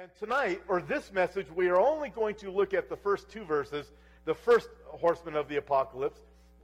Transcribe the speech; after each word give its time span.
And 0.00 0.14
tonight, 0.20 0.62
or 0.68 0.80
this 0.80 1.12
message, 1.12 1.48
we 1.52 1.66
are 1.66 1.76
only 1.76 2.08
going 2.08 2.36
to 2.36 2.52
look 2.52 2.72
at 2.72 2.88
the 2.88 2.96
first 2.96 3.28
two 3.30 3.42
verses, 3.42 3.90
the 4.26 4.34
first 4.34 4.68
horseman 4.86 5.34
of 5.34 5.48
the 5.48 5.56
apocalypse. 5.56 6.20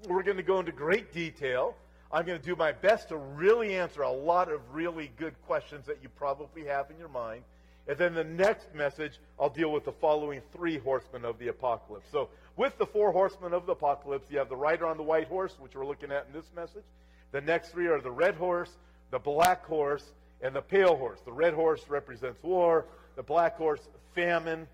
We're 0.07 0.23
going 0.23 0.37
to 0.37 0.45
go 0.45 0.61
into 0.61 0.71
great 0.71 1.13
detail. 1.13 1.75
I'm 2.13 2.27
going 2.27 2.39
to 2.39 2.45
do 2.45 2.55
my 2.55 2.71
best 2.71 3.09
to 3.09 3.17
really 3.17 3.75
answer 3.75 4.03
a 4.03 4.13
lot 4.13 4.53
of 4.53 4.61
really 4.73 5.11
good 5.17 5.35
questions 5.47 5.85
that 5.87 5.99
you 6.01 6.11
probably 6.11 6.65
have 6.67 6.93
in 6.93 6.97
your 6.97 7.09
mind. 7.09 7.43
And 7.89 7.99
then 7.99 8.15
the 8.15 8.23
next 8.23 8.73
message, 8.73 9.19
I'll 9.41 9.51
deal 9.51 9.73
with 9.73 9.85
the 9.85 9.93
following 9.93 10.41
three 10.53 10.79
horsemen 10.79 11.25
of 11.25 11.41
the 11.41 11.49
apocalypse. 11.49 12.07
So, 12.13 12.29
with 12.57 12.79
the 12.79 12.87
four 12.87 13.11
horsemen 13.11 13.53
of 13.53 13.67
the 13.67 13.73
apocalypse, 13.73 14.31
you 14.31 14.39
have 14.39 14.49
the 14.49 14.55
rider 14.55 14.87
on 14.87 14.97
the 14.97 15.03
white 15.03 15.27
horse, 15.27 15.57
which 15.59 15.75
we're 15.75 15.87
looking 15.87 16.13
at 16.13 16.29
in 16.29 16.33
this 16.33 16.53
message. 16.55 16.85
The 17.33 17.41
next 17.41 17.71
three 17.71 17.89
are 17.89 18.01
the 18.01 18.13
red 18.13 18.37
horse, 18.37 18.71
the 19.11 19.19
black 19.19 19.65
horse, 19.65 20.13
and 20.41 20.55
the 20.55 20.63
pale 20.63 20.95
horse. 20.95 21.19
The 21.25 21.33
red 21.33 21.55
horse 21.55 21.83
represents 21.89 22.41
war, 22.45 22.85
the 23.17 23.23
black 23.23 23.57
horse, 23.57 23.81
famine, 24.15 24.67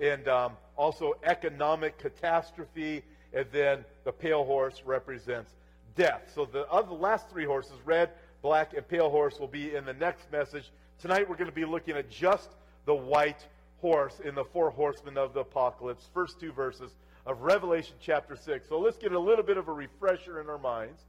and 0.00 0.26
um, 0.28 0.52
also 0.76 1.14
economic 1.24 1.98
catastrophe, 1.98 3.02
and 3.32 3.46
then 3.52 3.84
the 4.04 4.12
pale 4.12 4.44
horse 4.44 4.82
represents 4.84 5.52
death. 5.94 6.22
So 6.34 6.44
the 6.44 6.68
other 6.70 6.92
last 6.92 7.28
three 7.30 7.44
horses, 7.44 7.74
red, 7.84 8.10
black, 8.42 8.74
and 8.74 8.86
pale 8.86 9.10
horse, 9.10 9.38
will 9.38 9.48
be 9.48 9.74
in 9.74 9.84
the 9.84 9.94
next 9.94 10.30
message. 10.32 10.70
Tonight 11.00 11.28
we're 11.28 11.36
going 11.36 11.50
to 11.50 11.54
be 11.54 11.64
looking 11.64 11.96
at 11.96 12.10
just 12.10 12.50
the 12.86 12.94
white 12.94 13.46
horse 13.80 14.20
in 14.24 14.34
the 14.34 14.44
four 14.44 14.70
horsemen 14.70 15.16
of 15.18 15.34
the 15.34 15.40
apocalypse, 15.40 16.08
first 16.12 16.40
two 16.40 16.52
verses 16.52 16.90
of 17.26 17.42
Revelation 17.42 17.94
chapter 18.00 18.36
6. 18.36 18.68
So 18.68 18.78
let's 18.78 18.98
get 18.98 19.12
a 19.12 19.18
little 19.18 19.44
bit 19.44 19.56
of 19.56 19.68
a 19.68 19.72
refresher 19.72 20.40
in 20.40 20.48
our 20.48 20.58
minds. 20.58 21.00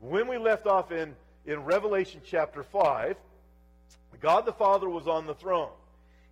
When 0.00 0.28
we 0.28 0.38
left 0.38 0.66
off 0.66 0.92
in, 0.92 1.14
in 1.46 1.64
Revelation 1.64 2.20
chapter 2.24 2.62
5, 2.62 3.16
God 4.20 4.46
the 4.46 4.52
Father 4.52 4.88
was 4.88 5.06
on 5.06 5.26
the 5.26 5.34
throne. 5.34 5.70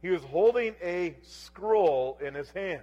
He 0.05 0.11
was 0.11 0.23
holding 0.23 0.75
a 0.83 1.15
scroll 1.23 2.19
in 2.21 2.35
his 2.35 2.51
hand. 2.51 2.83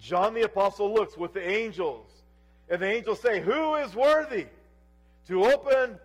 John 0.00 0.32
the 0.32 0.44
Apostle 0.44 0.90
looks 0.90 1.14
with 1.14 1.34
the 1.34 1.46
angels, 1.46 2.06
and 2.70 2.80
the 2.80 2.90
angels 2.90 3.20
say, 3.20 3.42
Who 3.42 3.74
is 3.74 3.94
worthy 3.94 4.46
to 5.28 5.44
open 5.44 5.98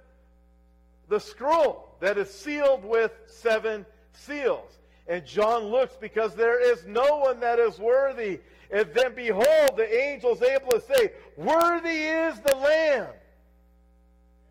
the 1.07 1.21
scroll 1.21 1.95
that 2.01 2.17
is 2.17 2.29
sealed 2.29 2.83
with 2.83 3.13
seven 3.27 3.85
seals? 4.11 4.77
And 5.07 5.25
John 5.25 5.67
looks 5.67 5.95
because 5.95 6.35
there 6.35 6.61
is 6.61 6.85
no 6.85 7.15
one 7.19 7.39
that 7.39 7.57
is 7.57 7.79
worthy. 7.79 8.41
And 8.69 8.89
then 8.93 9.15
behold, 9.15 9.77
the 9.77 9.87
angels 9.89 10.41
able 10.41 10.71
to 10.71 10.81
say, 10.81 11.13
Worthy 11.37 12.07
is 12.07 12.41
the 12.41 12.55
Lamb. 12.57 13.07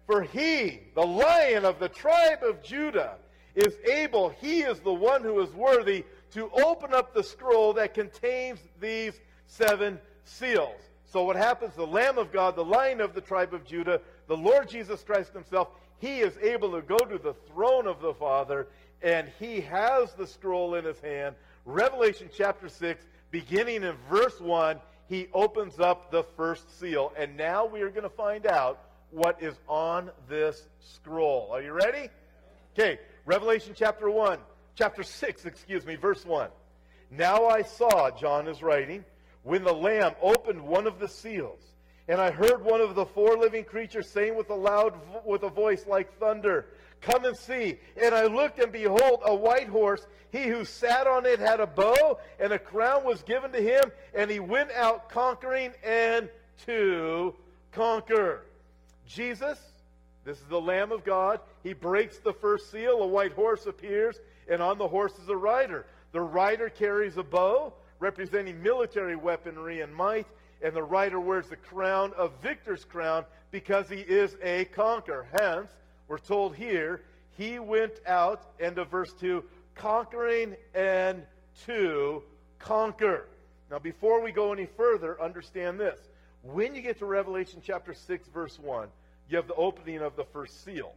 For 0.07 0.23
he, 0.23 0.81
the 0.95 1.07
lion 1.07 1.67
of 1.67 1.79
the 1.79 1.91
tribe 1.91 2.43
of 2.43 2.63
Judah, 2.63 3.17
is 3.55 3.77
able, 3.91 4.31
he 4.31 4.61
is 4.61 4.81
the 4.81 4.93
one 4.93 5.23
who 5.23 5.41
is 5.41 5.53
worthy 5.55 6.05
to 6.33 6.51
open 6.51 6.93
up 6.93 7.15
the 7.15 7.23
scroll 7.23 7.73
that 7.75 7.95
contains 7.95 8.59
these 8.81 9.21
seven 9.47 9.99
seals. 10.25 10.81
So 11.05 11.23
what 11.23 11.37
happens? 11.37 11.75
The 11.75 11.87
Lamb 11.87 12.19
of 12.19 12.33
God, 12.33 12.57
the 12.57 12.65
Lion 12.65 13.01
of 13.01 13.15
the 13.15 13.21
tribe 13.21 13.55
of 13.55 13.65
Judah, 13.65 14.01
the 14.27 14.37
Lord 14.37 14.69
Jesus 14.69 15.05
Christ 15.05 15.33
himself, 15.33 15.69
he 15.99 16.19
is 16.19 16.37
able 16.39 16.73
to 16.73 16.83
go 16.83 16.99
to 16.99 17.19
the 17.19 17.35
throne 17.53 17.87
of 17.87 18.01
the 18.01 18.15
Father, 18.15 18.67
and 19.01 19.29
he 19.39 19.61
has 19.61 20.13
the 20.15 20.27
scroll 20.27 20.75
in 20.75 20.85
his 20.85 20.99
hand. 21.01 21.37
Revelation 21.65 22.29
chapter 22.37 22.69
6, 22.69 23.07
beginning 23.31 23.85
in 23.85 23.95
verse 24.11 24.41
1, 24.41 24.81
he 25.09 25.29
opens 25.33 25.79
up 25.79 26.11
the 26.11 26.25
first 26.37 26.79
seal. 26.81 27.13
And 27.17 27.37
now 27.37 27.65
we 27.65 27.83
are 27.83 27.91
going 27.91 28.03
to 28.03 28.09
find 28.11 28.47
out 28.47 28.81
what 29.11 29.41
is 29.41 29.55
on 29.69 30.11
this 30.29 30.69
scroll. 30.81 31.51
Are 31.53 31.63
you 31.63 31.73
ready? 31.73 32.11
Okay, 32.77 32.99
Revelation 33.27 33.73
chapter 33.75 34.11
1, 34.11 34.39
chapter 34.75 35.03
6, 35.03 35.47
excuse 35.47 35.87
me, 35.87 35.97
verse 35.97 36.27
1. 36.27 36.51
Now 37.11 37.47
I 37.47 37.63
saw, 37.63 38.11
John 38.11 38.47
is 38.49 38.63
writing, 38.63 39.03
when 39.43 39.65
the 39.65 39.73
Lamb 39.73 40.13
opened 40.21 40.61
one 40.61 40.87
of 40.87 40.99
the 40.99 41.09
seals, 41.09 41.61
and 42.07 42.21
I 42.21 42.31
heard 42.31 42.63
one 42.63 42.83
of 42.83 42.95
the 42.95 43.07
four 43.07 43.39
living 43.39 43.65
creatures 43.65 44.11
saying 44.11 44.37
with 44.37 44.51
a 44.51 44.55
loud, 44.55 44.95
with 45.25 45.43
a 45.43 45.49
voice 45.49 45.87
like 45.87 46.19
thunder, 46.19 46.67
Come 47.01 47.27
and 47.27 47.37
see. 47.37 47.79
And 48.01 48.15
I 48.15 48.25
looked, 48.25 48.59
and 48.59 48.73
behold, 48.73 49.21
a 49.27 49.35
white 49.35 49.69
horse. 49.69 50.07
He 50.33 50.45
who 50.45 50.65
sat 50.65 51.07
on 51.07 51.27
it 51.27 51.39
had 51.39 51.61
a 51.61 51.67
bow, 51.67 52.19
and 52.41 52.51
a 52.51 52.59
crown 52.59 53.05
was 53.05 53.23
given 53.23 53.53
to 53.53 53.61
him, 53.61 53.93
and 54.15 54.31
he 54.31 54.41
went 54.41 54.71
out 54.73 55.11
conquering 55.11 55.73
and 55.85 56.31
to 56.65 57.35
conquer. 57.73 58.47
Jesus 59.07 59.59
this 60.25 60.41
is 60.41 60.47
the 60.47 60.61
Lamb 60.61 60.91
of 60.91 61.05
God. 61.05 61.41
He 61.65 61.73
breaks 61.73 62.19
the 62.19 62.33
first 62.33 62.71
seal. 62.71 63.03
A 63.03 63.07
white 63.07 63.33
horse 63.33 63.67
appears, 63.67 64.21
and 64.49 64.63
on 64.63 64.79
the 64.79 64.87
horse 64.87 65.19
is 65.19 65.29
a 65.29 65.37
rider. 65.37 65.87
The 66.13 66.21
rider 66.21 66.69
carries 66.69 67.17
a 67.17 67.25
bow, 67.25 67.73
representing 67.99 68.63
military 68.63 69.17
weaponry 69.17 69.81
and 69.81 69.93
might, 69.93 70.27
and 70.63 70.77
the 70.77 70.83
rider 70.83 71.19
wears 71.19 71.49
the 71.49 71.57
crown 71.57 72.13
of 72.17 72.33
victor's 72.43 72.85
crown 72.85 73.25
because 73.51 73.89
he 73.89 74.01
is 74.01 74.37
a 74.43 74.67
conqueror. 74.67 75.27
Hence, 75.33 75.71
we're 76.07 76.19
told 76.19 76.55
here, 76.55 77.03
he 77.37 77.59
went 77.59 77.95
out, 78.07 78.47
end 78.61 78.79
of 78.79 78.89
verse 78.89 79.13
2, 79.15 79.43
conquering 79.75 80.55
and 80.75 81.23
to 81.67 82.23
conquer. 82.59 83.27
Now, 83.71 83.79
before 83.79 84.23
we 84.23 84.33
go 84.33 84.53
any 84.53 84.67
further, 84.67 85.21
understand 85.21 85.81
this. 85.81 85.99
When 86.43 86.75
you 86.75 86.83
get 86.83 86.99
to 86.99 87.07
Revelation 87.07 87.63
chapter 87.65 87.95
6, 87.95 88.29
verse 88.29 88.59
1, 88.59 88.89
you 89.31 89.37
have 89.39 89.49
the 89.49 89.55
opening 89.55 90.03
of 90.03 90.15
the 90.15 90.25
first 90.25 90.63
seal. 90.63 90.95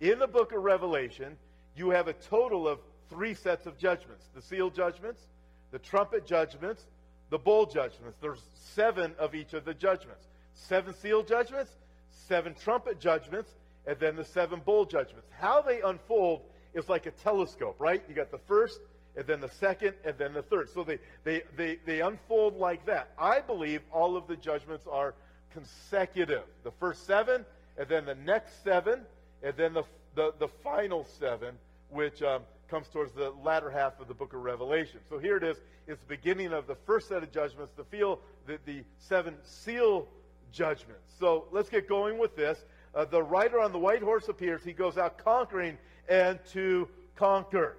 In 0.00 0.18
the 0.18 0.26
book 0.26 0.52
of 0.52 0.62
Revelation, 0.62 1.36
you 1.76 1.90
have 1.90 2.08
a 2.08 2.12
total 2.12 2.68
of 2.68 2.78
three 3.10 3.34
sets 3.34 3.66
of 3.66 3.78
judgments 3.78 4.24
the 4.34 4.42
seal 4.42 4.70
judgments, 4.70 5.22
the 5.70 5.78
trumpet 5.78 6.26
judgments, 6.26 6.84
the 7.30 7.38
bowl 7.38 7.66
judgments. 7.66 8.18
There's 8.20 8.42
seven 8.54 9.14
of 9.18 9.34
each 9.34 9.54
of 9.54 9.64
the 9.64 9.74
judgments. 9.74 10.26
Seven 10.54 10.94
seal 10.94 11.22
judgments, 11.22 11.72
seven 12.10 12.54
trumpet 12.54 13.00
judgments, 13.00 13.50
and 13.86 13.98
then 13.98 14.16
the 14.16 14.24
seven 14.24 14.60
bowl 14.60 14.84
judgments. 14.84 15.28
How 15.38 15.60
they 15.60 15.80
unfold 15.80 16.42
is 16.74 16.88
like 16.88 17.06
a 17.06 17.10
telescope, 17.10 17.76
right? 17.78 18.02
You 18.08 18.14
got 18.14 18.30
the 18.30 18.38
first, 18.38 18.80
and 19.16 19.26
then 19.26 19.40
the 19.40 19.48
second, 19.48 19.94
and 20.04 20.16
then 20.18 20.32
the 20.32 20.42
third. 20.42 20.70
So 20.70 20.84
they, 20.84 20.98
they, 21.22 21.42
they, 21.56 21.78
they 21.86 22.00
unfold 22.00 22.56
like 22.56 22.86
that. 22.86 23.10
I 23.18 23.40
believe 23.40 23.80
all 23.92 24.16
of 24.16 24.26
the 24.26 24.36
judgments 24.36 24.86
are 24.90 25.14
consecutive. 25.52 26.44
The 26.64 26.72
first 26.72 27.06
seven, 27.06 27.44
and 27.78 27.88
then 27.88 28.04
the 28.04 28.16
next 28.16 28.62
seven, 28.64 29.00
and 29.44 29.54
then 29.56 29.74
the, 29.74 29.84
the, 30.14 30.32
the 30.38 30.48
final 30.48 31.04
seven, 31.04 31.54
which 31.90 32.22
um, 32.22 32.42
comes 32.68 32.88
towards 32.88 33.12
the 33.12 33.30
latter 33.44 33.70
half 33.70 34.00
of 34.00 34.08
the 34.08 34.14
book 34.14 34.32
of 34.32 34.40
Revelation. 34.40 35.00
So 35.08 35.18
here 35.18 35.36
it 35.36 35.44
is. 35.44 35.58
It's 35.86 36.00
the 36.00 36.08
beginning 36.08 36.52
of 36.52 36.66
the 36.66 36.74
first 36.74 37.08
set 37.08 37.22
of 37.22 37.30
judgments, 37.30 37.74
the, 37.76 37.84
feel, 37.84 38.20
the, 38.46 38.58
the 38.64 38.82
seven 38.98 39.34
seal 39.44 40.08
judgments. 40.50 41.12
So 41.20 41.44
let's 41.52 41.68
get 41.68 41.86
going 41.86 42.16
with 42.18 42.34
this. 42.34 42.64
Uh, 42.94 43.04
the 43.04 43.22
rider 43.22 43.60
on 43.60 43.70
the 43.70 43.78
white 43.78 44.02
horse 44.02 44.28
appears. 44.28 44.62
He 44.64 44.72
goes 44.72 44.96
out 44.96 45.18
conquering 45.18 45.76
and 46.08 46.38
to 46.52 46.88
conquer. 47.16 47.76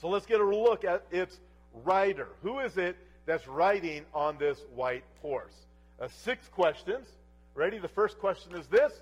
So 0.00 0.08
let's 0.08 0.26
get 0.26 0.40
a 0.40 0.44
look 0.44 0.84
at 0.84 1.04
its 1.12 1.38
rider. 1.84 2.28
Who 2.42 2.58
is 2.58 2.76
it 2.78 2.96
that's 3.26 3.46
riding 3.46 4.04
on 4.12 4.38
this 4.38 4.58
white 4.74 5.04
horse? 5.22 5.54
Uh, 6.00 6.08
six 6.08 6.48
questions. 6.48 7.06
Ready? 7.54 7.78
The 7.78 7.86
first 7.88 8.18
question 8.18 8.56
is 8.56 8.66
this 8.66 8.92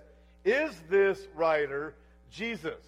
Is 0.45 0.75
this 0.91 1.19
rider 1.35 1.95
Jesus? 2.33 2.85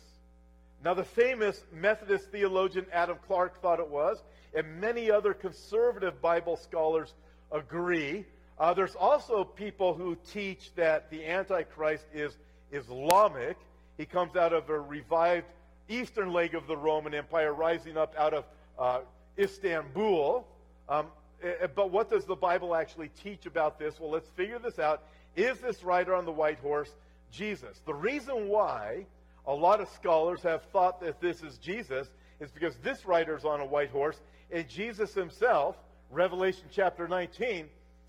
Now, 0.84 0.94
the 0.94 1.04
famous 1.04 1.62
Methodist 1.72 2.30
theologian 2.30 2.86
Adam 2.92 3.16
Clarke 3.26 3.60
thought 3.62 3.80
it 3.80 3.88
was, 3.88 4.22
and 4.54 4.80
many 4.80 5.10
other 5.10 5.32
conservative 5.32 6.20
Bible 6.20 6.56
scholars 6.56 7.14
agree. 7.50 8.26
Uh, 8.58 8.74
there's 8.74 8.94
also 8.94 9.44
people 9.44 9.94
who 9.94 10.16
teach 10.32 10.74
that 10.74 11.10
the 11.10 11.26
Antichrist 11.26 12.04
is 12.12 12.36
Islamic. 12.72 13.56
He 13.96 14.04
comes 14.04 14.36
out 14.36 14.52
of 14.52 14.68
a 14.68 14.78
revived 14.78 15.46
eastern 15.88 16.32
leg 16.32 16.54
of 16.54 16.66
the 16.66 16.76
Roman 16.76 17.14
Empire, 17.14 17.52
rising 17.52 17.96
up 17.96 18.14
out 18.18 18.34
of 18.34 18.44
uh, 18.78 19.00
Istanbul. 19.38 20.46
Um, 20.88 21.06
eh, 21.42 21.52
eh, 21.62 21.66
but 21.74 21.90
what 21.90 22.10
does 22.10 22.24
the 22.24 22.36
Bible 22.36 22.74
actually 22.74 23.10
teach 23.22 23.46
about 23.46 23.78
this? 23.78 23.98
Well, 23.98 24.10
let's 24.10 24.28
figure 24.30 24.58
this 24.58 24.78
out. 24.78 25.02
Is 25.36 25.58
this 25.58 25.82
rider 25.82 26.14
on 26.14 26.24
the 26.24 26.32
white 26.32 26.58
horse 26.58 26.90
Jesus? 27.30 27.80
The 27.86 27.94
reason 27.94 28.48
why 28.48 29.06
a 29.46 29.54
lot 29.54 29.80
of 29.80 29.88
scholars 29.90 30.42
have 30.42 30.62
thought 30.72 31.00
that 31.00 31.20
this 31.20 31.42
is 31.42 31.58
Jesus 31.58 32.08
is 32.40 32.50
because 32.50 32.76
this 32.76 33.04
rider 33.04 33.36
is 33.36 33.44
on 33.44 33.60
a 33.60 33.66
white 33.66 33.90
horse, 33.90 34.20
and 34.50 34.68
Jesus 34.68 35.14
himself, 35.14 35.76
Revelation 36.10 36.64
chapter 36.70 37.08
19, 37.08 37.68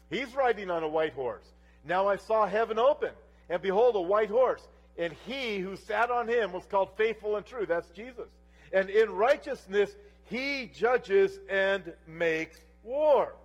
he's 0.09 0.33
riding 0.35 0.69
on 0.69 0.83
a 0.83 0.87
white 0.87 1.13
horse. 1.13 1.45
Now 1.83 2.07
I 2.07 2.15
saw 2.15 2.47
heaven 2.47 2.79
open, 2.79 3.11
and 3.49 3.61
behold, 3.61 3.95
a 3.95 4.01
white 4.01 4.29
horse, 4.29 4.67
and 4.97 5.13
he 5.25 5.59
who 5.59 5.75
sat 5.75 6.09
on 6.09 6.27
him 6.27 6.51
was 6.51 6.65
called 6.65 6.89
faithful 6.95 7.35
and 7.35 7.45
true. 7.45 7.65
That's 7.65 7.89
Jesus. 7.89 8.29
And 8.71 8.89
in 8.89 9.11
righteousness, 9.11 9.95
he 10.25 10.71
judges 10.73 11.39
and 11.49 11.93
makes 12.07 12.59
war. 12.83 13.35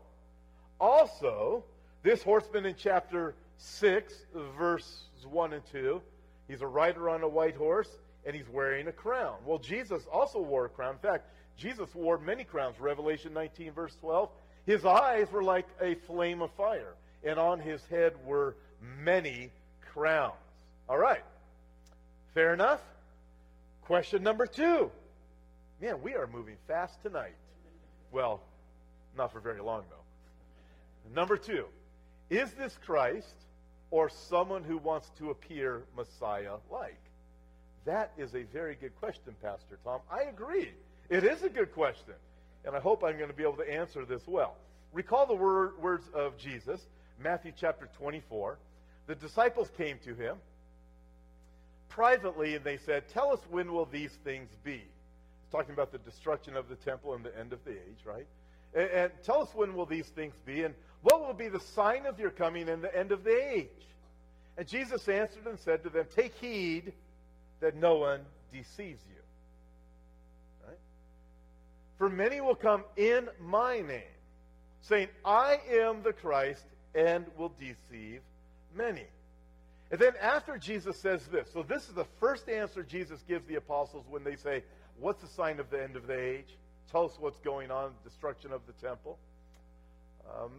Also, 0.81 1.65
this 2.03 2.23
horseman 2.23 2.67
in 2.67 2.75
chapter 2.77 3.35
6, 3.59 4.15
verses 5.21 5.33
1 5.33 5.53
and 5.53 5.63
2, 5.73 6.01
he's 6.49 6.63
a 6.63 6.67
rider 6.67 7.11
on 7.11 7.23
a 7.23 7.29
white 7.29 7.57
horse 7.57 7.89
and 8.25 8.35
he's 8.35 8.49
wearing 8.49 8.87
a 8.89 8.93
crown. 8.93 9.37
Well, 9.45 9.59
Jesus 9.59 10.07
also 10.13 10.41
wore 10.41 10.67
a 10.67 10.69
crown. 10.69 10.95
In 10.95 10.99
fact, 10.99 11.27
Jesus 11.57 11.95
wore 11.95 12.19
many 12.19 12.45
crowns. 12.45 12.79
Revelation 12.81 13.33
19, 13.33 13.73
verse 13.73 13.95
12. 14.01 14.29
His 14.67 14.85
eyes 14.85 15.31
were 15.33 15.43
like 15.43 15.67
a 15.81 15.95
flame 16.07 16.43
of 16.43 16.51
fire, 16.53 16.95
and 17.25 17.39
on 17.39 17.61
his 17.61 17.83
head 17.87 18.13
were 18.27 18.57
many 19.03 19.51
crowns. 19.93 20.35
All 20.89 20.99
right. 20.99 21.25
Fair 22.35 22.53
enough? 22.53 22.81
Question 23.83 24.23
number 24.23 24.47
two. 24.47 24.91
Man, 25.81 26.03
we 26.03 26.15
are 26.15 26.27
moving 26.27 26.57
fast 26.69 27.03
tonight. 27.03 27.35
Well, 28.13 28.43
not 29.17 29.33
for 29.33 29.41
very 29.41 29.61
long, 29.61 29.85
though. 29.89 31.15
Number 31.15 31.37
two. 31.37 31.65
Is 32.29 32.53
this 32.53 32.79
Christ 32.85 33.35
or 33.91 34.09
someone 34.09 34.65
who 34.65 34.79
wants 34.79 35.11
to 35.19 35.31
appear 35.31 35.83
Messiah 35.97 36.57
like? 36.71 37.01
That 37.85 38.13
is 38.19 38.35
a 38.35 38.43
very 38.45 38.75
good 38.75 38.95
question, 39.01 39.35
Pastor 39.43 39.79
Tom. 39.85 40.01
I 40.11 40.23
agree. 40.23 40.71
It 41.09 41.25
is 41.25 41.43
a 41.43 41.49
good 41.49 41.73
question. 41.73 42.15
And 42.65 42.77
I 42.77 42.81
hope 42.81 43.03
I'm 43.03 43.17
going 43.17 43.31
to 43.31 43.37
be 43.37 43.43
able 43.43 43.57
to 43.57 43.73
answer 43.73 44.05
this 44.05 44.23
well. 44.27 44.57
Recall 44.93 45.27
the 45.27 45.35
word, 45.35 45.81
words 45.81 46.05
of 46.15 46.37
Jesus, 46.37 46.81
Matthew 47.23 47.53
chapter 47.59 47.89
24. 47.99 48.59
The 49.07 49.15
disciples 49.15 49.71
came 49.77 49.99
to 50.05 50.15
him 50.15 50.37
privately 51.89 52.55
and 52.55 52.65
they 52.65 52.77
said, 52.77 53.09
Tell 53.09 53.33
us 53.33 53.41
when 53.51 53.73
will 53.73 53.87
these 53.87 54.13
things 54.25 54.49
be? 54.63 54.83
It's 55.43 55.53
talking 55.53 55.73
about 55.73 55.91
the 55.91 55.99
destruction 55.99 56.57
of 56.57 56.69
the 56.69 56.77
temple 56.77 57.15
and 57.15 57.25
the 57.25 57.37
end 57.39 57.53
of 57.53 57.65
the 57.65 57.73
age, 57.73 58.05
right? 58.05 58.27
And, 58.75 58.91
and 58.91 59.13
tell 59.25 59.43
us 59.43 59.49
when 59.55 59.75
will 59.75 59.87
these 59.87 60.07
things 60.07 60.35
be, 60.45 60.65
and 60.65 60.75
what 61.03 61.27
will 61.27 61.35
be 61.35 61.49
the 61.49 61.61
sign 61.61 62.07
of 62.07 62.19
your 62.19 62.31
coming 62.31 62.69
and 62.69 62.83
the 62.83 62.97
end 62.97 63.13
of 63.13 63.25
the 63.25 63.55
age? 63.55 63.69
And 64.57 64.69
Jesus 64.69 65.09
answered 65.09 65.47
and 65.47 65.59
said 65.59 65.83
to 65.85 65.91
them, 65.91 66.07
Take 66.15 66.35
heed 66.35 66.93
that 67.61 67.77
no 67.77 67.97
one 67.97 68.21
deceives 68.53 69.01
you. 69.09 69.23
Right? 70.67 70.79
For 71.99 72.09
many 72.09 72.41
will 72.41 72.55
come 72.55 72.85
in 72.97 73.29
my 73.41 73.81
name, 73.81 74.03
saying, 74.83 75.09
I 75.25 75.59
am 75.71 76.03
the 76.03 76.13
Christ, 76.13 76.65
and 76.95 77.25
will 77.37 77.53
deceive 77.59 78.21
many. 78.75 79.07
And 79.91 80.01
then 80.01 80.13
after 80.21 80.57
Jesus 80.57 80.97
says 80.99 81.27
this, 81.27 81.49
so 81.53 81.63
this 81.63 81.89
is 81.89 81.95
the 81.95 82.07
first 82.21 82.49
answer 82.49 82.83
Jesus 82.83 83.23
gives 83.27 83.47
the 83.47 83.57
apostles 83.57 84.05
when 84.09 84.25
they 84.25 84.37
say, 84.37 84.63
What's 84.99 85.23
the 85.23 85.29
sign 85.29 85.61
of 85.61 85.71
the 85.71 85.83
end 85.83 85.97
of 85.97 86.07
the 86.07 86.19
age? 86.19 86.55
Tell 86.91 87.05
us 87.05 87.17
what's 87.19 87.39
going 87.41 87.71
on, 87.71 87.93
destruction 88.05 88.53
of 88.53 88.63
the 88.67 88.73
temple. 88.85 89.19
Um, 90.29 90.51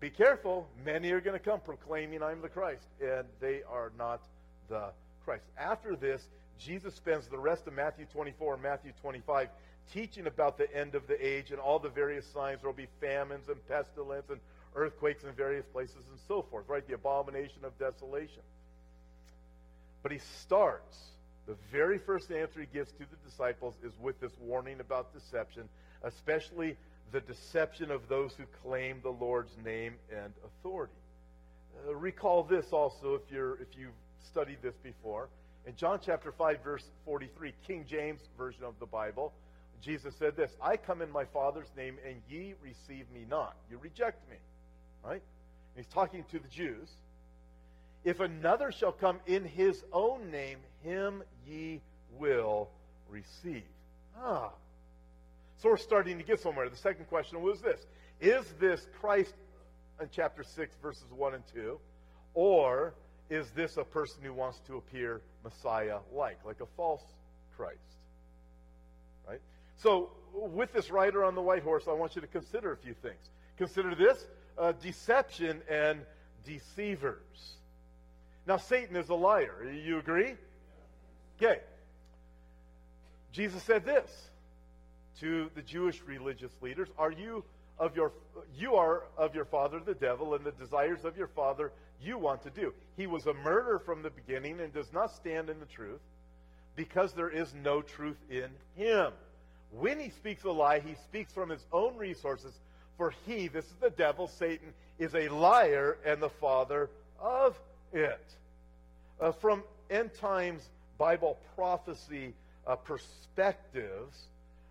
be 0.00 0.10
careful. 0.10 0.68
Many 0.84 1.12
are 1.12 1.20
going 1.20 1.38
to 1.38 1.44
come 1.44 1.60
proclaiming 1.60 2.22
I'm 2.22 2.42
the 2.42 2.48
Christ, 2.48 2.86
and 3.00 3.26
they 3.40 3.62
are 3.70 3.92
not 3.96 4.20
the 4.68 4.90
Christ. 5.24 5.44
After 5.58 5.96
this, 5.96 6.22
Jesus 6.58 6.94
spends 6.94 7.28
the 7.28 7.38
rest 7.38 7.66
of 7.66 7.74
Matthew 7.74 8.06
24 8.12 8.54
and 8.54 8.62
Matthew 8.62 8.92
25 9.00 9.48
teaching 9.92 10.26
about 10.26 10.58
the 10.58 10.74
end 10.74 10.94
of 10.94 11.06
the 11.06 11.24
age 11.24 11.50
and 11.50 11.60
all 11.60 11.78
the 11.78 11.88
various 11.88 12.26
signs. 12.26 12.60
There 12.60 12.68
will 12.68 12.76
be 12.76 12.88
famines 13.00 13.48
and 13.48 13.56
pestilence 13.68 14.28
and 14.30 14.40
earthquakes 14.74 15.24
in 15.24 15.32
various 15.32 15.64
places 15.66 16.04
and 16.10 16.18
so 16.26 16.42
forth, 16.42 16.68
right? 16.68 16.86
The 16.86 16.94
abomination 16.94 17.64
of 17.64 17.78
desolation. 17.78 18.42
But 20.02 20.12
he 20.12 20.18
starts, 20.18 20.96
the 21.46 21.56
very 21.70 21.98
first 21.98 22.30
answer 22.30 22.60
he 22.60 22.66
gives 22.72 22.90
to 22.92 22.98
the 22.98 23.28
disciples 23.28 23.74
is 23.84 23.92
with 24.00 24.20
this 24.20 24.32
warning 24.40 24.80
about 24.80 25.12
deception, 25.14 25.68
especially 26.02 26.76
the 27.12 27.20
deception 27.20 27.90
of 27.90 28.08
those 28.08 28.32
who 28.34 28.44
claim 28.62 29.00
the 29.02 29.10
Lord's 29.10 29.56
name 29.64 29.94
and 30.10 30.32
authority. 30.44 30.92
Uh, 31.86 31.94
recall 31.94 32.42
this 32.42 32.72
also 32.72 33.14
if 33.14 33.22
you're 33.30 33.54
if 33.60 33.68
you've 33.78 33.90
studied 34.24 34.58
this 34.62 34.74
before. 34.82 35.28
In 35.66 35.76
John 35.76 36.00
chapter 36.04 36.32
5 36.32 36.58
verse 36.64 36.84
43, 37.04 37.52
King 37.66 37.84
James 37.88 38.20
version 38.36 38.64
of 38.64 38.74
the 38.80 38.86
Bible, 38.86 39.32
Jesus 39.82 40.14
said 40.16 40.36
this, 40.36 40.50
I 40.60 40.76
come 40.76 41.02
in 41.02 41.10
my 41.10 41.24
Father's 41.26 41.70
name 41.76 41.96
and 42.06 42.16
ye 42.28 42.54
receive 42.62 43.06
me 43.12 43.24
not. 43.28 43.56
You 43.70 43.78
reject 43.78 44.28
me. 44.28 44.36
Right? 45.04 45.22
And 45.76 45.84
he's 45.84 45.92
talking 45.92 46.24
to 46.32 46.38
the 46.38 46.48
Jews. 46.48 46.88
If 48.06 48.20
another 48.20 48.70
shall 48.70 48.92
come 48.92 49.18
in 49.26 49.44
his 49.44 49.82
own 49.92 50.30
name, 50.30 50.58
him 50.84 51.24
ye 51.44 51.80
will 52.20 52.70
receive. 53.10 53.64
Ah, 54.16 54.50
so 55.58 55.70
we're 55.70 55.76
starting 55.76 56.16
to 56.18 56.22
get 56.22 56.38
somewhere. 56.38 56.68
The 56.68 56.76
second 56.76 57.06
question 57.06 57.42
was 57.42 57.60
this 57.60 57.84
Is 58.20 58.46
this 58.60 58.86
Christ 59.00 59.34
in 60.00 60.08
chapter 60.12 60.44
6, 60.44 60.76
verses 60.80 61.10
1 61.10 61.34
and 61.34 61.42
2? 61.52 61.80
Or 62.34 62.94
is 63.28 63.50
this 63.50 63.76
a 63.76 63.82
person 63.82 64.22
who 64.22 64.32
wants 64.32 64.60
to 64.68 64.76
appear 64.76 65.20
Messiah 65.42 65.98
like, 66.14 66.38
like 66.44 66.60
a 66.60 66.66
false 66.76 67.02
Christ? 67.56 67.80
Right? 69.28 69.40
So, 69.78 70.10
with 70.32 70.72
this 70.72 70.92
rider 70.92 71.24
on 71.24 71.34
the 71.34 71.42
white 71.42 71.64
horse, 71.64 71.88
I 71.88 71.92
want 71.92 72.14
you 72.14 72.20
to 72.20 72.28
consider 72.28 72.70
a 72.70 72.76
few 72.76 72.94
things. 72.94 73.30
Consider 73.58 73.96
this 73.96 74.28
uh, 74.56 74.74
deception 74.80 75.60
and 75.68 76.02
deceivers. 76.44 77.56
Now, 78.46 78.56
Satan 78.56 78.96
is 78.96 79.08
a 79.08 79.14
liar. 79.14 79.68
You 79.70 79.98
agree? 79.98 80.36
Okay. 81.36 81.60
Jesus 83.32 83.62
said 83.62 83.84
this 83.84 84.30
to 85.20 85.50
the 85.54 85.62
Jewish 85.62 86.02
religious 86.02 86.52
leaders, 86.62 86.88
"Are 86.96 87.10
you 87.10 87.44
of 87.78 87.94
your 87.94 88.12
you 88.54 88.76
are 88.76 89.04
of 89.16 89.34
your 89.34 89.44
father 89.44 89.80
the 89.80 89.94
devil 89.94 90.34
and 90.34 90.44
the 90.44 90.52
desires 90.52 91.04
of 91.04 91.16
your 91.16 91.26
father 91.26 91.72
you 92.00 92.16
want 92.16 92.42
to 92.42 92.50
do." 92.50 92.72
He 92.96 93.06
was 93.06 93.26
a 93.26 93.34
murderer 93.34 93.78
from 93.78 94.02
the 94.02 94.10
beginning 94.10 94.60
and 94.60 94.72
does 94.72 94.92
not 94.92 95.10
stand 95.10 95.50
in 95.50 95.60
the 95.60 95.66
truth 95.66 96.00
because 96.76 97.12
there 97.12 97.30
is 97.30 97.52
no 97.52 97.82
truth 97.82 98.18
in 98.30 98.50
him. 98.74 99.12
When 99.72 99.98
he 99.98 100.10
speaks 100.10 100.44
a 100.44 100.50
lie, 100.50 100.78
he 100.78 100.94
speaks 100.94 101.32
from 101.32 101.50
his 101.50 101.66
own 101.72 101.96
resources, 101.96 102.58
for 102.96 103.10
he, 103.26 103.48
this 103.48 103.66
is 103.66 103.76
the 103.80 103.90
devil, 103.90 104.28
Satan, 104.28 104.72
is 104.98 105.14
a 105.14 105.28
liar 105.28 105.98
and 106.04 106.22
the 106.22 106.30
father 106.30 106.88
of 107.18 107.60
it. 107.92 108.20
Uh, 109.20 109.32
from 109.32 109.62
end 109.90 110.12
times 110.14 110.68
Bible 110.98 111.38
prophecy 111.54 112.34
uh, 112.66 112.76
perspectives, 112.76 114.26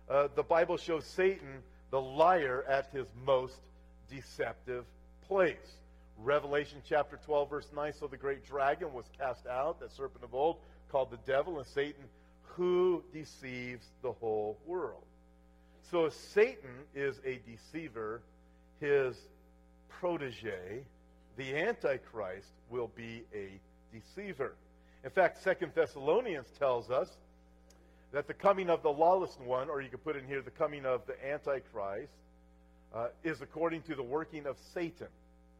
uh, 0.08 0.28
the 0.34 0.42
Bible 0.42 0.76
shows 0.76 1.04
Satan, 1.04 1.62
the 1.90 2.00
liar, 2.00 2.64
at 2.68 2.88
his 2.92 3.06
most 3.24 3.56
deceptive 4.10 4.84
place. 5.26 5.56
Revelation 6.18 6.78
chapter 6.88 7.18
12, 7.24 7.50
verse 7.50 7.68
9 7.74 7.92
So 7.98 8.06
the 8.06 8.16
great 8.16 8.46
dragon 8.46 8.92
was 8.92 9.04
cast 9.18 9.46
out, 9.46 9.80
that 9.80 9.92
serpent 9.92 10.24
of 10.24 10.34
old, 10.34 10.56
called 10.90 11.10
the 11.10 11.18
devil 11.26 11.58
and 11.58 11.66
Satan, 11.66 12.04
who 12.42 13.02
deceives 13.12 13.86
the 14.02 14.12
whole 14.12 14.58
world. 14.66 15.02
So 15.90 16.08
Satan 16.08 16.70
is 16.94 17.20
a 17.24 17.40
deceiver, 17.48 18.22
his 18.80 19.16
protege, 19.88 20.84
the 21.36 21.56
Antichrist, 21.56 22.48
will 22.70 22.90
be 22.96 23.22
a 23.34 23.60
deceiver. 23.92 24.54
In 25.04 25.10
fact, 25.10 25.42
Second 25.42 25.72
Thessalonians 25.74 26.46
tells 26.58 26.90
us 26.90 27.10
that 28.12 28.26
the 28.26 28.34
coming 28.34 28.70
of 28.70 28.82
the 28.82 28.90
lawless 28.90 29.36
one, 29.44 29.68
or 29.68 29.80
you 29.80 29.88
could 29.88 30.02
put 30.02 30.16
in 30.16 30.26
here 30.26 30.40
the 30.40 30.50
coming 30.50 30.84
of 30.84 31.06
the 31.06 31.14
Antichrist, 31.30 32.12
uh, 32.94 33.08
is 33.24 33.40
according 33.40 33.82
to 33.82 33.94
the 33.94 34.02
working 34.02 34.46
of 34.46 34.56
Satan. 34.72 35.08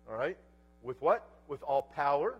All 0.08 0.16
right? 0.16 0.36
With 0.82 1.00
what? 1.02 1.28
With 1.48 1.62
all 1.62 1.82
power, 1.82 2.36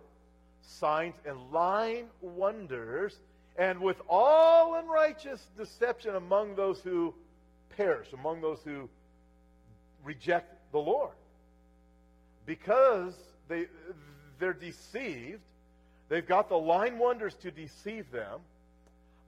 signs, 0.61 1.15
and 1.25 1.51
lying 1.51 2.07
wonders, 2.21 3.15
and 3.57 3.79
with 3.79 3.97
all 4.09 4.75
unrighteous 4.75 5.45
deception 5.57 6.15
among 6.15 6.55
those 6.55 6.79
who 6.81 7.13
perish, 7.75 8.07
among 8.13 8.41
those 8.41 8.59
who 8.63 8.89
reject 10.03 10.53
the 10.71 10.79
Lord. 10.79 11.11
Because 12.47 13.13
they, 13.47 13.67
they're 14.39 14.53
deceived, 14.53 15.41
they've 16.09 16.27
got 16.27 16.49
the 16.49 16.57
lying 16.57 16.97
wonders 16.97 17.35
to 17.43 17.51
deceive 17.51 18.09
them 18.11 18.39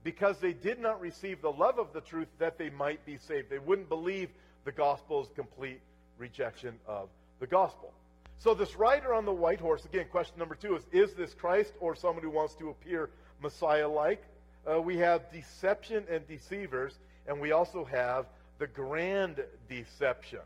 because 0.04 0.40
they 0.40 0.54
did 0.54 0.80
not 0.80 1.00
receive 1.02 1.42
the 1.42 1.52
love 1.52 1.78
of 1.78 1.94
the 1.94 2.02
truth 2.02 2.30
that 2.40 2.58
they 2.58 2.70
might 2.70 3.06
be 3.06 3.18
saved. 3.18 3.50
They 3.52 3.60
wouldn't 3.60 3.90
believe 3.90 4.30
the 4.64 4.72
gospel's 4.72 5.30
complete 5.36 5.82
rejection 6.18 6.80
of 6.88 7.10
the 7.40 7.48
gospel. 7.48 7.94
So 8.38 8.54
this 8.54 8.78
rider 8.78 9.14
on 9.14 9.26
the 9.26 9.34
white 9.34 9.60
horse, 9.60 9.84
again, 9.84 10.06
question 10.10 10.40
number 10.40 10.56
two 10.56 10.78
is, 10.78 10.84
is 10.94 11.14
this 11.14 11.34
Christ 11.34 11.74
or 11.82 11.96
someone 11.96 12.24
who 12.24 12.30
wants 12.30 12.56
to 12.56 12.70
appear 12.70 13.10
Messiah-like? 13.42 14.24
Uh, 14.66 14.82
we 14.82 14.98
have 14.98 15.30
deception 15.34 16.06
and 16.10 16.26
deceivers, 16.26 16.98
and 17.28 17.42
we 17.42 17.52
also 17.52 17.84
have 17.84 18.28
the 18.60 18.68
grand 18.68 19.44
deception. 19.68 20.40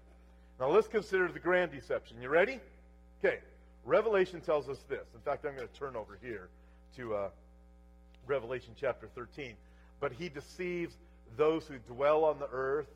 Now 0.60 0.70
let's 0.70 0.88
consider 0.88 1.28
the 1.28 1.40
grand 1.40 1.72
deception. 1.72 2.22
You 2.22 2.30
ready? 2.30 2.60
Okay. 3.24 3.40
Revelation 3.86 4.40
tells 4.42 4.70
us 4.70 4.80
this. 4.88 5.06
In 5.14 5.22
fact, 5.22 5.46
I'm 5.46 5.56
going 5.56 5.68
to 5.68 5.80
turn 5.80 5.96
over 5.96 6.18
here 6.22 6.48
to 6.96 7.16
uh, 7.16 7.30
Revelation 8.28 8.74
chapter 8.80 9.08
13. 9.16 9.54
But 10.00 10.14
he 10.14 10.30
deceives 10.30 10.96
those 11.38 11.66
who 11.66 11.78
dwell 11.94 12.24
on 12.24 12.40
the 12.40 12.48
earth 12.52 12.88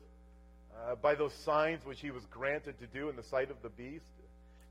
uh, 0.86 0.94
by 0.94 1.14
those 1.14 1.34
signs 1.34 1.84
which 1.84 2.00
he 2.00 2.10
was 2.10 2.24
granted 2.26 2.78
to 2.78 2.86
do 2.86 3.08
in 3.08 3.16
the 3.16 3.22
sight 3.22 3.50
of 3.50 3.60
the 3.62 3.68
beast, 3.70 4.04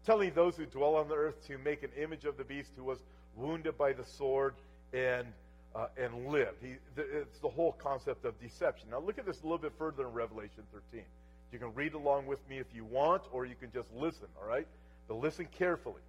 telling 0.06 0.34
those 0.34 0.56
who 0.56 0.66
dwell 0.66 0.96
on 0.96 1.08
the 1.08 1.16
earth 1.16 1.46
to 1.48 1.58
make 1.60 1.84
an 1.84 1.92
image 2.02 2.26
of 2.26 2.38
the 2.38 2.44
beast 2.44 2.72
who 2.76 2.84
was 2.84 3.00
wounded 3.36 3.78
by 3.78 3.94
the 3.94 4.06
sword 4.06 4.56
and 4.94 5.28
uh, 5.76 5.88
and 5.98 6.28
lived. 6.28 6.58
He, 6.62 6.76
it's 6.98 7.40
the 7.40 7.50
whole 7.50 7.74
concept 7.74 8.26
of 8.26 8.40
deception. 8.42 8.90
Now, 8.90 9.00
look 9.00 9.20
at 9.20 9.26
this 9.26 9.42
a 9.42 9.44
little 9.44 9.60
bit 9.60 9.74
further 9.78 10.08
in 10.08 10.14
Revelation 10.14 10.64
13. 10.74 11.04
You 11.52 11.60
can 11.60 11.74
read 11.74 11.94
along 11.94 12.26
with 12.26 12.40
me 12.50 12.58
if 12.58 12.68
you 12.74 12.84
want, 12.84 13.24
or 13.32 13.46
you 13.46 13.56
can 13.56 13.72
just 13.72 13.88
listen, 13.96 14.28
all 14.42 14.48
right? 14.48 14.68
But 15.08 15.16
listen 15.16 15.48
carefully. 15.58 16.02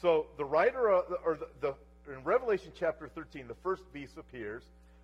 So, 0.00 0.26
the 0.36 0.44
writer, 0.44 0.92
uh, 0.92 1.02
or 1.24 1.36
the, 1.36 1.48
the, 1.60 2.12
in 2.12 2.22
Revelation 2.24 2.72
chapter 2.78 3.08
13, 3.08 3.48
the 3.48 3.54
first 3.62 3.82
beast 3.92 4.16
appears, 4.18 4.62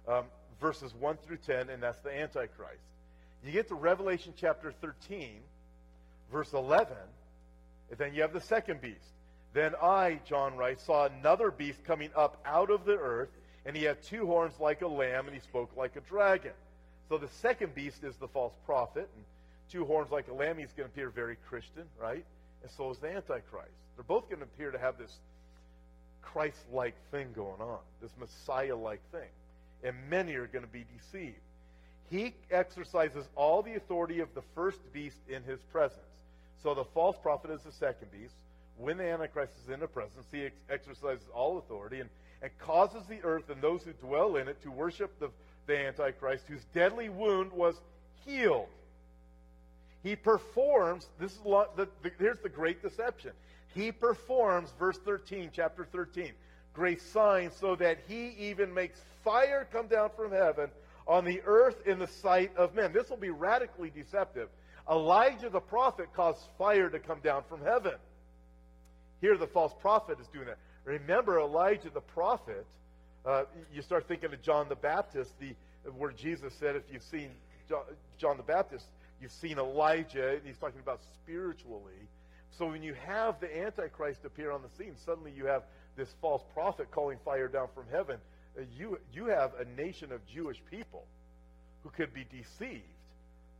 um, 0.08 0.24
verses 0.60 0.94
1 0.94 1.18
through 1.26 1.38
10, 1.38 1.68
and 1.68 1.82
that's 1.82 1.98
the 1.98 2.10
Antichrist. 2.10 2.82
You 3.44 3.52
get 3.52 3.68
to 3.68 3.74
Revelation 3.74 4.32
chapter 4.36 4.72
13, 4.80 5.40
verse 6.30 6.52
11, 6.52 6.96
and 7.90 7.98
then 7.98 8.14
you 8.14 8.22
have 8.22 8.32
the 8.32 8.40
second 8.40 8.80
beast. 8.80 9.12
Then 9.52 9.74
I, 9.82 10.20
John 10.24 10.56
writes, 10.56 10.84
saw 10.84 11.06
another 11.06 11.50
beast 11.50 11.84
coming 11.84 12.10
up 12.16 12.40
out 12.46 12.70
of 12.70 12.84
the 12.84 12.96
earth, 12.96 13.30
and 13.66 13.76
he 13.76 13.84
had 13.84 14.02
two 14.02 14.26
horns 14.26 14.54
like 14.58 14.82
a 14.82 14.88
lamb, 14.88 15.26
and 15.26 15.34
he 15.34 15.40
spoke 15.40 15.76
like 15.76 15.96
a 15.96 16.00
dragon. 16.00 16.52
So 17.08 17.18
the 17.18 17.28
second 17.28 17.74
beast 17.74 18.04
is 18.04 18.16
the 18.16 18.28
false 18.28 18.54
prophet, 18.64 19.08
and 19.14 19.24
two 19.72 19.84
horns 19.86 20.10
like 20.10 20.28
a 20.28 20.34
lamb, 20.34 20.58
he's 20.58 20.72
going 20.76 20.88
to 20.88 20.92
appear 20.92 21.08
very 21.08 21.36
Christian, 21.48 21.84
right? 22.00 22.24
And 22.62 22.70
so 22.76 22.90
is 22.90 22.98
the 22.98 23.08
Antichrist. 23.08 23.72
They're 23.96 24.04
both 24.06 24.28
going 24.28 24.40
to 24.40 24.44
appear 24.44 24.70
to 24.70 24.78
have 24.78 24.98
this 24.98 25.12
Christ 26.20 26.58
like 26.72 26.94
thing 27.10 27.32
going 27.34 27.60
on, 27.60 27.78
this 28.00 28.10
Messiah 28.18 28.76
like 28.76 29.00
thing. 29.10 29.28
And 29.82 29.96
many 30.08 30.34
are 30.34 30.46
going 30.46 30.64
to 30.64 30.70
be 30.70 30.84
deceived. 30.96 31.40
He 32.10 32.34
exercises 32.50 33.24
all 33.34 33.62
the 33.62 33.74
authority 33.74 34.20
of 34.20 34.32
the 34.34 34.42
first 34.54 34.78
beast 34.92 35.16
in 35.28 35.42
his 35.42 35.58
presence. 35.72 36.00
So 36.62 36.74
the 36.74 36.84
false 36.84 37.16
prophet 37.22 37.50
is 37.50 37.62
the 37.62 37.72
second 37.72 38.12
beast. 38.12 38.34
When 38.78 38.98
the 38.98 39.04
Antichrist 39.04 39.54
is 39.64 39.72
in 39.72 39.80
the 39.80 39.88
presence, 39.88 40.26
he 40.30 40.44
ex- 40.44 40.54
exercises 40.70 41.24
all 41.34 41.58
authority 41.58 42.00
and, 42.00 42.10
and 42.42 42.50
causes 42.58 43.02
the 43.08 43.18
earth 43.24 43.50
and 43.50 43.60
those 43.60 43.82
who 43.82 43.92
dwell 43.92 44.36
in 44.36 44.48
it 44.48 44.62
to 44.62 44.70
worship 44.70 45.18
the, 45.18 45.30
the 45.66 45.78
Antichrist, 45.78 46.44
whose 46.48 46.64
deadly 46.74 47.08
wound 47.08 47.52
was 47.52 47.74
healed. 48.24 48.68
He 50.02 50.16
performs, 50.16 51.08
this 51.18 51.32
is 51.32 51.38
the, 51.38 51.88
the, 52.02 52.10
here's 52.18 52.40
the 52.40 52.48
great 52.48 52.82
deception. 52.82 53.32
He 53.74 53.92
performs, 53.92 54.72
verse 54.78 54.98
13, 54.98 55.50
chapter 55.52 55.86
13, 55.90 56.32
great 56.74 57.00
signs 57.00 57.54
so 57.54 57.76
that 57.76 57.98
he 58.08 58.34
even 58.38 58.74
makes 58.74 59.00
fire 59.24 59.66
come 59.72 59.86
down 59.86 60.10
from 60.16 60.32
heaven 60.32 60.70
on 61.06 61.24
the 61.24 61.40
earth 61.44 61.86
in 61.86 61.98
the 61.98 62.06
sight 62.06 62.54
of 62.56 62.74
men. 62.74 62.92
This 62.92 63.10
will 63.10 63.16
be 63.16 63.30
radically 63.30 63.90
deceptive. 63.90 64.48
Elijah 64.90 65.48
the 65.48 65.60
prophet 65.60 66.08
caused 66.14 66.40
fire 66.58 66.90
to 66.90 66.98
come 66.98 67.20
down 67.20 67.44
from 67.48 67.62
heaven. 67.62 67.94
Here, 69.20 69.36
the 69.36 69.46
false 69.46 69.72
prophet 69.80 70.18
is 70.20 70.26
doing 70.28 70.46
that. 70.46 70.58
Remember, 70.84 71.38
Elijah 71.38 71.90
the 71.90 72.00
prophet, 72.00 72.66
uh, 73.24 73.44
you 73.72 73.82
start 73.82 74.08
thinking 74.08 74.32
of 74.32 74.42
John 74.42 74.68
the 74.68 74.74
Baptist, 74.74 75.38
the, 75.38 75.54
where 75.96 76.10
Jesus 76.10 76.52
said, 76.54 76.74
if 76.74 76.82
you've 76.92 77.04
seen 77.04 77.30
John, 77.68 77.82
John 78.18 78.36
the 78.36 78.42
Baptist, 78.42 78.86
you've 79.22 79.32
seen 79.32 79.58
Elijah, 79.58 80.30
and 80.30 80.40
he's 80.44 80.58
talking 80.58 80.80
about 80.80 81.00
spiritually. 81.14 82.08
So 82.58 82.68
when 82.68 82.82
you 82.82 82.94
have 83.06 83.40
the 83.40 83.64
Antichrist 83.64 84.24
appear 84.24 84.50
on 84.50 84.60
the 84.62 84.68
scene, 84.76 84.94
suddenly 85.06 85.32
you 85.34 85.46
have 85.46 85.62
this 85.96 86.08
false 86.20 86.42
prophet 86.52 86.90
calling 86.90 87.18
fire 87.24 87.48
down 87.48 87.68
from 87.74 87.84
heaven. 87.90 88.18
Uh, 88.58 88.62
you, 88.76 88.98
you 89.12 89.26
have 89.26 89.52
a 89.58 89.64
nation 89.80 90.12
of 90.12 90.26
Jewish 90.26 90.60
people 90.70 91.04
who 91.82 91.90
could 91.90 92.12
be 92.12 92.26
deceived 92.30 92.82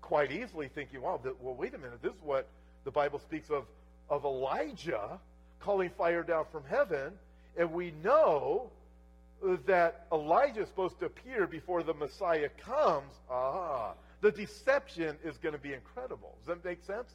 quite 0.01 0.33
easily, 0.33 0.69
thinking, 0.69 1.01
wow, 1.01 1.21
well, 1.41 1.55
wait 1.55 1.75
a 1.75 1.79
minute, 1.79 2.03
this 2.03 2.13
is 2.13 2.23
what 2.23 2.49
the 2.85 2.91
Bible 2.91 3.21
speaks 3.21 3.49
of, 3.49 3.65
of 4.11 4.25
Elijah 4.25 5.21
calling 5.61 5.91
fire 5.97 6.23
down 6.23 6.45
from 6.51 6.65
heaven. 6.69 7.13
And 7.57 7.73
we 7.73 7.93
know 8.03 8.71
that 9.67 10.07
Elijah 10.13 10.63
is 10.63 10.69
supposed 10.69 10.99
to 11.01 11.07
appear 11.07 11.47
before 11.47 11.83
the 11.83 11.95
Messiah 11.95 12.49
comes. 12.65 13.13
Ah, 13.31 13.93
the 14.23 14.31
deception 14.31 15.17
is 15.25 15.37
going 15.37 15.53
to 15.53 15.61
be 15.61 15.75
incredible. 15.75 16.37
Does 16.39 16.47
that 16.47 16.65
make 16.65 16.83
sense? 16.85 17.11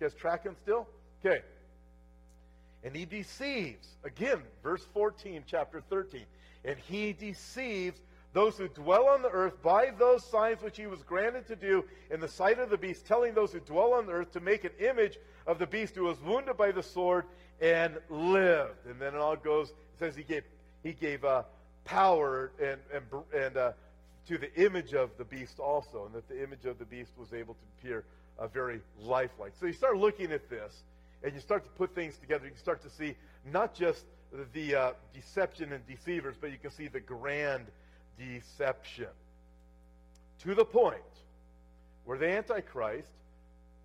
You 0.00 0.06
guys 0.06 0.14
tracking 0.14 0.56
still? 0.62 0.88
Okay. 1.24 1.42
And 2.84 2.96
he 2.96 3.04
deceives. 3.04 3.88
Again, 4.04 4.40
verse 4.62 4.86
14, 4.94 5.44
chapter 5.46 5.82
13. 5.90 6.22
And 6.64 6.78
he 6.78 7.12
deceives 7.12 8.00
those 8.32 8.56
who 8.56 8.68
dwell 8.68 9.08
on 9.08 9.22
the 9.22 9.28
earth 9.28 9.60
by 9.62 9.90
those 9.98 10.24
signs 10.24 10.62
which 10.62 10.76
he 10.76 10.86
was 10.86 11.02
granted 11.02 11.46
to 11.48 11.56
do 11.56 11.84
in 12.10 12.20
the 12.20 12.28
sight 12.28 12.58
of 12.58 12.70
the 12.70 12.78
beast, 12.78 13.06
telling 13.06 13.34
those 13.34 13.52
who 13.52 13.60
dwell 13.60 13.92
on 13.92 14.06
the 14.06 14.12
earth 14.12 14.32
to 14.32 14.40
make 14.40 14.64
an 14.64 14.70
image 14.78 15.18
of 15.46 15.58
the 15.58 15.66
beast 15.66 15.96
who 15.96 16.04
was 16.04 16.20
wounded 16.22 16.56
by 16.56 16.70
the 16.70 16.82
sword 16.82 17.24
and 17.60 17.98
lived. 18.08 18.86
And 18.88 19.00
then 19.00 19.14
it 19.14 19.18
all 19.18 19.36
goes, 19.36 19.70
it 19.70 19.98
says 19.98 20.16
he 20.16 20.22
gave, 20.22 20.44
he 20.82 20.92
gave 20.92 21.24
uh, 21.24 21.42
power 21.84 22.52
and, 22.60 22.80
and, 22.94 23.04
and 23.34 23.56
uh, 23.56 23.72
to 24.28 24.38
the 24.38 24.54
image 24.54 24.94
of 24.94 25.10
the 25.18 25.24
beast 25.24 25.58
also, 25.58 26.06
and 26.06 26.14
that 26.14 26.28
the 26.28 26.42
image 26.42 26.64
of 26.64 26.78
the 26.78 26.84
beast 26.84 27.12
was 27.18 27.32
able 27.32 27.54
to 27.54 27.60
appear 27.78 28.04
uh, 28.38 28.46
very 28.46 28.80
lifelike. 29.00 29.52
So 29.58 29.66
you 29.66 29.72
start 29.72 29.96
looking 29.96 30.32
at 30.32 30.48
this, 30.48 30.82
and 31.22 31.34
you 31.34 31.40
start 31.40 31.64
to 31.64 31.70
put 31.70 31.94
things 31.94 32.16
together. 32.18 32.46
You 32.46 32.52
start 32.56 32.82
to 32.82 32.90
see 32.90 33.14
not 33.50 33.74
just 33.74 34.04
the 34.54 34.74
uh, 34.74 34.92
deception 35.14 35.72
and 35.72 35.86
deceivers, 35.86 36.36
but 36.40 36.50
you 36.50 36.58
can 36.58 36.70
see 36.70 36.88
the 36.88 37.00
grand 37.00 37.66
deception. 38.18 39.08
To 40.44 40.54
the 40.54 40.64
point 40.64 40.96
where 42.04 42.18
the 42.18 42.28
Antichrist, 42.28 43.12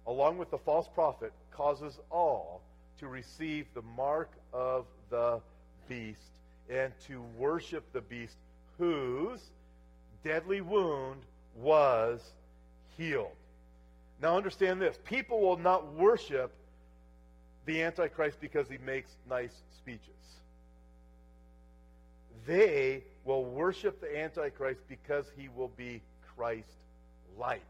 along 0.05 0.37
with 0.37 0.49
the 0.49 0.57
false 0.57 0.87
prophet, 0.87 1.33
causes 1.51 1.99
all 2.09 2.61
to 2.99 3.07
receive 3.07 3.65
the 3.73 3.81
mark 3.81 4.31
of 4.53 4.85
the 5.09 5.39
beast 5.87 6.21
and 6.69 6.91
to 7.07 7.21
worship 7.37 7.83
the 7.93 8.01
beast 8.01 8.35
whose 8.77 9.39
deadly 10.23 10.61
wound 10.61 11.21
was 11.55 12.21
healed. 12.97 13.31
Now 14.21 14.37
understand 14.37 14.81
this 14.81 14.97
people 15.05 15.39
will 15.39 15.57
not 15.57 15.93
worship 15.93 16.51
the 17.65 17.83
Antichrist 17.83 18.39
because 18.39 18.67
he 18.69 18.77
makes 18.79 19.11
nice 19.29 19.53
speeches. 19.77 20.01
They 22.45 23.03
will 23.25 23.43
worship 23.43 23.99
the 23.99 24.17
Antichrist 24.17 24.81
because 24.87 25.25
he 25.37 25.49
will 25.49 25.71
be 25.75 26.01
Christ 26.35 26.67
like. 27.37 27.61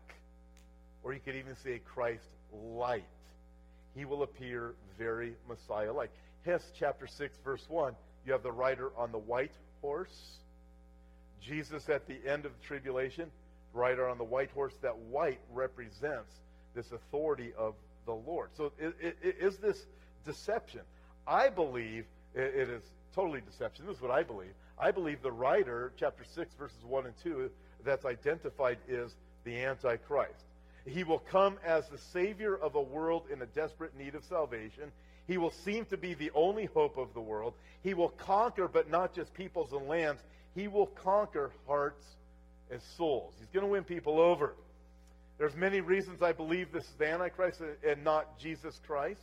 Or 1.04 1.14
you 1.14 1.20
could 1.20 1.36
even 1.36 1.56
say 1.56 1.82
Christ 1.84 2.28
light. 2.54 3.04
He 3.96 4.06
will 4.06 4.24
appear 4.24 4.76
very 4.98 5.34
Messiah 5.50 5.92
like. 5.92 6.12
Hence, 6.46 6.64
chapter 6.78 7.08
6, 7.08 7.38
verse 7.44 7.66
1, 7.68 7.94
you 8.26 8.32
have 8.32 8.44
the 8.44 8.52
rider 8.52 8.92
on 8.96 9.12
the 9.12 9.18
white 9.18 9.52
horse. 9.82 10.38
Jesus 11.42 11.90
at 11.90 12.08
the 12.08 12.18
end 12.26 12.46
of 12.46 12.52
the 12.60 12.66
tribulation, 12.66 13.32
rider 13.74 14.08
on 14.08 14.18
the 14.18 14.24
white 14.24 14.52
horse. 14.52 14.74
That 14.82 14.98
white 14.98 15.40
represents 15.54 16.34
this 16.74 16.92
authority 16.92 17.54
of 17.58 17.76
the 18.06 18.14
Lord. 18.14 18.50
So 18.56 18.72
it, 18.80 18.96
is 19.22 19.58
this 19.58 19.86
deception. 20.26 20.82
I 21.28 21.50
believe 21.50 22.06
it, 22.34 22.70
is 22.70 22.84
totally 23.14 23.42
deception. 23.42 23.86
This 23.86 23.98
is 23.98 24.02
what 24.02 24.12
I 24.12 24.24
believe. 24.24 24.54
I 24.80 24.92
believe 24.92 25.22
the 25.22 25.32
writer, 25.32 25.92
chapter 25.98 26.24
6, 26.24 26.54
verses 26.56 26.84
1 26.84 27.06
and 27.08 27.16
2, 27.24 27.50
that's 27.84 28.06
identified 28.06 28.78
is 28.88 29.16
the 29.44 29.64
Antichrist. 29.64 30.46
He 30.86 31.04
will 31.04 31.20
come 31.20 31.58
as 31.66 31.88
the 31.90 31.98
Savior 31.98 32.56
of 32.56 32.76
a 32.76 32.82
world 32.82 33.24
in 33.32 33.42
a 33.42 33.46
desperate 33.48 33.98
need 33.98 34.16
of 34.16 34.24
salvation. 34.24 34.92
He 35.28 35.38
will 35.38 35.52
seem 35.52 35.86
to 35.86 35.98
be 35.98 36.14
the 36.14 36.32
only 36.34 36.66
hope 36.66 36.98
of 36.98 37.14
the 37.14 37.20
world. 37.20 37.54
He 37.84 37.94
will 37.94 38.10
conquer, 38.10 38.68
but 38.68 38.90
not 38.90 39.14
just 39.14 39.34
peoples 39.34 39.74
and 39.74 39.88
lands. 39.88 40.22
He 40.58 40.68
will 40.68 40.88
conquer 40.88 41.52
hearts 41.68 42.04
and 42.72 42.82
souls. 42.98 43.36
He's 43.38 43.50
going 43.50 43.64
to 43.64 43.72
win 43.72 43.84
people 43.84 44.20
over. 44.20 44.56
There's 45.38 45.56
many 45.56 45.82
reasons 45.82 46.24
I 46.24 46.32
believe 46.32 46.72
this 46.72 46.84
is 46.84 46.96
the 46.98 47.08
Antichrist 47.08 47.62
and 47.88 48.04
not 48.04 48.40
Jesus 48.40 48.82
Christ. 48.88 49.22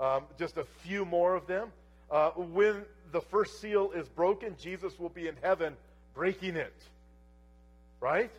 Um, 0.00 0.24
just 0.40 0.56
a 0.56 0.64
few 0.82 1.04
more 1.04 1.36
of 1.36 1.46
them. 1.46 1.68
Uh, 2.10 2.30
when 2.30 2.84
the 3.12 3.20
first 3.20 3.60
seal 3.60 3.92
is 3.92 4.08
broken, 4.08 4.56
Jesus 4.60 4.98
will 4.98 5.08
be 5.08 5.28
in 5.28 5.36
heaven 5.40 5.76
breaking 6.16 6.56
it. 6.56 6.74
Right? 8.00 8.32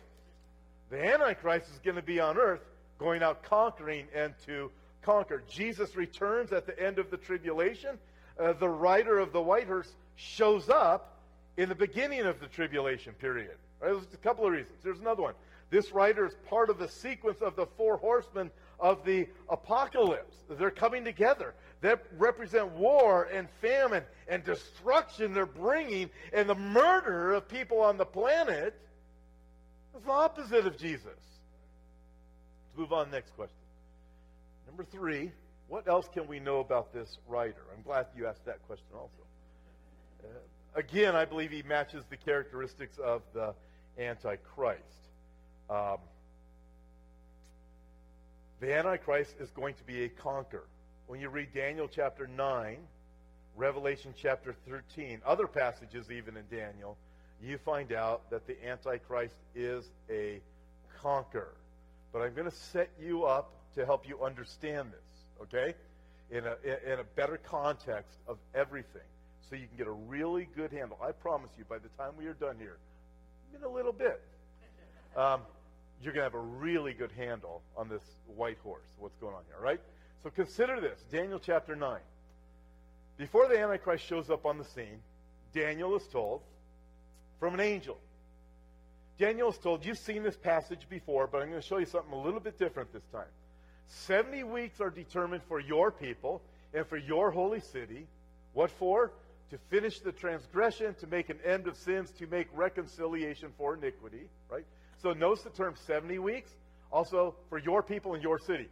The 0.90 1.02
Antichrist 1.02 1.70
is 1.72 1.78
going 1.82 1.96
to 1.96 2.02
be 2.02 2.20
on 2.20 2.36
earth 2.36 2.60
going 2.98 3.22
out 3.22 3.42
conquering 3.42 4.06
and 4.14 4.34
to 4.44 4.70
conquer. 5.00 5.42
Jesus 5.48 5.96
returns 5.96 6.52
at 6.52 6.66
the 6.66 6.78
end 6.78 6.98
of 6.98 7.10
the 7.10 7.16
tribulation. 7.16 7.96
Uh, 8.38 8.52
the 8.52 8.68
rider 8.68 9.18
of 9.18 9.32
the 9.32 9.40
white 9.40 9.66
horse 9.66 9.90
shows 10.16 10.68
up 10.68 11.14
in 11.58 11.68
the 11.68 11.74
beginning 11.74 12.20
of 12.20 12.40
the 12.40 12.46
tribulation 12.46 13.12
period. 13.14 13.56
Right? 13.80 13.92
There's 13.92 14.14
a 14.14 14.18
couple 14.18 14.46
of 14.46 14.52
reasons. 14.52 14.78
There's 14.82 15.00
another 15.00 15.22
one. 15.22 15.34
This 15.70 15.92
rider 15.92 16.24
is 16.24 16.34
part 16.48 16.70
of 16.70 16.78
the 16.78 16.88
sequence 16.88 17.42
of 17.42 17.56
the 17.56 17.66
four 17.66 17.98
horsemen 17.98 18.50
of 18.80 19.04
the 19.04 19.26
apocalypse. 19.50 20.36
They're 20.48 20.70
coming 20.70 21.04
together. 21.04 21.54
They 21.80 21.94
represent 22.16 22.70
war 22.70 23.28
and 23.32 23.48
famine 23.60 24.04
and 24.28 24.44
destruction 24.44 25.34
they're 25.34 25.46
bringing 25.46 26.10
and 26.32 26.48
the 26.48 26.54
murder 26.54 27.34
of 27.34 27.48
people 27.48 27.80
on 27.80 27.98
the 27.98 28.06
planet. 28.06 28.74
It's 29.94 30.04
the 30.04 30.10
opposite 30.10 30.66
of 30.66 30.78
Jesus. 30.78 31.06
Let's 31.06 32.78
move 32.78 32.92
on 32.92 33.10
next 33.10 33.34
question. 33.34 33.54
Number 34.66 34.84
three, 34.84 35.32
what 35.66 35.88
else 35.88 36.08
can 36.08 36.28
we 36.28 36.38
know 36.38 36.60
about 36.60 36.94
this 36.94 37.18
rider? 37.26 37.64
I'm 37.76 37.82
glad 37.82 38.06
you 38.16 38.26
asked 38.26 38.46
that 38.46 38.64
question 38.66 38.86
also. 38.94 39.10
Uh, 40.24 40.28
again, 40.78 41.16
I 41.16 41.24
believe 41.24 41.50
he 41.50 41.62
matches 41.62 42.04
the 42.08 42.16
characteristics 42.16 42.98
of 42.98 43.22
the 43.34 43.52
Antichrist. 43.98 44.82
Um, 45.68 45.98
the 48.60 48.74
Antichrist 48.74 49.34
is 49.40 49.50
going 49.50 49.74
to 49.74 49.84
be 49.84 50.04
a 50.04 50.08
conqueror. 50.08 50.68
When 51.08 51.20
you 51.20 51.30
read 51.30 51.52
Daniel 51.52 51.88
chapter 51.92 52.28
9, 52.28 52.78
Revelation 53.56 54.14
chapter 54.16 54.54
13, 54.68 55.20
other 55.26 55.48
passages 55.48 56.10
even 56.12 56.36
in 56.36 56.44
Daniel, 56.48 56.96
you 57.42 57.58
find 57.58 57.92
out 57.92 58.30
that 58.30 58.46
the 58.46 58.56
Antichrist 58.64 59.34
is 59.56 59.84
a 60.08 60.40
conqueror. 61.02 61.54
But 62.12 62.22
I'm 62.22 62.34
going 62.34 62.48
to 62.48 62.56
set 62.56 62.90
you 63.00 63.24
up 63.24 63.50
to 63.74 63.84
help 63.84 64.08
you 64.08 64.22
understand 64.22 64.92
this, 64.92 65.42
okay? 65.42 65.74
In 66.30 66.44
a, 66.44 66.92
in 66.92 67.00
a 67.00 67.04
better 67.16 67.36
context 67.36 68.16
of 68.28 68.38
everything. 68.54 69.02
So 69.48 69.56
you 69.56 69.66
can 69.66 69.76
get 69.78 69.86
a 69.86 69.92
really 69.92 70.48
good 70.56 70.72
handle. 70.72 70.98
I 71.02 71.12
promise 71.12 71.50
you, 71.56 71.64
by 71.64 71.78
the 71.78 71.88
time 71.96 72.12
we 72.18 72.26
are 72.26 72.34
done 72.34 72.56
here, 72.58 72.76
in 73.56 73.62
a 73.62 73.68
little 73.68 73.92
bit, 73.92 74.20
um, 75.16 75.40
you're 76.02 76.12
going 76.12 76.28
to 76.28 76.30
have 76.30 76.34
a 76.34 76.46
really 76.46 76.92
good 76.92 77.12
handle 77.12 77.62
on 77.76 77.88
this 77.88 78.02
white 78.36 78.58
horse, 78.62 78.86
what's 78.98 79.16
going 79.16 79.34
on 79.34 79.42
here, 79.46 79.56
all 79.56 79.64
right? 79.64 79.80
So 80.22 80.30
consider 80.30 80.80
this 80.80 81.02
Daniel 81.10 81.38
chapter 81.38 81.74
9. 81.74 81.98
Before 83.16 83.48
the 83.48 83.58
Antichrist 83.58 84.04
shows 84.04 84.30
up 84.30 84.44
on 84.44 84.58
the 84.58 84.64
scene, 84.64 85.00
Daniel 85.54 85.96
is 85.96 86.06
told 86.08 86.42
from 87.40 87.54
an 87.54 87.60
angel. 87.60 87.98
Daniel 89.18 89.50
is 89.50 89.58
told, 89.58 89.84
You've 89.84 89.98
seen 89.98 90.22
this 90.22 90.36
passage 90.36 90.86
before, 90.88 91.26
but 91.26 91.42
I'm 91.42 91.48
going 91.48 91.60
to 91.60 91.66
show 91.66 91.78
you 91.78 91.86
something 91.86 92.12
a 92.12 92.20
little 92.20 92.38
bit 92.38 92.58
different 92.58 92.92
this 92.92 93.06
time. 93.10 93.26
70 93.88 94.44
weeks 94.44 94.80
are 94.80 94.90
determined 94.90 95.42
for 95.48 95.58
your 95.58 95.90
people 95.90 96.42
and 96.74 96.86
for 96.86 96.98
your 96.98 97.30
holy 97.30 97.60
city. 97.60 98.06
What 98.52 98.70
for? 98.70 99.10
To 99.50 99.58
finish 99.70 100.00
the 100.00 100.12
transgression, 100.12 100.94
to 101.00 101.06
make 101.06 101.30
an 101.30 101.38
end 101.44 101.66
of 101.68 101.76
sins, 101.76 102.10
to 102.18 102.26
make 102.26 102.48
reconciliation 102.52 103.50
for 103.56 103.74
iniquity, 103.74 104.28
right? 104.50 104.66
So 105.02 105.12
notice 105.12 105.42
the 105.42 105.50
term 105.50 105.74
70 105.86 106.18
weeks, 106.18 106.50
also 106.90 107.34
for 107.48 107.58
your 107.58 107.82
people 107.82 108.14
in 108.14 108.20
your 108.20 108.38
city. 108.38 108.68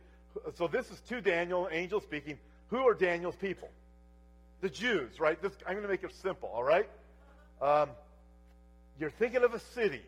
So 0.54 0.68
this 0.68 0.90
is 0.90 1.00
to 1.08 1.20
Daniel, 1.20 1.68
angel 1.70 2.00
speaking. 2.00 2.38
Who 2.68 2.78
are 2.78 2.94
Daniel's 2.94 3.36
people? 3.36 3.68
The 4.60 4.68
Jews, 4.68 5.18
right? 5.20 5.40
This, 5.40 5.52
I'm 5.66 5.74
going 5.74 5.82
to 5.82 5.88
make 5.88 6.02
it 6.02 6.14
simple, 6.22 6.50
all 6.52 6.64
right? 6.64 6.88
Um, 7.62 7.90
you're 8.98 9.10
thinking 9.10 9.44
of 9.44 9.54
a 9.54 9.60
city, 9.60 10.02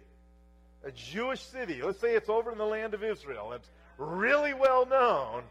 a 0.85 0.91
Jewish 0.91 1.43
city. 1.43 1.81
Let's 1.83 2.01
say 2.01 2.15
it's 2.15 2.29
over 2.29 2.51
in 2.53 2.59
the 2.59 2.67
land 2.67 2.95
of 2.95 3.03
Israel. 3.03 3.53
It's 3.53 3.71
really 3.97 4.55
well 4.55 4.87
known. 4.87 5.43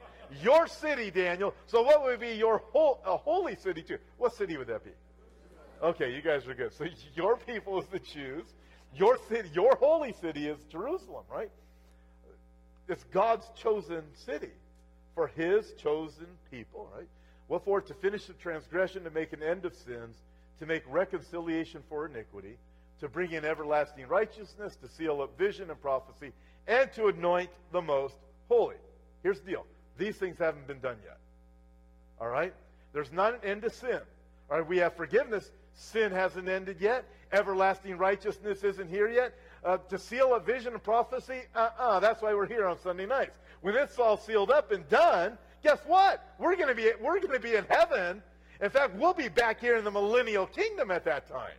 Your 0.43 0.67
city, 0.67 1.11
Daniel. 1.11 1.53
So 1.67 1.83
what 1.83 2.03
would 2.03 2.19
be 2.19 2.33
your 2.33 2.59
whole, 2.71 2.99
a 3.05 3.15
holy 3.15 3.55
city 3.55 3.81
too? 3.81 3.97
What 4.17 4.35
city 4.35 4.57
would 4.57 4.67
that 4.67 4.83
be? 4.83 4.91
Okay, 5.81 6.13
you 6.13 6.21
guys 6.21 6.47
are 6.47 6.53
good. 6.53 6.73
So 6.73 6.85
your 7.15 7.37
people 7.37 7.79
is 7.79 7.87
the 7.87 7.99
Jews. 7.99 8.45
Your 8.95 9.17
city, 9.29 9.49
your 9.53 9.75
holy 9.75 10.13
city 10.13 10.47
is 10.47 10.57
Jerusalem, 10.71 11.23
right? 11.31 11.51
It's 12.87 13.03
God's 13.05 13.45
chosen 13.55 14.03
city 14.13 14.51
for 15.13 15.27
his 15.27 15.73
chosen 15.73 16.27
people, 16.49 16.89
right? 16.95 17.07
What 17.47 17.63
for? 17.63 17.81
To 17.81 17.93
finish 17.93 18.25
the 18.25 18.33
transgression, 18.33 19.03
to 19.03 19.09
make 19.09 19.33
an 19.33 19.43
end 19.43 19.65
of 19.65 19.75
sins, 19.75 20.15
to 20.59 20.65
make 20.65 20.83
reconciliation 20.87 21.83
for 21.89 22.05
iniquity, 22.05 22.57
to 23.01 23.07
bring 23.07 23.31
in 23.31 23.45
everlasting 23.45 24.07
righteousness, 24.07 24.75
to 24.77 24.87
seal 24.87 25.21
up 25.21 25.37
vision 25.37 25.69
and 25.69 25.81
prophecy, 25.81 26.31
and 26.67 26.91
to 26.93 27.07
anoint 27.07 27.49
the 27.71 27.81
most 27.81 28.15
holy. 28.47 28.75
Here's 29.21 29.39
the 29.41 29.51
deal. 29.51 29.65
These 29.97 30.15
things 30.15 30.37
haven't 30.39 30.67
been 30.67 30.79
done 30.79 30.97
yet. 31.03 31.17
All 32.19 32.27
right? 32.27 32.53
There's 32.93 33.11
not 33.11 33.35
an 33.35 33.39
end 33.43 33.61
to 33.63 33.69
sin. 33.69 33.99
All 34.49 34.57
right, 34.57 34.67
we 34.67 34.77
have 34.77 34.95
forgiveness. 34.95 35.51
Sin 35.77 36.11
hasn't 36.11 36.49
ended 36.49 36.77
yet. 36.81 37.05
Everlasting 37.31 37.97
righteousness 37.97 38.63
isn't 38.63 38.89
here 38.89 39.09
yet. 39.09 39.35
Uh, 39.63 39.77
to 39.89 39.99
seal 39.99 40.33
a 40.33 40.39
vision 40.39 40.73
and 40.73 40.81
prophecy, 40.81 41.41
uh-uh. 41.55 41.99
That's 41.99 42.21
why 42.21 42.33
we're 42.33 42.47
here 42.47 42.67
on 42.67 42.79
Sunday 42.79 43.05
nights. 43.05 43.37
When 43.61 43.75
it's 43.75 43.99
all 43.99 44.17
sealed 44.17 44.49
up 44.49 44.71
and 44.71 44.87
done, 44.89 45.37
guess 45.61 45.79
what? 45.85 46.33
We're 46.39 46.55
going 46.55 46.69
to 46.69 46.75
be 46.75 46.91
we're 46.99 47.19
going 47.19 47.33
to 47.33 47.39
be 47.39 47.55
in 47.55 47.65
heaven. 47.69 48.23
In 48.59 48.71
fact, 48.71 48.95
we'll 48.95 49.13
be 49.13 49.27
back 49.27 49.61
here 49.61 49.77
in 49.77 49.83
the 49.83 49.91
millennial 49.91 50.47
kingdom 50.47 50.89
at 50.89 51.05
that 51.05 51.29
time. 51.29 51.53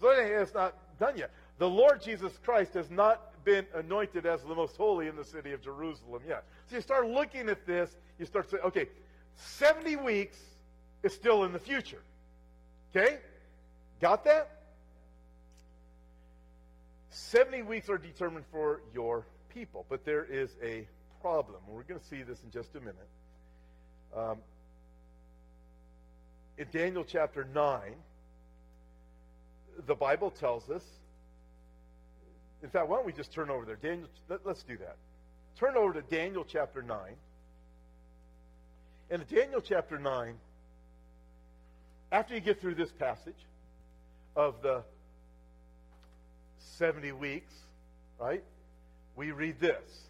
So 0.00 0.10
it's 0.10 0.54
not 0.54 0.74
done 0.98 1.16
yet. 1.16 1.30
The 1.58 1.68
Lord 1.68 2.02
Jesus 2.02 2.32
Christ 2.42 2.74
has 2.74 2.90
not 2.90 3.44
been 3.44 3.64
anointed 3.74 4.26
as 4.26 4.42
the 4.42 4.54
most 4.54 4.76
holy 4.76 5.06
in 5.06 5.14
the 5.14 5.24
city 5.24 5.52
of 5.52 5.62
Jerusalem 5.62 6.22
yet. 6.26 6.44
So 6.66 6.76
you 6.76 6.82
start 6.82 7.06
looking 7.06 7.48
at 7.48 7.64
this, 7.64 7.96
you 8.18 8.26
start 8.26 8.50
saying, 8.50 8.64
okay, 8.64 8.88
70 9.36 9.96
weeks 9.96 10.38
is 11.04 11.12
still 11.12 11.44
in 11.44 11.52
the 11.52 11.60
future. 11.60 12.02
Okay? 12.94 13.18
Got 14.02 14.24
that? 14.24 14.50
70 17.10 17.62
weeks 17.62 17.88
are 17.88 17.98
determined 17.98 18.44
for 18.50 18.80
your 18.92 19.24
people, 19.54 19.86
but 19.88 20.04
there 20.04 20.24
is 20.24 20.50
a 20.60 20.88
problem. 21.20 21.60
We're 21.68 21.84
going 21.84 22.00
to 22.00 22.06
see 22.06 22.22
this 22.24 22.42
in 22.42 22.50
just 22.50 22.74
a 22.74 22.80
minute. 22.80 22.96
Um, 24.16 24.38
in 26.58 26.66
Daniel 26.72 27.04
chapter 27.04 27.46
9, 27.54 27.80
the 29.86 29.94
Bible 29.94 30.30
tells 30.30 30.68
us. 30.68 30.82
In 32.64 32.70
fact, 32.70 32.88
why 32.88 32.96
don't 32.96 33.06
we 33.06 33.12
just 33.12 33.32
turn 33.32 33.50
over 33.50 33.64
there? 33.64 33.76
Daniel, 33.76 34.08
let, 34.28 34.44
us 34.44 34.64
do 34.66 34.76
that. 34.78 34.96
Turn 35.60 35.76
over 35.76 35.92
to 35.92 36.02
Daniel 36.02 36.44
chapter 36.44 36.82
9. 36.82 36.98
And 39.10 39.22
in 39.22 39.36
Daniel 39.36 39.60
chapter 39.60 39.96
9, 39.96 40.34
after 42.10 42.34
you 42.34 42.40
get 42.40 42.60
through 42.60 42.74
this 42.74 42.90
passage 42.90 43.36
of 44.36 44.62
the 44.62 44.82
70 46.78 47.12
weeks, 47.12 47.52
right? 48.18 48.42
We 49.16 49.30
read 49.32 49.60
this. 49.60 50.08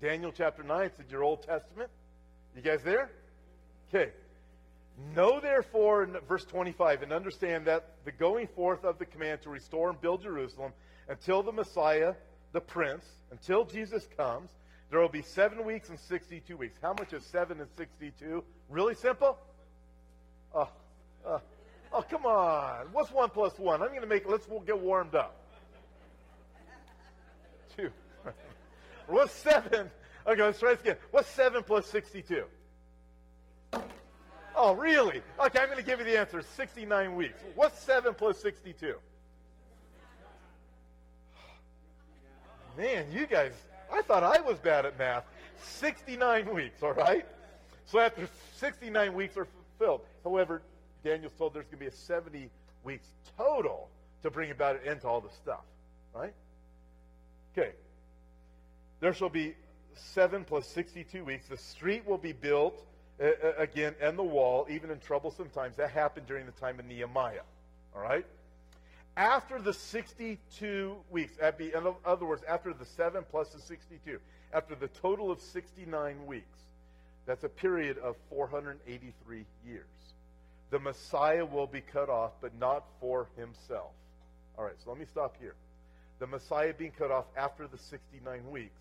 Daniel 0.00 0.32
chapter 0.36 0.62
9, 0.62 0.86
it's 0.86 0.98
in 0.98 1.06
your 1.08 1.22
Old 1.22 1.42
Testament. 1.42 1.90
You 2.54 2.62
guys 2.62 2.82
there? 2.82 3.10
Okay. 3.88 4.12
Know 5.14 5.40
therefore, 5.40 6.04
in 6.04 6.16
verse 6.28 6.44
25, 6.44 7.02
and 7.02 7.12
understand 7.12 7.66
that 7.66 7.96
the 8.04 8.12
going 8.12 8.46
forth 8.48 8.84
of 8.84 8.98
the 8.98 9.06
command 9.06 9.42
to 9.42 9.50
restore 9.50 9.90
and 9.90 10.00
build 10.00 10.22
Jerusalem 10.22 10.72
until 11.08 11.42
the 11.42 11.52
Messiah, 11.52 12.14
the 12.52 12.60
Prince, 12.60 13.04
until 13.30 13.64
Jesus 13.64 14.06
comes, 14.16 14.50
there 14.90 15.00
will 15.00 15.08
be 15.08 15.22
seven 15.22 15.64
weeks 15.64 15.88
and 15.88 15.98
62 15.98 16.56
weeks. 16.56 16.76
How 16.80 16.92
much 16.92 17.12
is 17.12 17.24
seven 17.24 17.60
and 17.60 17.68
62? 17.76 18.44
Really 18.68 18.94
simple? 18.94 19.36
Oh, 20.54 20.68
uh, 21.26 21.38
oh, 21.94 22.02
come 22.02 22.26
on. 22.26 22.86
What's 22.92 23.10
one 23.10 23.30
plus 23.30 23.58
one? 23.58 23.80
I'm 23.80 23.88
going 23.88 24.02
to 24.02 24.06
make, 24.06 24.28
let's 24.28 24.46
get 24.66 24.78
warmed 24.78 25.14
up. 25.14 25.36
Two. 27.76 27.90
What's 29.06 29.32
seven? 29.32 29.90
Okay, 30.26 30.42
let's 30.42 30.58
try 30.58 30.72
this 30.72 30.80
again. 30.80 30.96
What's 31.10 31.28
seven 31.28 31.62
plus 31.62 31.86
62? 31.86 32.44
Oh, 34.56 34.74
really? 34.74 35.20
Okay, 35.44 35.58
I'm 35.58 35.66
going 35.66 35.78
to 35.78 35.84
give 35.84 35.98
you 35.98 36.04
the 36.04 36.18
answer. 36.18 36.42
69 36.56 37.16
weeks. 37.16 37.40
What's 37.56 37.80
7 37.80 38.14
plus 38.14 38.38
62? 38.40 38.94
Man, 42.78 43.06
you 43.12 43.26
guys, 43.26 43.52
I 43.92 44.02
thought 44.02 44.22
I 44.22 44.40
was 44.40 44.58
bad 44.58 44.86
at 44.86 44.96
math. 44.98 45.24
69 45.60 46.54
weeks, 46.54 46.82
all 46.82 46.92
right? 46.92 47.26
So 47.86 47.98
after 47.98 48.28
69 48.56 49.12
weeks 49.14 49.36
are 49.36 49.46
fulfilled. 49.78 50.02
However, 50.22 50.62
Daniel's 51.04 51.32
told 51.38 51.54
there's 51.54 51.66
going 51.66 51.78
to 51.78 51.84
be 51.84 51.86
a 51.86 51.92
70 51.92 52.50
weeks 52.82 53.06
total 53.36 53.88
to 54.22 54.30
bring 54.30 54.50
about 54.50 54.76
an 54.76 54.88
end 54.88 55.02
to 55.02 55.08
all 55.08 55.20
this 55.20 55.34
stuff, 55.34 55.62
right? 56.14 56.32
Okay. 57.56 57.72
There 59.00 59.12
shall 59.12 59.28
be 59.28 59.54
7 59.94 60.44
plus 60.44 60.66
62 60.68 61.24
weeks. 61.24 61.46
The 61.46 61.58
street 61.58 62.06
will 62.06 62.18
be 62.18 62.32
built 62.32 62.84
uh, 63.22 63.26
again, 63.58 63.94
and 64.00 64.18
the 64.18 64.22
wall, 64.22 64.66
even 64.70 64.90
in 64.90 64.98
troublesome 64.98 65.50
times. 65.50 65.76
That 65.76 65.90
happened 65.90 66.26
during 66.26 66.46
the 66.46 66.52
time 66.52 66.80
of 66.80 66.86
Nehemiah. 66.86 67.42
All 67.94 68.02
right? 68.02 68.24
After 69.16 69.60
the 69.60 69.72
62 69.72 70.96
weeks, 71.10 71.34
in 71.38 71.82
other 72.04 72.26
words, 72.26 72.42
after 72.48 72.72
the 72.72 72.84
7 72.84 73.24
plus 73.30 73.50
the 73.50 73.60
62, 73.60 74.18
after 74.52 74.74
the 74.74 74.88
total 74.88 75.30
of 75.30 75.40
69 75.40 76.26
weeks, 76.26 76.58
that's 77.26 77.44
a 77.44 77.48
period 77.48 77.98
of 77.98 78.16
483 78.30 79.44
years. 79.64 79.86
The 80.70 80.78
Messiah 80.78 81.44
will 81.44 81.66
be 81.66 81.80
cut 81.80 82.08
off, 82.08 82.32
but 82.40 82.58
not 82.58 82.84
for 83.00 83.28
himself. 83.36 83.92
All 84.56 84.64
right, 84.64 84.74
so 84.82 84.90
let 84.90 84.98
me 84.98 85.06
stop 85.10 85.36
here. 85.40 85.54
The 86.18 86.26
Messiah 86.26 86.72
being 86.72 86.92
cut 86.92 87.10
off 87.10 87.26
after 87.36 87.66
the 87.66 87.78
69 87.78 88.50
weeks 88.50 88.80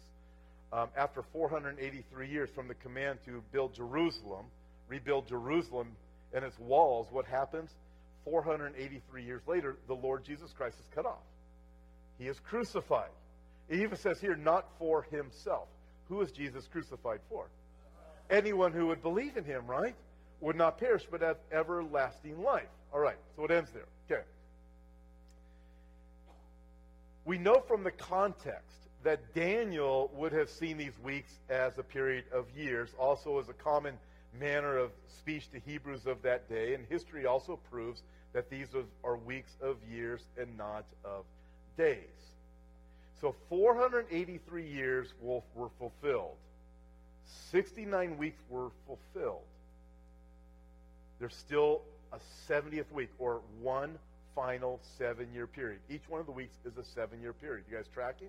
um, 0.73 0.89
after 0.97 1.21
483 1.21 2.27
years 2.27 2.49
from 2.49 2.67
the 2.67 2.73
command 2.73 3.19
to 3.25 3.43
build 3.51 3.75
Jerusalem, 3.75 4.45
rebuild 4.87 5.27
Jerusalem 5.27 5.89
and 6.33 6.43
its 6.43 6.57
walls, 6.57 7.07
what 7.11 7.25
happens? 7.25 7.69
483 8.25 9.23
years 9.23 9.41
later, 9.45 9.77
the 9.87 9.93
Lord 9.93 10.23
Jesus 10.25 10.51
Christ 10.51 10.77
is 10.79 10.87
cut 10.95 11.05
off. 11.05 11.21
He 12.17 12.25
is 12.25 12.39
crucified. 12.39 13.11
It 13.69 13.81
even 13.81 13.97
says 13.97 14.19
here, 14.19 14.35
not 14.35 14.65
for 14.79 15.03
himself. 15.11 15.67
Who 16.09 16.21
is 16.21 16.31
Jesus 16.31 16.67
crucified 16.71 17.19
for? 17.29 17.45
Anyone 18.29 18.71
who 18.71 18.87
would 18.87 19.03
believe 19.03 19.37
in 19.37 19.43
him, 19.43 19.67
right? 19.67 19.95
Would 20.43 20.57
not 20.57 20.77
perish, 20.77 21.07
but 21.09 21.21
have 21.21 21.37
everlasting 21.53 22.43
life. 22.43 22.67
All 22.93 22.99
right, 22.99 23.15
so 23.37 23.45
it 23.45 23.51
ends 23.51 23.71
there. 23.71 23.87
Okay. 24.11 24.23
We 27.23 27.37
know 27.37 27.63
from 27.65 27.85
the 27.85 27.91
context 27.91 28.75
that 29.03 29.33
Daniel 29.33 30.11
would 30.13 30.33
have 30.33 30.49
seen 30.49 30.77
these 30.77 30.99
weeks 31.01 31.31
as 31.49 31.77
a 31.77 31.83
period 31.83 32.25
of 32.33 32.45
years, 32.57 32.89
also 32.99 33.39
as 33.39 33.47
a 33.47 33.53
common 33.53 33.97
manner 34.37 34.75
of 34.77 34.91
speech 35.07 35.49
to 35.51 35.59
Hebrews 35.59 36.05
of 36.05 36.21
that 36.23 36.49
day. 36.49 36.73
And 36.73 36.85
history 36.89 37.25
also 37.25 37.57
proves 37.71 38.03
that 38.33 38.49
these 38.49 38.67
are 39.05 39.15
weeks 39.15 39.55
of 39.61 39.77
years 39.89 40.23
and 40.37 40.57
not 40.57 40.83
of 41.05 41.23
days. 41.77 41.97
So 43.21 43.33
483 43.47 44.67
years 44.67 45.13
were 45.21 45.69
fulfilled. 45.79 46.35
69 47.51 48.17
weeks 48.17 48.41
were 48.49 48.71
fulfilled. 48.85 49.43
There's 51.23 51.37
still 51.37 51.83
a 52.11 52.17
70th 52.51 52.91
week 52.91 53.07
or 53.17 53.39
one 53.61 53.97
final 54.35 54.81
seven 54.97 55.29
year 55.33 55.47
period. 55.47 55.79
Each 55.89 56.01
one 56.09 56.19
of 56.19 56.25
the 56.25 56.33
weeks 56.33 56.53
is 56.65 56.75
a 56.75 56.83
seven 56.83 57.21
year 57.21 57.31
period. 57.31 57.63
You 57.71 57.77
guys 57.77 57.85
tracking? 57.93 58.27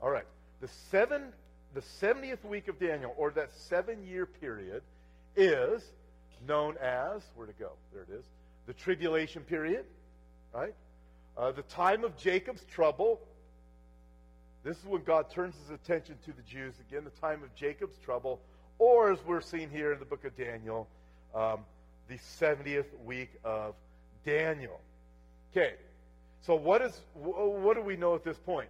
All 0.00 0.10
right. 0.10 0.24
The 0.60 0.66
seven 0.90 1.32
the 1.74 1.80
70th 1.80 2.44
week 2.44 2.66
of 2.66 2.80
Daniel, 2.80 3.14
or 3.16 3.30
that 3.30 3.52
seven 3.52 4.04
year 4.04 4.26
period, 4.26 4.82
is 5.36 5.84
known 6.44 6.74
as 6.78 7.22
where 7.36 7.46
to 7.46 7.52
go? 7.52 7.70
There 7.92 8.02
it 8.02 8.12
is. 8.12 8.24
The 8.66 8.72
tribulation 8.72 9.44
period, 9.44 9.84
right? 10.52 10.74
Uh, 11.38 11.52
the 11.52 11.62
time 11.62 12.02
of 12.02 12.16
Jacob's 12.16 12.64
trouble. 12.64 13.20
This 14.64 14.76
is 14.76 14.86
when 14.86 15.04
God 15.04 15.30
turns 15.30 15.54
his 15.54 15.70
attention 15.70 16.16
to 16.24 16.32
the 16.32 16.42
Jews 16.42 16.74
again, 16.80 17.04
the 17.04 17.20
time 17.20 17.44
of 17.44 17.54
Jacob's 17.54 17.96
trouble, 17.98 18.40
or 18.80 19.12
as 19.12 19.18
we're 19.24 19.40
seeing 19.40 19.70
here 19.70 19.92
in 19.92 20.00
the 20.00 20.04
book 20.04 20.24
of 20.24 20.36
Daniel, 20.36 20.88
um, 21.32 21.60
the 22.08 22.18
70th 22.40 22.86
week 23.04 23.30
of 23.44 23.74
Daniel. 24.24 24.80
Okay, 25.52 25.74
so 26.42 26.54
what 26.54 26.82
is 26.82 27.00
what 27.14 27.76
do 27.76 27.82
we 27.82 27.96
know 27.96 28.14
at 28.14 28.24
this 28.24 28.38
point? 28.38 28.68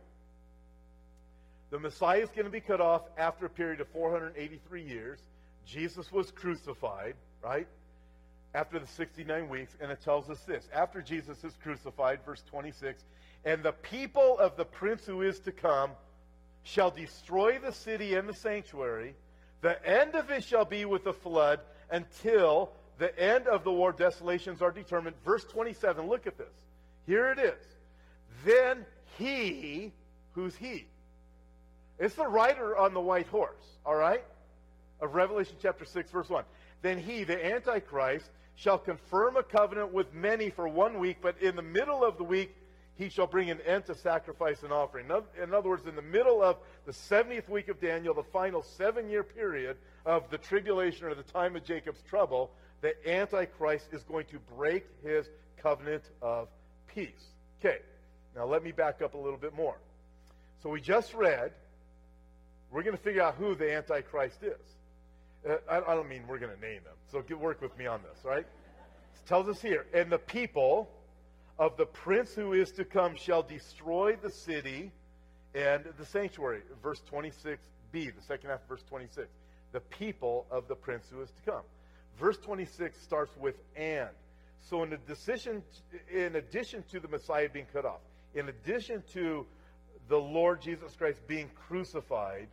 The 1.71 1.79
Messiah 1.79 2.21
is 2.21 2.29
going 2.29 2.45
to 2.45 2.51
be 2.51 2.61
cut 2.61 2.81
off 2.81 3.03
after 3.17 3.47
a 3.47 3.51
period 3.51 3.81
of 3.81 3.89
483 3.89 4.83
years. 4.83 5.19
Jesus 5.65 6.13
was 6.13 6.31
crucified, 6.31 7.15
right? 7.43 7.67
After 8.55 8.79
the 8.79 8.87
69 8.87 9.49
weeks, 9.49 9.75
and 9.81 9.91
it 9.91 10.03
tells 10.03 10.29
us 10.29 10.41
this. 10.41 10.69
After 10.75 11.01
Jesus 11.01 11.43
is 11.45 11.57
crucified, 11.63 12.21
verse 12.27 12.43
26, 12.51 13.03
and 13.47 13.63
the 13.63 13.73
people 13.73 14.39
of 14.39 14.57
the 14.57 14.67
prince 14.67 15.07
who 15.07 15.23
is 15.23 15.39
to 15.41 15.53
come 15.53 15.93
shall 16.63 16.91
destroy 16.91 17.59
the 17.59 17.73
city 17.73 18.15
and 18.15 18.29
the 18.29 18.35
sanctuary. 18.35 19.15
The 19.63 19.85
end 19.87 20.15
of 20.15 20.31
it 20.31 20.45
shall 20.45 20.65
be 20.65 20.85
with 20.85 21.07
a 21.07 21.13
flood 21.13 21.61
until 21.91 22.73
the 23.03 23.19
end 23.19 23.49
of 23.49 23.65
the 23.65 23.73
war 23.73 23.91
desolations 23.91 24.63
are 24.63 24.71
determined. 24.71 25.17
Verse 25.25 25.43
27, 25.45 26.07
look 26.07 26.29
at 26.29 26.39
this. 26.39 26.55
Here 27.05 27.33
it 27.33 27.39
is. 27.41 27.67
Then 28.45 28.87
he, 29.19 29.93
who's 30.35 30.55
he? 30.55 30.87
It's 31.99 32.15
the 32.15 32.29
rider 32.29 32.79
on 32.79 32.95
the 32.95 33.01
white 33.01 33.27
horse, 33.27 33.65
all 33.85 33.97
right? 33.97 34.23
Of 35.01 35.17
Revelation 35.17 35.57
chapter 35.61 35.85
6, 35.85 36.13
verse 36.13 36.29
1. 36.29 36.45
Then 36.83 36.97
he, 36.97 37.25
the 37.25 37.45
Antichrist, 37.45 38.31
shall 38.55 38.79
confirm 38.79 39.37
a 39.37 39.43
covenant 39.43 39.93
with 39.93 40.15
many 40.15 40.51
for 40.51 40.69
one 40.69 41.01
week, 41.01 41.17
but 41.21 41.43
in 41.43 41.57
the 41.57 41.63
middle 41.63 42.05
of 42.05 42.19
the 42.19 42.25
week 42.25 42.55
he 42.95 43.09
shall 43.09 43.27
bring 43.27 43.51
an 43.51 43.61
end 43.67 43.87
to 43.87 43.97
sacrifice 43.97 44.63
and 44.63 44.73
offering. 44.73 45.07
In 45.43 45.53
other 45.53 45.69
words, 45.69 45.89
in 45.89 45.97
the 45.97 46.03
middle 46.03 46.41
of 46.41 46.57
the 46.87 46.93
70th 46.93 47.49
week 47.49 47.69
of 47.69 47.81
Daniel, 47.81 48.15
the 48.15 48.23
final 48.23 48.63
seven 48.63 49.11
year 49.11 49.25
period 49.25 49.77
of 50.07 50.31
the 50.31 50.39
tribulation 50.39 51.07
or 51.07 51.15
the 51.17 51.25
time 51.25 51.57
of 51.57 51.65
Jacob's 51.65 52.03
trouble, 52.03 52.53
the 52.83 52.95
Antichrist 53.09 53.87
is 53.93 54.03
going 54.03 54.27
to 54.27 54.39
break 54.57 54.85
his 55.03 55.31
covenant 55.57 56.03
of 56.21 56.49
peace. 56.93 57.31
Okay, 57.61 57.79
now 58.37 58.45
let 58.45 58.63
me 58.63 58.73
back 58.73 59.01
up 59.01 59.15
a 59.15 59.19
little 59.19 59.39
bit 59.39 59.55
more. 59.55 59.77
So 60.63 60.69
we 60.69 60.81
just 60.81 61.15
read, 61.15 61.53
we're 62.71 62.83
going 62.83 62.97
to 62.97 63.03
figure 63.03 63.23
out 63.23 63.37
who 63.37 63.55
the 63.55 63.73
Antichrist 63.73 64.43
is. 64.43 64.55
Uh, 65.49 65.57
I, 65.71 65.93
I, 65.93 65.95
don't 65.95 66.09
mean 66.09 66.23
we're 66.29 66.39
going 66.39 66.55
to 66.55 66.61
name 66.61 66.83
them. 66.85 66.95
So 67.11 67.23
get, 67.23 67.39
work 67.39 67.63
with 67.63 67.77
me 67.79 67.87
on 67.87 68.01
this, 68.03 68.25
right? 68.25 68.45
It 68.45 69.27
tells 69.27 69.49
us 69.49 69.63
here, 69.63 69.87
and 69.95 70.11
the 70.11 70.19
people 70.19 70.89
of 71.59 71.77
the 71.77 71.87
prince 71.87 72.35
who 72.35 72.53
is 72.53 72.73
to 72.73 72.85
come 72.85 73.17
shall 73.17 73.43
destroy 73.43 74.17
the 74.21 74.31
city 74.31 74.91
and 75.55 75.85
the 75.99 76.07
sanctuary. 76.07 76.63
Verse 76.83 77.03
26b, 77.13 77.59
the 77.93 78.23
second 78.27 78.51
half 78.51 78.63
of 78.63 78.69
verse 78.69 78.85
26. 78.89 79.29
The 79.73 79.81
people 79.81 80.47
of 80.51 80.69
the 80.69 80.75
prince 80.75 81.07
who 81.11 81.23
is 81.23 81.31
to 81.31 81.51
come. 81.51 81.63
Verse 82.19 82.39
26 82.39 83.01
starts 83.01 83.37
with 83.37 83.57
and. 83.77 84.09
So 84.61 84.83
in 84.83 84.93
addition, 84.93 85.63
in 86.13 86.37
addition 86.37 86.85
to 86.93 87.01
the 87.01 87.09
Messiah 87.09 87.49
being 87.49 87.67
cut 87.73 87.85
off, 87.85 88.01
in 88.35 88.49
addition 88.49 89.03
to 89.13 89.47
the 90.09 90.19
Lord 90.19 90.61
Jesus 90.61 90.95
Christ 90.95 91.19
being 91.27 91.51
crucified, 91.67 92.49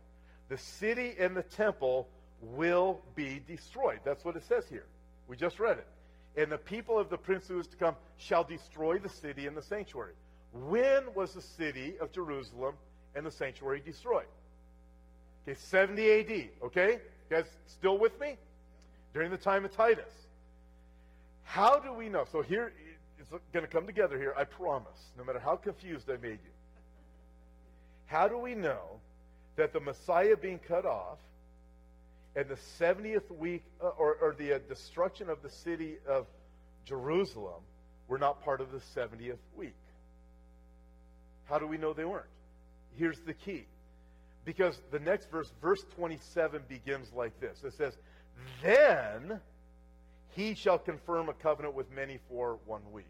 the 0.48 0.58
city 0.58 1.14
and 1.18 1.36
the 1.36 1.42
temple 1.42 2.08
will 2.42 3.00
be 3.14 3.40
destroyed. 3.46 4.00
That's 4.04 4.24
what 4.24 4.36
it 4.36 4.44
says 4.44 4.66
here. 4.68 4.86
We 5.28 5.36
just 5.36 5.60
read 5.60 5.78
it. 5.78 5.86
And 6.36 6.50
the 6.50 6.58
people 6.58 6.98
of 6.98 7.10
the 7.10 7.18
prince 7.18 7.48
who 7.48 7.58
is 7.58 7.66
to 7.68 7.76
come 7.76 7.94
shall 8.16 8.44
destroy 8.44 8.98
the 8.98 9.08
city 9.08 9.46
and 9.46 9.56
the 9.56 9.62
sanctuary. 9.62 10.14
When 10.52 11.02
was 11.14 11.34
the 11.34 11.42
city 11.42 11.94
of 12.00 12.12
Jerusalem 12.12 12.74
and 13.14 13.24
the 13.24 13.30
sanctuary 13.30 13.80
destroyed? 13.84 14.26
Okay, 15.46 15.58
70 15.58 16.10
AD. 16.10 16.48
Okay? 16.64 16.92
You 17.30 17.36
guys 17.36 17.46
still 17.66 17.98
with 17.98 18.18
me? 18.20 18.36
During 19.12 19.30
the 19.30 19.36
time 19.36 19.64
of 19.64 19.74
Titus. 19.76 20.12
How 21.44 21.78
do 21.78 21.92
we 21.92 22.08
know? 22.08 22.24
So 22.30 22.42
here, 22.42 22.72
it's 23.18 23.28
going 23.52 23.64
to 23.64 23.70
come 23.70 23.86
together 23.86 24.16
here, 24.18 24.34
I 24.36 24.44
promise, 24.44 25.10
no 25.18 25.24
matter 25.24 25.40
how 25.40 25.56
confused 25.56 26.08
I 26.08 26.16
made 26.16 26.38
you. 26.42 26.50
How 28.06 28.28
do 28.28 28.38
we 28.38 28.54
know 28.54 29.00
that 29.56 29.72
the 29.72 29.80
Messiah 29.80 30.36
being 30.36 30.58
cut 30.58 30.86
off 30.86 31.18
and 32.36 32.48
the 32.48 32.58
70th 32.80 33.30
week, 33.36 33.64
uh, 33.82 33.88
or, 33.98 34.14
or 34.14 34.34
the 34.38 34.54
uh, 34.54 34.58
destruction 34.68 35.28
of 35.28 35.42
the 35.42 35.50
city 35.50 35.96
of 36.08 36.26
Jerusalem 36.86 37.62
were 38.08 38.18
not 38.18 38.44
part 38.44 38.60
of 38.60 38.72
the 38.72 38.80
70th 38.96 39.38
week. 39.56 39.74
How 41.48 41.58
do 41.58 41.66
we 41.66 41.78
know 41.78 41.92
they 41.92 42.04
weren't? 42.04 42.26
Here's 42.96 43.18
the 43.20 43.34
key. 43.34 43.64
Because 44.44 44.80
the 44.90 45.00
next 45.00 45.30
verse, 45.30 45.50
verse 45.60 45.84
27, 45.96 46.62
begins 46.68 47.12
like 47.14 47.38
this 47.40 47.62
it 47.64 47.74
says, 47.74 47.94
Then 48.62 49.40
he 50.34 50.54
shall 50.54 50.78
confirm 50.78 51.28
a 51.28 51.32
covenant 51.32 51.74
with 51.74 51.90
many 51.92 52.18
for 52.28 52.58
one 52.66 52.82
week. 52.92 53.06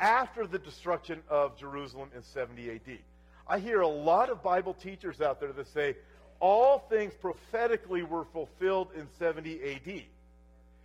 After 0.00 0.46
the 0.46 0.58
destruction 0.58 1.22
of 1.28 1.56
Jerusalem 1.58 2.10
in 2.14 2.22
70 2.22 2.70
AD. 2.70 2.98
I 3.46 3.58
hear 3.58 3.80
a 3.80 3.88
lot 3.88 4.28
of 4.28 4.42
Bible 4.42 4.74
teachers 4.74 5.20
out 5.20 5.40
there 5.40 5.52
that 5.52 5.66
say, 5.68 5.96
all 6.40 6.78
things 6.90 7.14
prophetically 7.14 8.02
were 8.02 8.24
fulfilled 8.24 8.88
in 8.94 9.08
70 9.18 9.60
AD. 9.72 10.02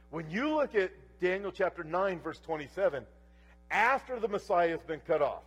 When 0.09 0.29
you 0.29 0.55
look 0.55 0.73
at 0.75 0.91
Daniel 1.21 1.51
chapter 1.51 1.83
9, 1.83 2.19
verse 2.21 2.39
27, 2.39 3.05
after 3.69 4.19
the 4.19 4.27
Messiah 4.27 4.69
has 4.69 4.81
been 4.81 5.01
cut 5.01 5.21
off, 5.21 5.43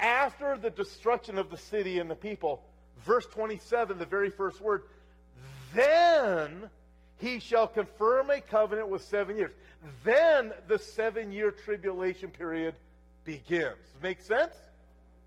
after 0.00 0.56
the 0.56 0.70
destruction 0.70 1.38
of 1.38 1.50
the 1.50 1.56
city 1.56 1.98
and 1.98 2.10
the 2.10 2.14
people, 2.14 2.62
verse 3.04 3.26
27, 3.26 3.98
the 3.98 4.06
very 4.06 4.30
first 4.30 4.60
word, 4.60 4.82
then 5.74 6.70
he 7.24 7.40
shall 7.40 7.66
confirm 7.66 8.28
a 8.28 8.40
covenant 8.40 8.88
with 8.88 9.02
seven 9.02 9.38
years. 9.38 9.52
Then 10.04 10.52
the 10.68 10.78
seven 10.78 11.32
year 11.32 11.50
tribulation 11.50 12.30
period 12.30 12.74
begins. 13.24 13.78
Make 14.02 14.20
sense? 14.20 14.54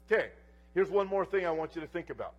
Okay, 0.10 0.30
here's 0.76 0.92
one 0.92 1.08
more 1.08 1.26
thing 1.26 1.46
I 1.46 1.52
want 1.52 1.76
you 1.76 1.82
to 1.82 1.88
think 1.88 2.12
about. 2.12 2.34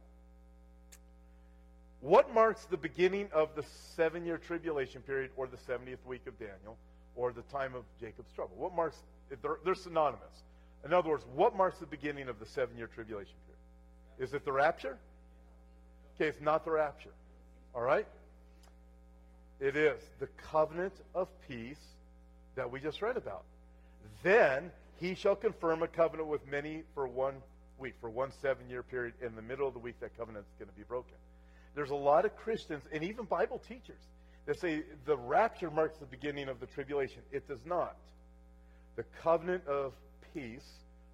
What 2.01 2.33
marks 2.33 2.65
the 2.67 2.77
beginning 2.77 3.29
of 3.33 3.57
the 3.57 3.65
seven 3.97 4.25
year 4.25 4.39
tribulation 4.39 5.03
period 5.03 5.33
or 5.37 5.49
the 5.49 5.57
70th 5.57 6.07
week 6.07 6.29
of 6.29 6.39
Daniel 6.39 6.77
or 7.17 7.33
the 7.33 7.43
time 7.43 7.75
of 7.75 7.83
Jacob's 8.01 8.33
trouble? 8.33 8.55
What 8.57 8.77
marks, 8.77 8.99
they're, 9.43 9.59
they're 9.65 9.75
synonymous. 9.75 10.45
In 10.85 10.93
other 10.93 11.11
words, 11.11 11.25
what 11.35 11.57
marks 11.57 11.79
the 11.79 11.87
beginning 11.87 12.29
of 12.29 12.39
the 12.39 12.47
seven 12.47 12.77
year 12.77 12.87
tribulation 12.87 13.35
period? 13.47 14.29
Is 14.29 14.35
it 14.35 14.45
the 14.45 14.53
rapture? 14.53 14.97
Okay, 16.15 16.29
it's 16.29 16.41
not 16.41 16.65
the 16.65 16.71
rapture. 16.71 17.11
All 17.75 17.83
right? 17.83 18.07
It 19.61 19.77
is 19.77 20.01
the 20.21 20.29
covenant 20.51 20.95
of 21.15 21.29
peace 21.49 21.81
that 22.55 22.71
we 22.71 22.81
just 22.81 23.03
read 23.03 23.17
about. 23.17 23.45
Then 24.23 24.71
he 25.01 25.15
shall 25.15 25.37
confirm 25.37 25.83
a 25.83 25.89
covenant 25.89 26.29
with 26.29 26.47
many 26.47 26.83
for 26.95 27.07
one 27.07 27.35
week, 27.79 27.95
for 28.01 28.11
one 28.11 28.33
seven 28.41 28.69
year 28.69 28.83
period. 28.83 29.15
In 29.21 29.35
the 29.35 29.43
middle 29.43 29.67
of 29.67 29.75
the 29.75 29.81
week, 29.81 29.99
that 30.01 30.17
covenant 30.17 30.45
is 30.49 30.59
going 30.59 30.71
to 30.71 30.77
be 30.77 30.85
broken. 30.85 31.15
There's 31.75 31.91
a 31.91 31.97
lot 31.97 32.25
of 32.25 32.37
Christians 32.37 32.85
and 32.93 33.05
even 33.05 33.25
Bible 33.25 33.61
teachers 33.69 34.01
that 34.47 34.59
say 34.61 34.83
the 35.05 35.17
rapture 35.17 35.71
marks 35.71 35.99
the 35.99 36.07
beginning 36.07 36.49
of 36.49 36.61
the 36.61 36.67
tribulation. 36.67 37.23
It 37.31 37.47
does 37.47 37.65
not. 37.65 37.97
The 38.97 39.05
covenant 39.23 39.67
of 39.67 39.93
peace 40.35 40.67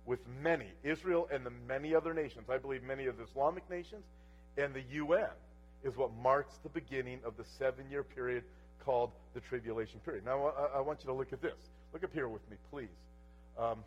with 0.07 0.21
many, 0.43 0.69
Israel 0.83 1.29
and 1.33 1.45
the 1.45 1.53
many 1.67 1.95
other 1.95 2.15
nations, 2.15 2.49
I 2.49 2.59
believe 2.59 2.83
many 2.83 3.07
of 3.07 3.17
the 3.17 3.25
Islamic 3.25 3.69
nations 3.69 4.05
and 4.57 4.73
the 4.75 4.83
UN, 4.93 5.31
is 5.85 5.97
what 5.97 6.11
marks 6.23 6.55
the 6.63 6.69
beginning 6.71 7.21
of 7.25 7.37
the 7.37 7.45
seven 7.59 7.85
year 7.91 8.03
period 8.03 8.43
called 8.85 9.11
the 9.35 9.41
tribulation 9.41 10.01
period. 10.01 10.25
Now, 10.25 10.47
I, 10.49 10.79
I 10.79 10.81
want 10.81 11.01
you 11.01 11.07
to 11.07 11.15
look 11.15 11.33
at 11.33 11.41
this. 11.41 11.55
Look 11.93 12.05
up 12.05 12.13
here 12.13 12.29
with 12.29 12.49
me, 12.51 12.57
please. 12.71 12.89
Um, 13.59 13.79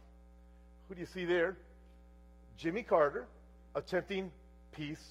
who 0.87 0.95
do 0.95 1.01
you 1.01 1.07
see 1.07 1.25
there? 1.25 1.57
Jimmy 2.57 2.83
Carter 2.83 3.25
attempting 3.75 4.31
peace 4.71 5.03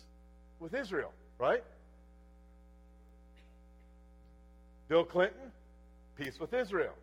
with 0.58 0.74
Israel, 0.74 1.12
right? 1.38 1.62
Bill 4.88 5.04
Clinton, 5.04 5.52
peace 6.16 6.38
with 6.40 6.54
Israel. 6.54 6.94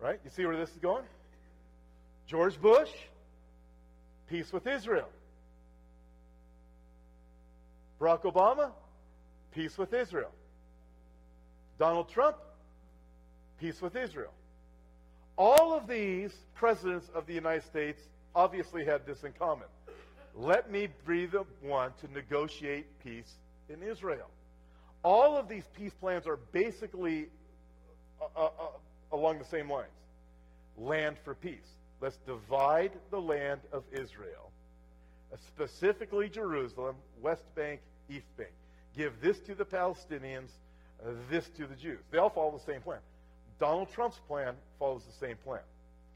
Right? 0.00 0.20
You 0.24 0.30
see 0.30 0.44
where 0.44 0.56
this 0.56 0.70
is 0.70 0.78
going? 0.78 1.04
George 2.26 2.60
Bush, 2.60 2.90
peace 4.28 4.52
with 4.52 4.66
Israel. 4.66 5.08
Barack 8.00 8.22
Obama, 8.22 8.70
peace 9.54 9.78
with 9.78 9.92
Israel. 9.94 10.30
Donald 11.78 12.08
Trump, 12.08 12.36
peace 13.60 13.80
with 13.80 13.96
Israel. 13.96 14.32
All 15.36 15.72
of 15.72 15.86
these 15.88 16.32
presidents 16.54 17.08
of 17.14 17.26
the 17.26 17.34
United 17.34 17.64
States 17.64 18.00
obviously 18.34 18.84
had 18.84 19.06
this 19.06 19.24
in 19.24 19.32
common. 19.32 19.66
Let 20.36 20.70
me 20.70 20.88
be 21.06 21.26
the 21.26 21.44
one 21.62 21.92
to 22.00 22.12
negotiate 22.12 22.86
peace 23.02 23.32
in 23.68 23.82
Israel. 23.82 24.28
All 25.02 25.36
of 25.36 25.48
these 25.48 25.64
peace 25.76 25.92
plans 26.00 26.26
are 26.26 26.38
basically 26.52 27.26
uh, 28.20 28.26
uh, 28.36 28.44
uh, 28.46 28.50
along 29.12 29.38
the 29.38 29.44
same 29.44 29.70
lines 29.70 29.88
land 30.76 31.16
for 31.24 31.34
peace. 31.34 31.76
Let's 32.00 32.18
divide 32.26 32.92
the 33.10 33.20
land 33.20 33.60
of 33.72 33.84
Israel, 33.92 34.50
specifically 35.46 36.28
Jerusalem, 36.28 36.96
West 37.20 37.44
Bank, 37.54 37.80
East 38.08 38.26
Bank. 38.36 38.50
Give 38.96 39.12
this 39.20 39.40
to 39.40 39.54
the 39.54 39.64
Palestinians, 39.64 40.50
uh, 41.04 41.10
this 41.30 41.48
to 41.56 41.66
the 41.66 41.74
Jews. 41.74 42.00
They 42.10 42.18
all 42.18 42.30
follow 42.30 42.52
the 42.52 42.72
same 42.72 42.80
plan. 42.80 43.00
Donald 43.58 43.90
Trump's 43.92 44.20
plan 44.28 44.54
follows 44.78 45.02
the 45.04 45.26
same 45.26 45.36
plan. 45.44 45.60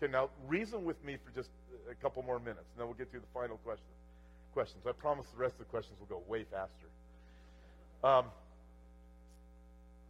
Okay, 0.00 0.10
now 0.10 0.30
reason 0.46 0.84
with 0.84 1.02
me 1.04 1.16
for 1.24 1.34
just 1.34 1.50
a 1.90 1.94
couple 1.94 2.22
more 2.22 2.38
minutes, 2.38 2.66
and 2.72 2.80
then 2.80 2.86
we'll 2.86 2.96
get 2.96 3.10
to 3.12 3.18
the 3.18 3.26
final 3.34 3.56
question. 3.58 3.84
Questions. 4.52 4.84
I 4.86 4.92
promise 4.92 5.26
the 5.34 5.40
rest 5.40 5.54
of 5.54 5.60
the 5.60 5.64
questions 5.66 5.98
will 6.00 6.06
go 6.06 6.22
way 6.28 6.44
faster. 6.50 6.86
Um, 8.02 8.26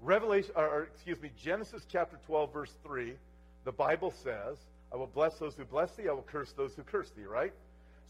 Revelation, 0.01 0.53
or, 0.57 0.69
or 0.69 0.83
excuse 0.95 1.21
me, 1.21 1.31
Genesis 1.43 1.85
chapter 1.91 2.19
12, 2.27 2.53
verse 2.53 2.73
3, 2.85 3.15
the 3.65 3.73
Bible 3.73 4.13
says, 4.23 4.57
I 4.93 4.97
will 4.97 5.09
bless 5.09 5.35
those 5.39 5.55
who 5.55 5.65
bless 5.65 5.91
thee, 5.93 6.09
I 6.09 6.13
will 6.13 6.23
curse 6.23 6.53
those 6.53 6.75
who 6.75 6.83
curse 6.83 7.11
thee, 7.11 7.25
right? 7.25 7.53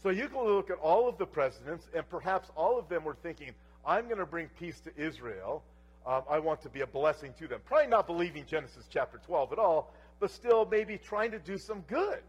So 0.01 0.09
you 0.09 0.29
can 0.29 0.41
look 0.43 0.69
at 0.69 0.77
all 0.77 1.09
of 1.09 1.17
the 1.17 1.25
presidents, 1.25 1.87
and 1.93 2.07
perhaps 2.09 2.49
all 2.55 2.79
of 2.79 2.87
them 2.87 3.03
were 3.03 3.17
thinking, 3.21 3.51
I'm 3.85 4.05
going 4.05 4.19
to 4.19 4.25
bring 4.25 4.47
peace 4.59 4.79
to 4.81 4.91
Israel. 4.97 5.63
Um, 6.05 6.23
I 6.29 6.39
want 6.39 6.61
to 6.61 6.69
be 6.69 6.81
a 6.81 6.87
blessing 6.87 7.33
to 7.39 7.47
them. 7.47 7.59
Probably 7.65 7.87
not 7.87 8.07
believing 8.07 8.45
Genesis 8.45 8.85
chapter 8.89 9.19
12 9.25 9.53
at 9.53 9.59
all, 9.59 9.93
but 10.19 10.31
still 10.31 10.65
maybe 10.65 10.97
trying 10.97 11.31
to 11.31 11.39
do 11.39 11.57
some 11.57 11.81
good. 11.81 12.19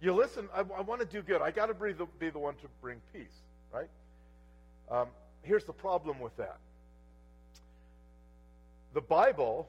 You 0.00 0.14
listen, 0.14 0.48
I, 0.54 0.60
I 0.60 0.80
want 0.80 1.00
to 1.00 1.06
do 1.06 1.22
good. 1.22 1.42
I 1.42 1.50
got 1.50 1.66
to 1.66 1.74
be 1.74 1.92
the, 1.92 2.06
be 2.18 2.30
the 2.30 2.38
one 2.38 2.54
to 2.56 2.66
bring 2.80 3.00
peace, 3.12 3.42
right? 3.72 3.88
Um, 4.90 5.08
here's 5.42 5.64
the 5.64 5.72
problem 5.72 6.18
with 6.18 6.36
that 6.36 6.58
the 8.94 9.00
Bible 9.00 9.68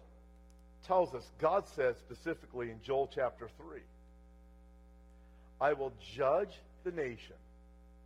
tells 0.85 1.13
us, 1.13 1.29
God 1.39 1.65
says 1.67 1.95
specifically 1.97 2.71
in 2.71 2.79
Joel 2.83 3.09
chapter 3.13 3.49
3, 3.57 3.79
I 5.61 5.73
will 5.73 5.93
judge 6.13 6.59
the 6.83 6.91
nation 6.91 7.35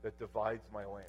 that 0.04 0.18
divides 0.20 0.64
my 0.74 0.86
land. 0.86 1.08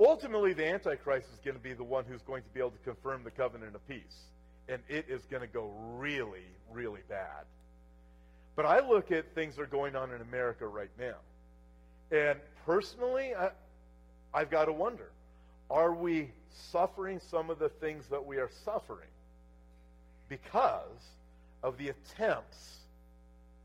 Ultimately, 0.00 0.52
the 0.52 0.66
Antichrist 0.66 1.28
is 1.32 1.40
going 1.44 1.56
to 1.56 1.62
be 1.62 1.72
the 1.72 1.84
one 1.84 2.04
who's 2.04 2.22
going 2.22 2.42
to 2.42 2.48
be 2.50 2.60
able 2.60 2.72
to 2.72 2.78
confirm 2.78 3.22
the 3.22 3.30
covenant 3.30 3.74
of 3.74 3.88
peace. 3.88 4.24
And 4.68 4.82
it 4.88 5.06
is 5.08 5.22
going 5.30 5.42
to 5.42 5.46
go 5.46 5.70
really, 5.96 6.46
really 6.72 7.02
bad. 7.08 7.44
But 8.56 8.66
I 8.66 8.80
look 8.80 9.12
at 9.12 9.34
things 9.34 9.56
that 9.56 9.62
are 9.62 9.66
going 9.66 9.94
on 9.94 10.12
in 10.12 10.20
America 10.20 10.66
right 10.66 10.90
now. 10.98 11.16
And 12.10 12.38
personally, 12.66 13.34
I, 13.34 13.50
I've 14.32 14.50
got 14.50 14.66
to 14.66 14.72
wonder 14.72 15.10
are 15.70 15.94
we 15.94 16.30
suffering 16.70 17.20
some 17.30 17.50
of 17.50 17.58
the 17.58 17.68
things 17.68 18.06
that 18.08 18.24
we 18.24 18.36
are 18.36 18.50
suffering 18.64 19.08
because 20.28 21.02
of 21.62 21.78
the 21.78 21.88
attempts? 21.88 22.76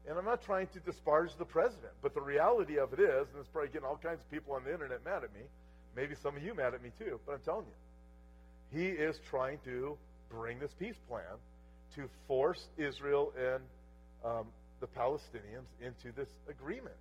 And 0.09 0.17
I'm 0.17 0.25
not 0.25 0.41
trying 0.41 0.65
to 0.73 0.79
disparage 0.79 1.29
the 1.37 1.45
president, 1.45 1.93
but 2.01 2.15
the 2.15 2.21
reality 2.21 2.79
of 2.79 2.93
it 2.93 2.99
is, 2.99 3.27
and 3.29 3.39
it's 3.39 3.47
probably 3.53 3.69
getting 3.69 3.87
all 3.87 3.99
kinds 4.01 4.21
of 4.21 4.31
people 4.31 4.55
on 4.55 4.63
the 4.63 4.73
internet 4.73 5.05
mad 5.05 5.23
at 5.23 5.31
me, 5.35 5.41
maybe 5.95 6.15
some 6.23 6.35
of 6.35 6.41
you 6.41 6.55
mad 6.55 6.73
at 6.73 6.81
me 6.81 6.89
too, 6.97 7.19
but 7.27 7.33
I'm 7.33 7.41
telling 7.45 7.67
you, 7.67 8.79
he 8.79 8.87
is 8.87 9.15
trying 9.29 9.59
to 9.65 9.97
bring 10.31 10.57
this 10.57 10.71
peace 10.79 10.97
plan 11.07 11.37
to 11.95 12.09
force 12.27 12.59
Israel 12.75 13.33
and 13.37 13.61
um, 14.25 14.47
the 14.79 14.87
Palestinians 14.87 15.69
into 15.79 16.11
this 16.15 16.29
agreement 16.49 16.95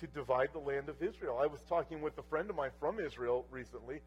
to 0.00 0.08
divide 0.08 0.48
the 0.52 0.58
land 0.58 0.88
of 0.88 0.96
Israel. 1.00 1.38
I 1.40 1.46
was 1.46 1.60
talking 1.68 2.02
with 2.02 2.18
a 2.18 2.22
friend 2.24 2.50
of 2.50 2.56
mine 2.56 2.70
from 2.80 2.98
Israel 2.98 3.44
recently, 3.52 4.00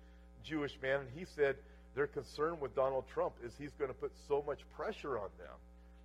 Jewish 0.43 0.73
man, 0.81 0.99
and 0.99 1.09
he 1.15 1.25
said 1.33 1.55
their 1.95 2.07
concern 2.07 2.59
with 2.59 2.75
Donald 2.75 3.05
Trump 3.13 3.35
is 3.41 3.53
he's 3.57 3.73
going 3.79 3.89
to 3.89 3.97
put 3.97 4.11
so 4.27 4.43
much 4.45 4.59
pressure 4.75 5.17
on 5.17 5.29
them 5.39 5.55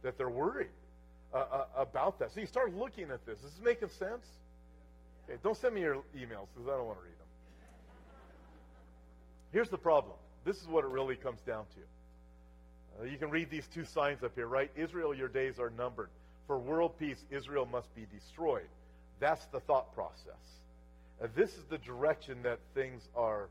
that 0.04 0.16
they're 0.16 0.30
worried 0.30 0.70
uh, 1.32 1.36
uh, 1.38 1.64
about 1.76 2.18
that. 2.18 2.32
So 2.32 2.40
you 2.40 2.46
start 2.46 2.74
looking 2.74 3.10
at 3.10 3.24
this. 3.26 3.38
Is 3.38 3.52
this 3.52 3.64
making 3.64 3.88
sense? 3.88 4.26
Okay, 5.28 5.38
don't 5.42 5.56
send 5.56 5.74
me 5.74 5.80
your 5.80 5.96
emails 6.16 6.48
because 6.54 6.68
I 6.68 6.76
don't 6.76 6.86
want 6.86 6.98
to 6.98 7.04
read 7.04 7.18
them. 7.18 7.28
Here's 9.52 9.68
the 9.68 9.78
problem. 9.78 10.14
This 10.44 10.60
is 10.60 10.66
what 10.66 10.84
it 10.84 10.90
really 10.90 11.16
comes 11.16 11.40
down 11.42 11.64
to. 11.74 13.02
Uh, 13.02 13.04
you 13.04 13.16
can 13.16 13.30
read 13.30 13.50
these 13.50 13.66
two 13.72 13.84
signs 13.84 14.22
up 14.22 14.32
here, 14.34 14.46
right? 14.46 14.70
Israel, 14.76 15.14
your 15.14 15.28
days 15.28 15.58
are 15.58 15.70
numbered. 15.70 16.10
For 16.46 16.58
world 16.58 16.98
peace, 16.98 17.24
Israel 17.30 17.66
must 17.66 17.94
be 17.94 18.06
destroyed. 18.12 18.68
That's 19.20 19.46
the 19.46 19.60
thought 19.60 19.94
process. 19.94 20.42
Uh, 21.22 21.28
this 21.36 21.50
is 21.50 21.64
the 21.70 21.78
direction 21.78 22.42
that 22.42 22.58
things 22.74 23.08
are 23.14 23.48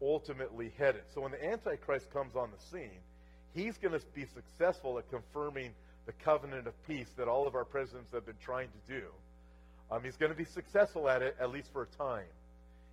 ultimately 0.00 0.72
headed. 0.78 1.02
So 1.14 1.20
when 1.20 1.32
the 1.32 1.44
Antichrist 1.44 2.10
comes 2.12 2.34
on 2.34 2.50
the 2.50 2.76
scene, 2.76 3.00
he's 3.54 3.76
going 3.76 3.98
to 3.98 4.04
be 4.14 4.24
successful 4.24 4.98
at 4.98 5.08
confirming 5.10 5.72
the 6.06 6.12
covenant 6.12 6.66
of 6.66 6.86
peace 6.86 7.08
that 7.16 7.28
all 7.28 7.46
of 7.46 7.54
our 7.54 7.64
presidents 7.64 8.12
have 8.12 8.26
been 8.26 8.36
trying 8.42 8.68
to 8.68 8.92
do. 8.92 9.06
Um, 9.90 10.02
he's 10.02 10.16
going 10.16 10.32
to 10.32 10.38
be 10.38 10.44
successful 10.44 11.08
at 11.08 11.22
it, 11.22 11.36
at 11.40 11.50
least 11.50 11.72
for 11.72 11.82
a 11.82 11.86
time. 11.86 12.26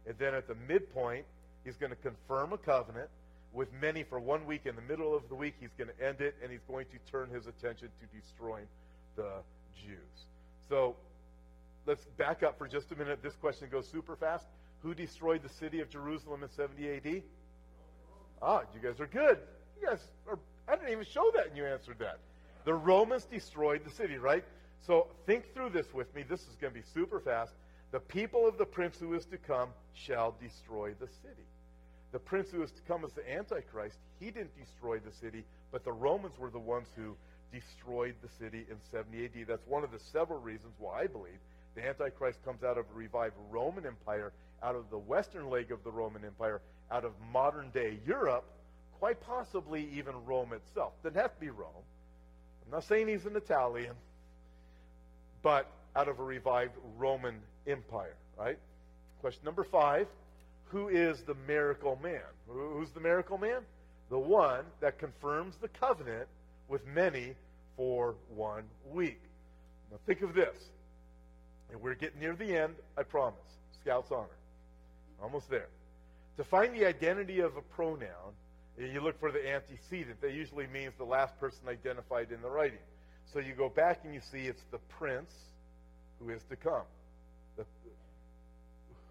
And 0.06 0.16
then 0.18 0.34
at 0.34 0.48
the 0.48 0.56
midpoint, 0.68 1.26
he's 1.64 1.78
going 1.78 1.92
to 1.92 1.96
confirm 1.96 2.54
a 2.54 2.58
covenant 2.58 3.10
with 3.54 3.70
many 3.82 4.04
for 4.04 4.20
one 4.20 4.46
week. 4.46 4.66
In 4.66 4.76
the 4.76 4.82
middle 4.82 5.16
of 5.16 5.28
the 5.30 5.36
week, 5.36 5.56
he's 5.60 5.74
going 5.78 5.90
to 5.90 6.06
end 6.06 6.22
it, 6.22 6.36
and 6.42 6.52
he's 6.52 6.64
going 6.68 6.86
to 6.88 7.12
turn 7.12 7.30
his 7.30 7.48
attention 7.48 7.90
to 8.00 8.18
destroying 8.18 8.66
the 9.16 9.32
Jews. 9.76 10.26
So 10.70 10.96
let's 11.86 12.06
back 12.18 12.44
up 12.44 12.58
for 12.58 12.68
just 12.68 12.92
a 12.92 12.96
minute. 12.96 13.20
This 13.22 13.36
question 13.36 13.68
goes 13.72 13.88
super 13.88 14.16
fast. 14.16 14.46
Who 14.84 14.94
destroyed 14.94 15.44
the 15.44 15.50
city 15.50 15.80
of 15.82 15.90
Jerusalem 15.90 16.44
in 16.44 16.50
70 16.50 16.90
AD? 16.90 17.24
Ah, 18.42 18.62
you 18.74 18.80
guys 18.82 19.00
are 19.00 19.08
good. 19.08 19.38
You 19.80 19.88
guys 19.88 20.00
are, 20.28 20.40
I 20.68 20.76
didn't 20.76 20.92
even 20.92 21.06
show 21.06 21.32
that 21.36 21.48
and 21.48 21.58
you 21.58 21.66
answered 21.66 22.00
that. 22.00 22.20
The 22.66 22.74
Romans 22.74 23.26
destroyed 23.26 23.82
the 23.84 23.92
city, 23.92 24.18
right? 24.18 24.44
So 24.86 25.08
think 25.26 25.54
through 25.54 25.70
this 25.70 25.94
with 25.94 26.14
me. 26.16 26.24
This 26.28 26.42
is 26.42 26.56
going 26.60 26.74
to 26.74 26.80
be 26.80 26.86
super 26.94 27.20
fast. 27.20 27.54
The 27.92 28.00
people 28.00 28.48
of 28.48 28.58
the 28.58 28.66
prince 28.66 28.98
who 29.00 29.14
is 29.14 29.26
to 29.26 29.38
come 29.38 29.70
shall 29.94 30.36
destroy 30.42 30.94
the 31.00 31.08
city. 31.08 31.46
The 32.12 32.20
prince 32.20 32.50
who 32.52 32.62
is 32.64 32.72
to 32.72 32.82
come 32.88 33.06
is 33.06 33.12
the 33.14 33.30
Antichrist. 33.32 33.98
He 34.20 34.32
didn't 34.32 34.58
destroy 34.58 35.00
the 35.00 35.12
city, 35.12 35.44
but 35.72 35.84
the 35.84 35.92
Romans 35.92 36.38
were 36.38 36.50
the 36.50 36.60
ones 36.60 36.88
who 36.96 37.16
destroyed 37.52 38.16
the 38.22 38.30
city 38.40 38.66
in 38.70 38.78
70 38.92 39.26
AD. 39.26 39.48
That's 39.48 39.68
one 39.68 39.84
of 39.84 39.92
the 39.92 40.00
several 40.00 40.40
reasons 40.40 40.74
why 40.80 41.02
I 41.02 41.08
believe 41.08 41.40
the 41.76 41.88
Antichrist 41.88 42.44
comes 42.44 42.64
out 42.64 42.78
of 42.78 42.86
a 42.94 42.98
revived 42.98 43.36
Roman 43.50 43.86
Empire, 43.86 44.34
out 44.62 44.76
of 44.76 44.90
the 44.90 44.98
western 44.98 45.50
leg 45.50 45.72
of 45.72 45.84
the 45.84 45.92
Roman 45.92 46.26
Empire, 46.26 46.62
out 46.92 47.06
of 47.06 47.14
modern 47.32 47.70
day 47.72 48.00
Europe, 48.06 48.46
quite 49.00 49.22
possibly 49.22 49.90
even 49.94 50.14
Rome 50.26 50.54
itself. 50.54 50.94
Doesn't 51.04 51.20
have 51.20 51.34
to 51.34 51.40
be 51.40 51.50
Rome. 51.50 51.84
I'm 52.72 52.78
not 52.78 52.86
saying 52.86 53.10
he's 53.10 53.26
an 53.26 53.36
Italian, 53.36 53.94
but 55.44 55.70
out 55.94 56.08
of 56.08 56.20
a 56.20 56.24
revived 56.24 56.72
Roman 56.98 57.36
Empire, 57.68 58.16
right? 58.40 58.58
Question 59.20 59.44
number 59.44 59.66
five 59.66 60.08
Who 60.70 60.88
is 60.88 61.22
the 61.24 61.36
miracle 61.46 62.00
man? 62.02 62.22
Who's 62.48 62.90
the 62.92 63.02
miracle 63.02 63.38
man? 63.38 63.60
The 64.10 64.18
one 64.18 64.64
that 64.80 65.00
confirms 65.00 65.58
the 65.58 65.68
covenant 65.68 66.30
with 66.70 66.88
many 66.88 67.36
for 67.76 68.16
one 68.34 68.64
week. 68.90 69.20
Now 69.92 69.98
think 70.06 70.22
of 70.22 70.34
this 70.34 70.56
and 71.72 71.82
we're 71.82 71.96
getting 71.96 72.22
near 72.22 72.36
the 72.36 72.58
end, 72.58 72.76
I 72.98 73.04
promise. 73.04 73.40
Scout's 73.82 74.12
honor. 74.12 74.28
Almost 75.22 75.50
there. 75.50 75.68
To 76.38 76.44
find 76.46 76.74
the 76.74 76.86
identity 76.86 77.42
of 77.42 77.58
a 77.58 77.62
pronoun, 77.62 78.34
you 78.78 79.02
look 79.02 79.20
for 79.20 79.32
the 79.32 79.48
antecedent. 79.48 80.22
That 80.22 80.34
usually 80.34 80.68
means 80.68 80.94
the 80.98 81.04
last 81.04 81.40
person 81.40 81.60
identified 81.68 82.32
in 82.32 82.42
the 82.42 82.50
writing. 82.50 82.80
So 83.34 83.40
you 83.40 83.54
go 83.54 83.70
back 83.70 84.02
and 84.04 84.14
you 84.14 84.22
see 84.32 84.48
it's 84.48 84.64
the 84.72 84.80
prince 85.00 85.34
who 86.20 86.30
is 86.30 86.42
to 86.50 86.56
come, 86.56 86.84
the, 87.58 87.66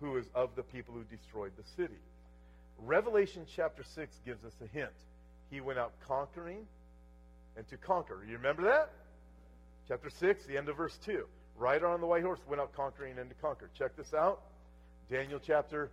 who 0.01 0.17
is 0.17 0.27
of 0.35 0.51
the 0.57 0.63
people 0.63 0.95
who 0.95 1.05
destroyed 1.05 1.53
the 1.57 1.65
city. 1.77 1.99
Revelation 2.79 3.47
chapter 3.55 3.83
6 3.83 4.21
gives 4.25 4.45
us 4.45 4.53
a 4.63 4.67
hint. 4.77 4.91
He 5.51 5.61
went 5.61 5.79
out 5.79 5.93
conquering 6.07 6.67
and 7.57 7.69
to 7.69 7.77
conquer. 7.77 8.25
You 8.27 8.37
remember 8.37 8.63
that? 8.63 8.91
Chapter 9.89 10.11
6, 10.11 10.47
the 10.47 10.57
end 10.57 10.69
of 10.69 10.77
verse 10.77 10.97
2. 11.05 11.25
Rider 11.57 11.87
on 11.87 12.01
the 12.01 12.07
white 12.07 12.23
horse 12.23 12.41
went 12.49 12.61
out 12.61 12.75
conquering 12.75 13.19
and 13.19 13.29
to 13.29 13.35
conquer. 13.37 13.69
Check 13.77 13.97
this 13.97 14.15
out. 14.15 14.41
Daniel 15.11 15.41
chapter 15.45 15.91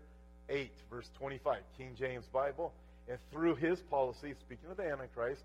8, 0.49 0.71
verse 0.89 1.09
25, 1.17 1.57
King 1.77 1.95
James 1.97 2.25
Bible. 2.27 2.73
And 3.09 3.17
through 3.31 3.55
his 3.55 3.81
policy, 3.81 4.33
speaking 4.39 4.69
of 4.69 4.77
the 4.77 4.83
Antichrist, 4.83 5.43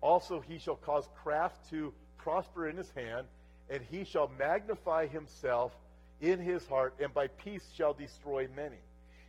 also 0.00 0.40
he 0.40 0.58
shall 0.58 0.76
cause 0.76 1.08
craft 1.22 1.68
to 1.70 1.92
prosper 2.16 2.68
in 2.68 2.76
his 2.76 2.90
hand, 2.92 3.26
and 3.68 3.82
he 3.90 4.04
shall 4.04 4.30
magnify 4.38 5.06
himself 5.06 5.72
in 6.20 6.38
his 6.38 6.66
heart, 6.66 6.94
and 7.00 7.12
by 7.12 7.26
peace 7.26 7.68
shall 7.76 7.92
destroy 7.92 8.48
many. 8.56 8.78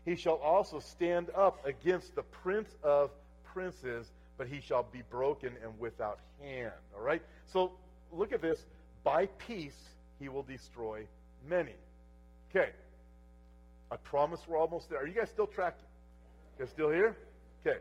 He 0.05 0.15
shall 0.15 0.35
also 0.35 0.79
stand 0.79 1.29
up 1.35 1.65
against 1.65 2.15
the 2.15 2.23
prince 2.23 2.73
of 2.83 3.11
princes, 3.43 4.09
but 4.37 4.47
he 4.47 4.61
shall 4.61 4.83
be 4.83 5.01
broken 5.09 5.51
and 5.63 5.77
without 5.79 6.19
hand. 6.41 6.71
All 6.95 7.01
right? 7.01 7.21
So 7.47 7.73
look 8.11 8.31
at 8.31 8.41
this. 8.41 8.65
By 9.03 9.25
peace 9.25 9.77
he 10.19 10.29
will 10.29 10.43
destroy 10.43 11.05
many. 11.47 11.73
Okay. 12.49 12.69
I 13.91 13.97
promise 13.97 14.39
we're 14.47 14.57
almost 14.57 14.89
there. 14.89 14.99
Are 14.99 15.07
you 15.07 15.13
guys 15.13 15.29
still 15.29 15.47
tracking? 15.47 15.85
You 16.57 16.65
guys 16.65 16.71
still 16.71 16.89
here? 16.89 17.15
Okay. 17.65 17.79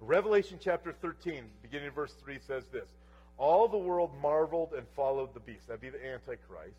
Revelation 0.00 0.58
chapter 0.60 0.92
13, 0.92 1.44
beginning 1.62 1.88
of 1.88 1.94
verse 1.94 2.14
3 2.22 2.38
says 2.46 2.64
this 2.72 2.88
All 3.38 3.68
the 3.68 3.78
world 3.78 4.10
marveled 4.20 4.74
and 4.76 4.86
followed 4.96 5.32
the 5.32 5.40
beast. 5.40 5.68
That'd 5.68 5.80
be 5.80 5.90
the 5.90 6.04
Antichrist. 6.04 6.76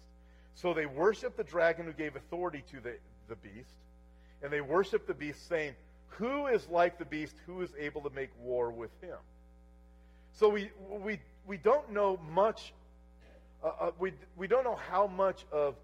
So 0.56 0.74
they 0.74 0.86
worshiped 0.86 1.38
the 1.38 1.44
dragon 1.44 1.86
who 1.86 1.94
gave 1.94 2.16
authority 2.16 2.64
to 2.72 2.80
the, 2.80 2.98
the 3.28 3.36
beast, 3.38 3.74
and 4.42 4.52
they 4.52 4.62
worshiped 4.62 5.08
the 5.08 5.14
beast, 5.14 5.48
saying, 5.48 5.74
Who 6.10 6.48
is 6.48 6.68
like 6.70 7.00
the 7.00 7.06
beast? 7.06 7.36
Who 7.46 7.62
is 7.62 7.70
able 7.80 8.02
to 8.02 8.10
make 8.10 8.30
war 8.42 8.72
with 8.72 8.92
him? 9.02 9.18
So 10.34 10.50
we, 10.50 10.70
we, 10.90 11.20
we 11.46 11.58
don't 11.58 11.92
know 11.92 12.20
much, 12.30 12.74
uh, 13.64 13.72
uh, 13.80 13.92
we, 14.00 14.14
we 14.36 14.48
don't 14.48 14.64
know 14.64 14.80
how 14.90 15.08
much 15.08 15.46
of 15.52 15.76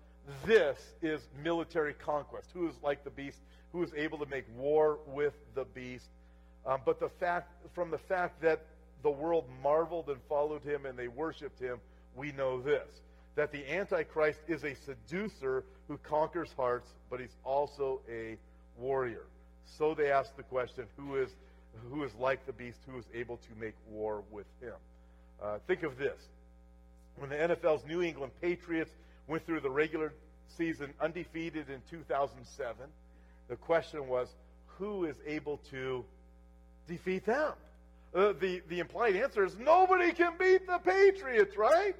this 0.45 0.77
is 1.01 1.21
military 1.43 1.93
conquest. 1.93 2.49
Who 2.53 2.67
is 2.67 2.75
like 2.83 3.03
the 3.03 3.09
beast? 3.09 3.39
Who 3.71 3.83
is 3.83 3.91
able 3.95 4.17
to 4.19 4.25
make 4.25 4.45
war 4.57 4.99
with 5.07 5.33
the 5.55 5.65
beast? 5.65 6.07
Um, 6.65 6.81
but 6.85 6.99
the 6.99 7.09
fact, 7.19 7.51
from 7.73 7.91
the 7.91 7.97
fact 7.97 8.41
that 8.41 8.65
the 9.03 9.09
world 9.09 9.45
marveled 9.63 10.09
and 10.09 10.17
followed 10.27 10.63
him 10.63 10.85
and 10.85 10.97
they 10.97 11.07
worshiped 11.07 11.59
him, 11.59 11.79
we 12.15 12.31
know 12.31 12.61
this 12.61 12.89
that 13.35 13.53
the 13.53 13.71
Antichrist 13.71 14.39
is 14.49 14.65
a 14.65 14.75
seducer 14.75 15.63
who 15.87 15.97
conquers 15.99 16.49
hearts, 16.57 16.89
but 17.09 17.21
he's 17.21 17.37
also 17.45 18.01
a 18.11 18.35
warrior. 18.77 19.23
So 19.77 19.93
they 19.93 20.11
ask 20.11 20.35
the 20.35 20.43
question 20.43 20.83
who 20.97 21.15
is, 21.15 21.29
who 21.89 22.03
is 22.03 22.11
like 22.19 22.45
the 22.45 22.51
beast, 22.51 22.79
who 22.85 22.97
is 22.97 23.05
able 23.13 23.37
to 23.37 23.55
make 23.57 23.75
war 23.89 24.23
with 24.29 24.45
him? 24.59 24.73
Uh, 25.41 25.59
think 25.67 25.83
of 25.83 25.97
this. 25.97 26.19
When 27.15 27.29
the 27.29 27.37
NFL's 27.37 27.85
New 27.85 28.01
England 28.01 28.33
Patriots 28.41 28.91
went 29.27 29.45
through 29.45 29.61
the 29.61 29.69
regular 29.69 30.11
season 30.57 30.93
undefeated 30.99 31.69
in 31.69 31.81
2007, 31.89 32.75
the 33.49 33.55
question 33.55 34.07
was 34.07 34.29
who 34.77 35.05
is 35.05 35.15
able 35.25 35.57
to 35.71 36.05
defeat 36.87 37.25
them? 37.25 37.51
Uh, 38.15 38.33
the, 38.39 38.61
the 38.69 38.79
implied 38.79 39.15
answer 39.15 39.43
is 39.43 39.57
nobody 39.57 40.11
can 40.11 40.33
beat 40.39 40.65
the 40.65 40.77
Patriots, 40.77 41.57
right? 41.57 41.95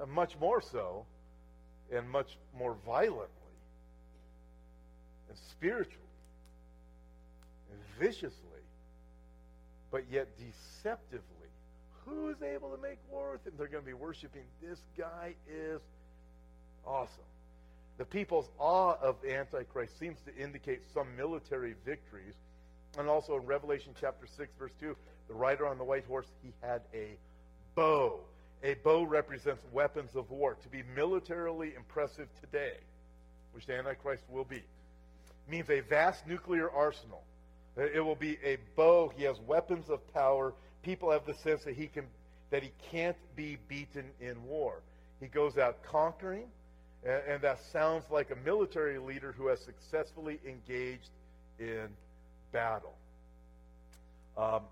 Uh, 0.00 0.06
much 0.06 0.38
more 0.38 0.60
so, 0.60 1.06
and 1.92 2.08
much 2.10 2.36
more 2.56 2.76
violently, 2.84 3.28
and 5.28 5.38
spiritually, 5.50 5.98
and 7.70 7.80
viciously, 7.98 8.34
but 9.90 10.04
yet 10.10 10.28
deceptively. 10.38 11.22
Who 12.04 12.28
is 12.28 12.42
able 12.42 12.70
to 12.70 12.82
make 12.82 12.98
war 13.10 13.32
with 13.32 13.46
him? 13.46 13.54
They're 13.56 13.68
going 13.68 13.82
to 13.82 13.86
be 13.86 13.94
worshiping 13.94 14.42
this 14.60 14.78
guy 14.98 15.34
is 15.48 15.80
awesome. 16.86 17.24
The 17.96 18.04
people's 18.04 18.50
awe 18.58 18.96
of 19.00 19.16
the 19.22 19.34
Antichrist 19.34 19.98
seems 19.98 20.18
to 20.22 20.34
indicate 20.36 20.82
some 20.92 21.16
military 21.16 21.74
victories. 21.84 22.34
And 22.98 23.08
also 23.08 23.36
in 23.36 23.46
Revelation 23.46 23.94
chapter 24.00 24.26
6, 24.26 24.52
verse 24.58 24.72
2, 24.80 24.96
the 25.28 25.34
rider 25.34 25.66
on 25.66 25.78
the 25.78 25.84
white 25.84 26.04
horse, 26.04 26.26
he 26.42 26.52
had 26.60 26.82
a 26.92 27.16
bow. 27.74 28.20
A 28.62 28.74
bow 28.74 29.04
represents 29.04 29.62
weapons 29.72 30.16
of 30.16 30.30
war. 30.30 30.56
To 30.62 30.68
be 30.68 30.82
militarily 30.94 31.74
impressive 31.76 32.28
today, 32.40 32.76
which 33.52 33.66
the 33.66 33.76
Antichrist 33.76 34.24
will 34.28 34.44
be, 34.44 34.62
means 35.48 35.68
a 35.70 35.80
vast 35.80 36.26
nuclear 36.26 36.70
arsenal. 36.70 37.22
Uh, 37.76 37.82
it 37.82 38.00
will 38.00 38.14
be 38.14 38.38
a 38.44 38.56
bow. 38.76 39.12
He 39.16 39.24
has 39.24 39.38
weapons 39.40 39.90
of 39.90 40.00
power. 40.14 40.54
People 40.82 41.10
have 41.10 41.26
the 41.26 41.34
sense 41.34 41.64
that 41.64 41.74
he 41.74 41.86
can 41.86 42.06
that 42.50 42.62
he 42.62 42.72
can't 42.90 43.16
be 43.34 43.58
beaten 43.68 44.04
in 44.20 44.44
war. 44.44 44.82
He 45.18 45.26
goes 45.26 45.58
out 45.58 45.82
conquering, 45.82 46.46
and, 47.04 47.22
and 47.28 47.42
that 47.42 47.60
sounds 47.72 48.04
like 48.10 48.30
a 48.30 48.36
military 48.44 48.98
leader 48.98 49.32
who 49.36 49.48
has 49.48 49.60
successfully 49.60 50.40
engaged 50.46 51.10
in 51.58 51.88
battle. 52.52 52.94
Um, 54.36 54.62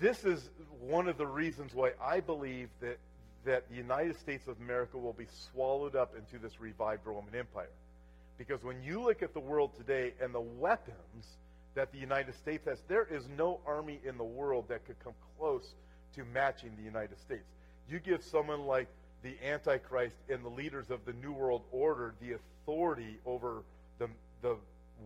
this 0.00 0.24
is 0.24 0.50
one 0.80 1.08
of 1.08 1.16
the 1.16 1.26
reasons 1.26 1.72
why 1.74 1.92
I 2.02 2.20
believe 2.20 2.68
that, 2.80 2.98
that 3.44 3.68
the 3.70 3.76
United 3.76 4.18
States 4.18 4.46
of 4.48 4.58
America 4.60 4.98
will 4.98 5.12
be 5.12 5.26
swallowed 5.52 5.96
up 5.96 6.14
into 6.16 6.42
this 6.42 6.60
revived 6.60 7.06
Roman 7.06 7.34
Empire. 7.34 7.70
Because 8.36 8.64
when 8.64 8.82
you 8.82 9.00
look 9.00 9.22
at 9.22 9.32
the 9.32 9.40
world 9.40 9.76
today 9.76 10.12
and 10.20 10.34
the 10.34 10.40
weapons 10.40 11.36
that 11.74 11.92
the 11.92 11.98
United 11.98 12.34
States 12.34 12.66
has, 12.66 12.82
there 12.88 13.06
is 13.10 13.28
no 13.36 13.60
army 13.66 14.00
in 14.04 14.18
the 14.18 14.24
world 14.24 14.66
that 14.68 14.84
could 14.86 14.98
come 15.02 15.14
close 15.38 15.74
to 16.16 16.24
matching 16.24 16.72
the 16.76 16.82
United 16.82 17.18
States. 17.20 17.46
You 17.88 18.00
give 18.00 18.22
someone 18.24 18.66
like 18.66 18.88
the 19.24 19.34
Antichrist 19.42 20.14
and 20.28 20.44
the 20.44 20.50
leaders 20.50 20.90
of 20.90 21.04
the 21.06 21.14
New 21.14 21.32
World 21.32 21.62
Order 21.72 22.14
the 22.20 22.34
authority 22.34 23.18
over 23.24 23.62
the, 23.98 24.08
the 24.42 24.56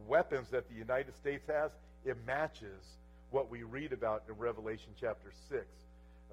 weapons 0.07 0.49
that 0.51 0.69
the 0.69 0.75
United 0.75 1.17
States 1.17 1.47
has, 1.47 1.71
it 2.05 2.17
matches 2.27 2.83
what 3.31 3.49
we 3.49 3.63
read 3.63 3.93
about 3.93 4.25
in 4.29 4.37
Revelation 4.37 4.91
chapter 5.01 5.31
6, 5.49 5.65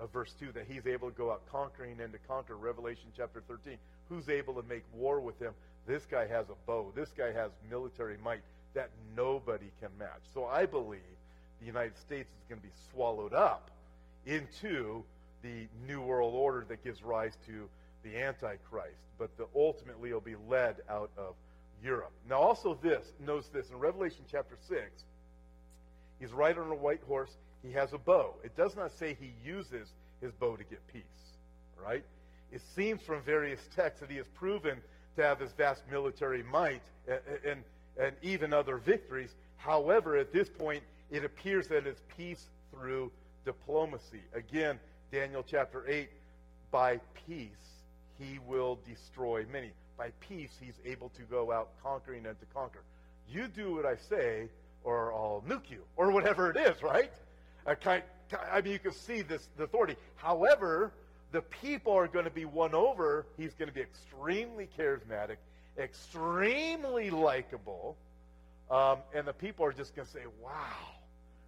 uh, 0.02 0.08
verse 0.08 0.34
2, 0.40 0.52
that 0.54 0.66
he's 0.68 0.88
able 0.88 1.12
to 1.12 1.16
go 1.16 1.32
out 1.32 1.44
conquering 1.52 2.02
and 2.02 2.12
to 2.12 2.20
conquer. 2.28 2.58
Revelation 2.58 3.06
chapter 3.16 3.44
13, 3.48 3.78
who's 4.10 4.30
able 4.30 4.56
to 4.56 4.64
make 4.68 4.84
war 4.94 5.20
with 5.20 5.40
him? 5.40 5.54
This 5.86 6.06
guy 6.10 6.26
has 6.28 6.48
a 6.50 6.56
bow. 6.66 6.92
This 6.96 7.10
guy 7.16 7.32
has 7.34 7.52
military 7.70 8.18
might 8.24 8.42
that 8.74 8.90
nobody 9.16 9.72
can 9.80 9.90
match. 10.00 10.22
So 10.34 10.46
I 10.46 10.66
believe 10.66 11.00
the 11.60 11.68
United 11.68 11.98
States 11.98 12.30
is 12.30 12.50
going 12.50 12.60
to 12.60 12.68
be 12.68 12.74
swallowed 12.92 13.34
up 13.34 13.70
into 14.26 15.04
the 15.46 15.68
New 15.88 16.02
World 16.02 16.34
Order 16.34 16.66
that 16.70 16.84
gives 16.84 17.04
rise 17.04 17.38
to 17.46 17.70
the 18.04 18.18
Antichrist, 18.18 18.98
but 19.18 19.36
the, 19.38 19.46
ultimately 19.56 20.12
will 20.12 20.20
be 20.20 20.36
led 20.50 20.78
out 20.90 21.12
of 21.18 21.36
Europe. 21.84 22.12
Now, 22.28 22.40
also 22.40 22.78
this, 22.82 23.06
notice 23.26 23.48
this, 23.54 23.70
in 23.70 23.78
Revelation 23.78 24.24
chapter 24.30 24.58
6, 24.68 25.04
He's 26.20 26.32
riding 26.32 26.62
on 26.62 26.72
a 26.72 26.76
white 26.76 27.02
horse. 27.08 27.32
He 27.62 27.72
has 27.74 27.94
a 27.94 27.98
bow. 27.98 28.36
It 28.44 28.56
does 28.56 28.76
not 28.76 28.92
say 28.98 29.18
he 29.20 29.34
uses 29.44 29.90
his 30.22 30.32
bow 30.34 30.56
to 30.56 30.64
get 30.64 30.80
peace, 30.92 31.04
right? 31.84 32.04
It 32.52 32.62
seems 32.76 33.02
from 33.02 33.22
various 33.24 33.60
texts 33.76 34.02
that 34.02 34.10
he 34.10 34.18
has 34.18 34.28
proven 34.28 34.78
to 35.18 35.24
have 35.24 35.40
this 35.40 35.52
vast 35.54 35.82
military 35.92 36.44
might 36.44 36.82
and, 37.08 37.20
and, 37.46 37.64
and 38.00 38.16
even 38.22 38.54
other 38.54 38.78
victories. 38.78 39.34
However, 39.58 40.16
at 40.18 40.32
this 40.32 40.50
point, 40.50 40.84
it 41.12 41.24
appears 41.24 41.68
that 41.68 41.86
it's 41.86 42.02
peace 42.18 42.46
through 42.72 43.12
diplomacy. 43.46 44.22
Again, 44.34 44.80
Daniel 45.16 45.46
chapter 45.50 45.86
8, 45.88 46.10
by 46.72 47.00
peace 47.26 47.48
he 48.20 48.38
will 48.46 48.78
destroy 48.86 49.46
many. 49.50 49.72
By 49.98 50.10
peace 50.20 50.52
he's 50.60 50.78
able 50.84 51.08
to 51.12 51.22
go 51.22 51.54
out 51.54 51.70
conquering 51.82 52.26
and 52.26 52.38
to 52.38 52.46
conquer. 52.54 52.82
You 53.30 53.48
do 53.48 53.76
what 53.76 53.86
I 53.86 53.96
say, 53.96 54.50
or 54.84 55.14
I'll 55.14 55.42
nuke 55.48 55.72
you, 55.72 55.84
or 55.96 56.12
whatever 56.12 56.52
it 56.52 56.58
is, 56.58 56.84
right? 56.84 57.14
I 57.66 58.62
mean, 58.62 58.74
you 58.74 58.80
can 58.80 58.92
see 58.92 59.22
this 59.22 59.48
the 59.56 59.64
authority. 59.64 59.96
However, 60.18 60.92
the 61.32 61.42
people 61.44 61.94
are 61.94 62.10
going 62.10 62.26
to 62.26 62.32
be 62.32 62.44
won 62.44 62.76
over. 62.76 63.26
He's 63.38 63.54
going 63.54 63.70
to 63.70 63.74
be 63.74 63.80
extremely 63.80 64.68
charismatic, 64.78 65.38
extremely 65.78 67.10
likable, 67.10 67.96
um, 68.70 68.98
and 69.14 69.26
the 69.26 69.34
people 69.34 69.66
are 69.66 69.72
just 69.72 69.96
going 69.96 70.08
to 70.08 70.12
say, 70.12 70.26
"Wow, 70.44 70.52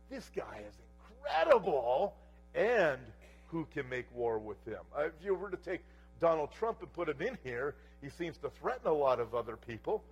this 0.09 0.31
guy 0.33 0.63
is 0.65 0.73
incredible!" 1.19 2.15
And 2.55 3.01
who 3.47 3.67
can 3.73 3.87
make 3.89 4.05
war 4.13 4.39
with 4.39 4.63
him? 4.65 4.79
Uh, 4.95 5.05
if 5.05 5.13
you 5.23 5.33
were 5.35 5.49
to 5.49 5.57
take 5.57 5.81
Donald 6.19 6.49
Trump 6.57 6.81
and 6.81 6.91
put 6.93 7.09
him 7.09 7.21
in 7.21 7.37
here, 7.43 7.75
he 8.01 8.09
seems 8.09 8.37
to 8.37 8.49
threaten 8.61 8.87
a 8.87 8.93
lot 8.93 9.19
of 9.19 9.33
other 9.35 9.55
people, 9.55 10.03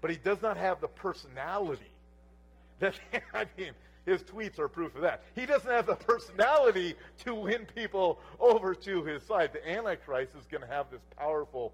but 0.00 0.10
he 0.10 0.16
does 0.16 0.40
not 0.42 0.56
have 0.56 0.80
the 0.80 0.88
personality 0.88 1.90
that, 2.80 2.94
I 3.32 3.46
mean, 3.56 3.72
his 4.04 4.22
tweets 4.22 4.58
are 4.58 4.68
proof 4.68 4.94
of 4.94 5.02
that. 5.02 5.22
He 5.34 5.46
doesn't 5.46 5.70
have 5.70 5.86
the 5.86 5.94
personality 5.94 6.94
to 7.24 7.34
win 7.34 7.66
people 7.74 8.18
over 8.38 8.74
to 8.74 9.02
his 9.04 9.22
side. 9.22 9.52
The 9.52 9.66
Antichrist 9.66 10.32
is 10.38 10.46
going 10.46 10.60
to 10.60 10.66
have 10.66 10.90
this 10.90 11.00
powerful 11.16 11.72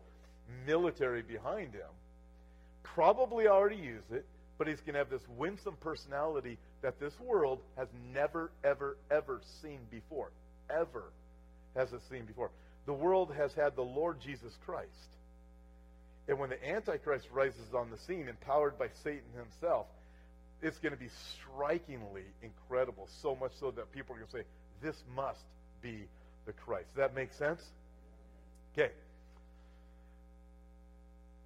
military 0.67 1.23
behind 1.23 1.75
him. 1.75 1.89
Probably 2.83 3.49
already 3.49 3.77
use 3.77 4.05
it, 4.13 4.25
but 4.59 4.69
he's 4.69 4.81
going 4.81 4.93
to 4.95 4.99
have 4.99 5.11
this 5.11 5.27
winsome 5.37 5.77
personality 5.81 6.59
that 6.83 7.01
this 7.01 7.19
world 7.19 7.61
has 7.77 7.89
never, 8.13 8.51
ever, 8.63 8.97
ever 9.11 9.41
seen 9.63 9.79
before. 9.91 10.31
Ever 10.79 11.05
has 11.77 11.93
it 11.93 12.01
seen 12.11 12.25
before. 12.25 12.51
The 12.87 12.93
world 12.93 13.33
has 13.37 13.53
had 13.55 13.77
the 13.77 13.83
Lord 13.83 14.21
Jesus 14.21 14.57
Christ. 14.65 14.89
And 16.29 16.39
when 16.39 16.51
the 16.51 16.69
Antichrist 16.69 17.27
rises 17.33 17.75
on 17.75 17.91
the 17.91 17.99
scene, 17.99 18.29
empowered 18.29 18.79
by 18.79 18.89
Satan 19.03 19.33
himself, 19.37 19.87
it's 20.63 20.79
going 20.79 20.93
to 20.93 20.99
be 20.99 21.09
strikingly 21.09 22.25
incredible. 22.43 23.09
So 23.23 23.35
much 23.35 23.53
so 23.59 23.71
that 23.73 23.93
people 23.93 24.15
are 24.15 24.19
going 24.19 24.31
to 24.31 24.37
say, 24.39 24.45
this 24.83 24.97
must 25.15 25.41
be 25.83 26.05
the 26.47 26.53
Christ. 26.53 26.89
Does 26.89 26.97
that 26.97 27.15
make 27.15 27.33
sense? 27.33 27.63
Okay. 28.73 28.93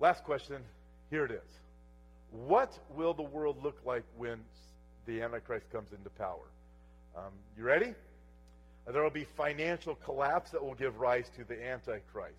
Last 0.01 0.25
question. 0.25 0.63
Here 1.11 1.25
it 1.25 1.31
is. 1.31 1.41
What 2.31 2.73
will 2.91 3.15
the 3.15 3.23
world 3.23 3.63
look 3.63 3.79
like 3.87 4.03
when 4.17 4.41
the 5.07 5.23
Antichrist 5.23 5.71
comes 5.71 5.93
into 5.97 6.11
power? 6.11 6.47
Um, 7.17 7.33
you 7.57 7.63
ready? 7.63 7.95
There 8.87 9.03
will 9.03 9.11
be 9.11 9.27
financial 9.37 9.95
collapse 9.95 10.51
that 10.51 10.63
will 10.63 10.75
give 10.75 10.99
rise 10.99 11.31
to 11.37 11.45
the 11.45 11.63
Antichrist. 11.65 12.35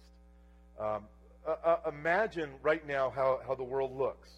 Um, 0.79 1.03
uh, 1.47 1.55
uh, 1.63 1.77
imagine 1.89 2.49
right 2.61 2.85
now 2.87 3.09
how, 3.09 3.39
how 3.47 3.55
the 3.55 3.63
world 3.63 3.97
looks. 3.97 4.29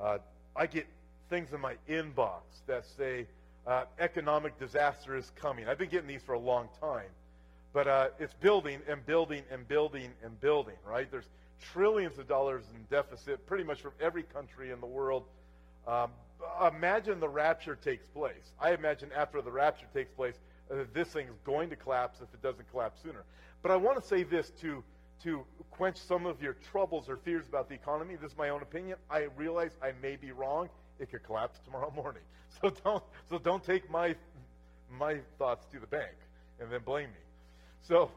Uh, 0.00 0.18
I 0.56 0.66
get 0.66 0.86
things 1.28 1.52
in 1.52 1.60
my 1.60 1.74
inbox 1.88 2.42
that 2.66 2.84
say 2.96 3.26
uh, 3.66 3.84
economic 3.98 4.58
disaster 4.58 5.16
is 5.16 5.30
coming. 5.36 5.68
I've 5.68 5.78
been 5.78 5.90
getting 5.90 6.08
these 6.08 6.22
for 6.22 6.32
a 6.32 6.38
long 6.38 6.68
time. 6.80 7.10
But 7.72 7.86
uh, 7.86 8.08
it's 8.18 8.34
building 8.34 8.80
and 8.88 9.04
building 9.06 9.44
and 9.50 9.66
building 9.68 10.10
and 10.24 10.40
building, 10.40 10.74
right? 10.84 11.08
There's 11.10 11.28
trillions 11.72 12.18
of 12.18 12.26
dollars 12.26 12.64
in 12.74 12.82
deficit 12.90 13.46
pretty 13.46 13.64
much 13.64 13.80
from 13.80 13.92
every 14.00 14.24
country 14.24 14.72
in 14.72 14.80
the 14.80 14.86
world. 14.86 15.24
Um, 15.86 16.10
imagine 16.66 17.20
the 17.20 17.28
rapture 17.28 17.76
takes 17.76 18.06
place. 18.08 18.52
I 18.58 18.72
imagine 18.72 19.10
after 19.16 19.40
the 19.40 19.52
rapture 19.52 19.86
takes 19.94 20.12
place, 20.12 20.34
uh, 20.70 20.84
this 20.92 21.08
thing 21.08 21.26
is 21.26 21.38
going 21.44 21.70
to 21.70 21.76
collapse 21.76 22.20
if 22.20 22.32
it 22.32 22.42
doesn't 22.42 22.70
collapse 22.70 23.02
sooner. 23.02 23.24
But 23.62 23.72
I 23.72 23.76
want 23.76 24.00
to 24.00 24.06
say 24.06 24.22
this 24.22 24.50
to, 24.60 24.82
to 25.24 25.44
quench 25.70 25.96
some 25.96 26.26
of 26.26 26.42
your 26.42 26.56
troubles 26.70 27.08
or 27.08 27.16
fears 27.16 27.46
about 27.48 27.68
the 27.68 27.74
economy. 27.74 28.16
This 28.16 28.32
is 28.32 28.38
my 28.38 28.48
own 28.48 28.62
opinion. 28.62 28.98
I 29.10 29.28
realize 29.36 29.72
I 29.82 29.92
may 30.02 30.16
be 30.16 30.32
wrong. 30.32 30.68
It 30.98 31.10
could 31.10 31.24
collapse 31.24 31.58
tomorrow 31.64 31.90
morning. 31.96 32.22
So 32.60 32.70
don't, 32.84 33.04
so 33.28 33.38
don't 33.38 33.62
take 33.62 33.90
my, 33.90 34.14
my 34.90 35.18
thoughts 35.38 35.66
to 35.72 35.78
the 35.78 35.86
bank 35.86 36.14
and 36.58 36.70
then 36.70 36.80
blame 36.84 37.08
me. 37.10 37.20
So 37.82 38.10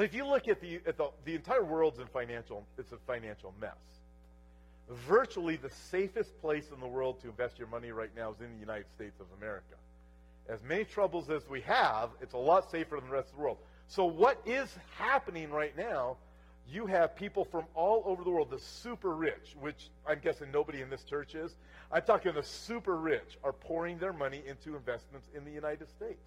but 0.00 0.06
if 0.06 0.14
you 0.14 0.24
look 0.24 0.48
at 0.48 0.62
the, 0.62 0.80
at 0.86 0.96
the, 0.96 1.10
the 1.26 1.34
entire 1.34 1.62
world's 1.62 1.98
in 1.98 2.06
financial, 2.06 2.64
it's 2.78 2.90
a 2.92 2.96
financial 3.06 3.52
mess. 3.60 3.76
Virtually 5.06 5.56
the 5.56 5.68
safest 5.68 6.40
place 6.40 6.70
in 6.72 6.80
the 6.80 6.86
world 6.86 7.20
to 7.20 7.28
invest 7.28 7.58
your 7.58 7.68
money 7.68 7.92
right 7.92 8.08
now 8.16 8.30
is 8.30 8.40
in 8.40 8.50
the 8.54 8.58
United 8.58 8.86
States 8.94 9.20
of 9.20 9.26
America. 9.36 9.74
As 10.48 10.62
many 10.62 10.84
troubles 10.84 11.30
as 11.30 11.48
we 11.48 11.60
have, 11.62 12.10
it's 12.20 12.34
a 12.34 12.38
lot 12.38 12.70
safer 12.70 12.96
than 12.96 13.08
the 13.08 13.14
rest 13.14 13.28
of 13.30 13.36
the 13.36 13.42
world. 13.42 13.58
So 13.86 14.04
what 14.04 14.40
is 14.46 14.74
happening 14.96 15.50
right 15.50 15.76
now? 15.76 16.16
You 16.68 16.86
have 16.86 17.16
people 17.16 17.44
from 17.44 17.64
all 17.74 18.02
over 18.06 18.22
the 18.22 18.30
world, 18.30 18.50
the 18.50 18.58
super 18.58 19.14
rich, 19.14 19.56
which 19.58 19.90
I'm 20.06 20.20
guessing 20.20 20.52
nobody 20.52 20.82
in 20.82 20.90
this 20.90 21.02
church 21.02 21.34
is. 21.34 21.56
I'm 21.90 22.02
talking 22.02 22.32
the 22.32 22.42
super 22.44 22.96
rich 22.96 23.38
are 23.42 23.52
pouring 23.52 23.98
their 23.98 24.12
money 24.12 24.42
into 24.46 24.76
investments 24.76 25.28
in 25.34 25.44
the 25.44 25.50
United 25.50 25.88
States. 25.90 26.22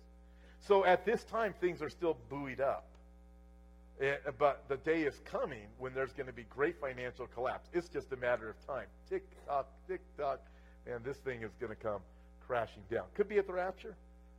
So 0.59 0.85
at 0.85 1.05
this 1.05 1.23
time, 1.23 1.53
things 1.61 1.81
are 1.81 1.89
still 1.89 2.17
buoyed 2.29 2.59
up. 2.59 2.85
It, 3.99 4.21
eh, 4.25 4.31
but 4.37 4.63
the 4.67 4.77
day 4.77 5.03
is 5.03 5.19
coming 5.23 5.67
when 5.77 5.93
there's 5.93 6.11
going 6.13 6.27
to 6.27 6.33
be 6.33 6.43
great 6.43 6.79
financial 6.79 7.27
collapse. 7.27 7.69
It's 7.73 7.87
just 7.87 8.11
a 8.11 8.17
matter 8.17 8.49
of 8.49 8.67
time. 8.67 8.87
Tick 9.09 9.23
tock, 9.47 9.67
tick 9.87 10.01
tock, 10.17 10.41
and 10.85 11.03
this 11.03 11.17
thing 11.17 11.43
is 11.43 11.51
going 11.59 11.69
to 11.69 11.81
come 11.81 12.01
crashing 12.47 12.83
down. 12.91 13.05
Could 13.15 13.29
be 13.29 13.37
at 13.37 13.47
the 13.47 13.53
rapture, 13.53 13.95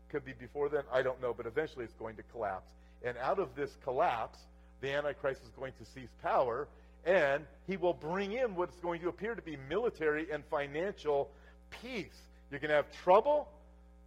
could 0.09 0.25
be 0.25 0.33
before 0.33 0.69
then. 0.69 0.83
I 0.93 1.03
don't 1.03 1.21
know, 1.21 1.35
but 1.35 1.47
eventually 1.47 1.85
it's 1.85 1.95
going 1.95 2.17
to 2.17 2.23
collapse. 2.25 2.71
And 3.03 3.17
out 3.19 3.39
of 3.39 3.55
this 3.55 3.77
collapse, 3.85 4.39
the 4.81 4.93
Antichrist 4.93 5.43
is 5.43 5.51
going 5.51 5.73
to 5.79 5.85
seize 5.85 6.09
power, 6.23 6.69
and 7.05 7.45
he 7.67 7.77
will 7.77 7.95
bring 7.95 8.33
in 8.33 8.57
what's 8.57 8.79
going 8.81 9.01
to 9.03 9.09
appear 9.09 9.35
to 9.35 9.43
be 9.43 9.57
military 9.69 10.31
and 10.31 10.45
financial 10.51 11.31
peace. 11.83 12.17
You're 12.51 12.61
going 12.61 12.71
to 12.71 12.77
have 12.77 12.91
trouble, 13.03 13.49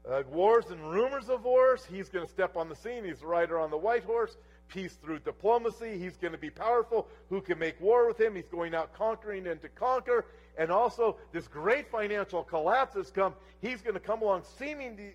uh, 0.10 0.24
wars 0.32 0.66
and 0.70 0.89
rumors 0.89 1.30
of 1.30 1.43
wars. 1.43 1.86
He's 1.91 2.10
going 2.10 2.26
to 2.26 2.32
step 2.32 2.56
on 2.56 2.70
the 2.70 2.76
scene. 2.76 3.04
He's 3.04 3.20
the 3.20 3.28
rider 3.28 3.60
on 3.60 3.70
the 3.70 3.78
white 3.78 4.04
horse 4.04 4.36
peace 4.68 4.93
through 5.02 5.20
diplomacy. 5.20 5.98
He's 5.98 6.18
going 6.18 6.34
to 6.34 6.38
be 6.38 6.50
powerful. 6.50 7.08
Who 7.30 7.41
can 7.41 7.60
make 7.60 7.80
war 7.80 8.08
with 8.08 8.20
him? 8.20 8.36
He's 8.36 8.48
going 8.48 8.76
out 8.76 8.93
conquering 8.93 9.48
and 9.48 9.62
to 9.62 9.70
conquer. 9.70 10.26
And 10.58 10.72
also, 10.72 11.18
this 11.32 11.47
great 11.47 11.89
financial 11.91 12.43
collapse 12.43 12.95
has 12.95 13.12
come. 13.12 13.34
He's 13.62 13.82
going 13.82 13.93
to 13.93 13.99
come 13.99 14.22
along 14.22 14.43
seemingly 14.58 15.14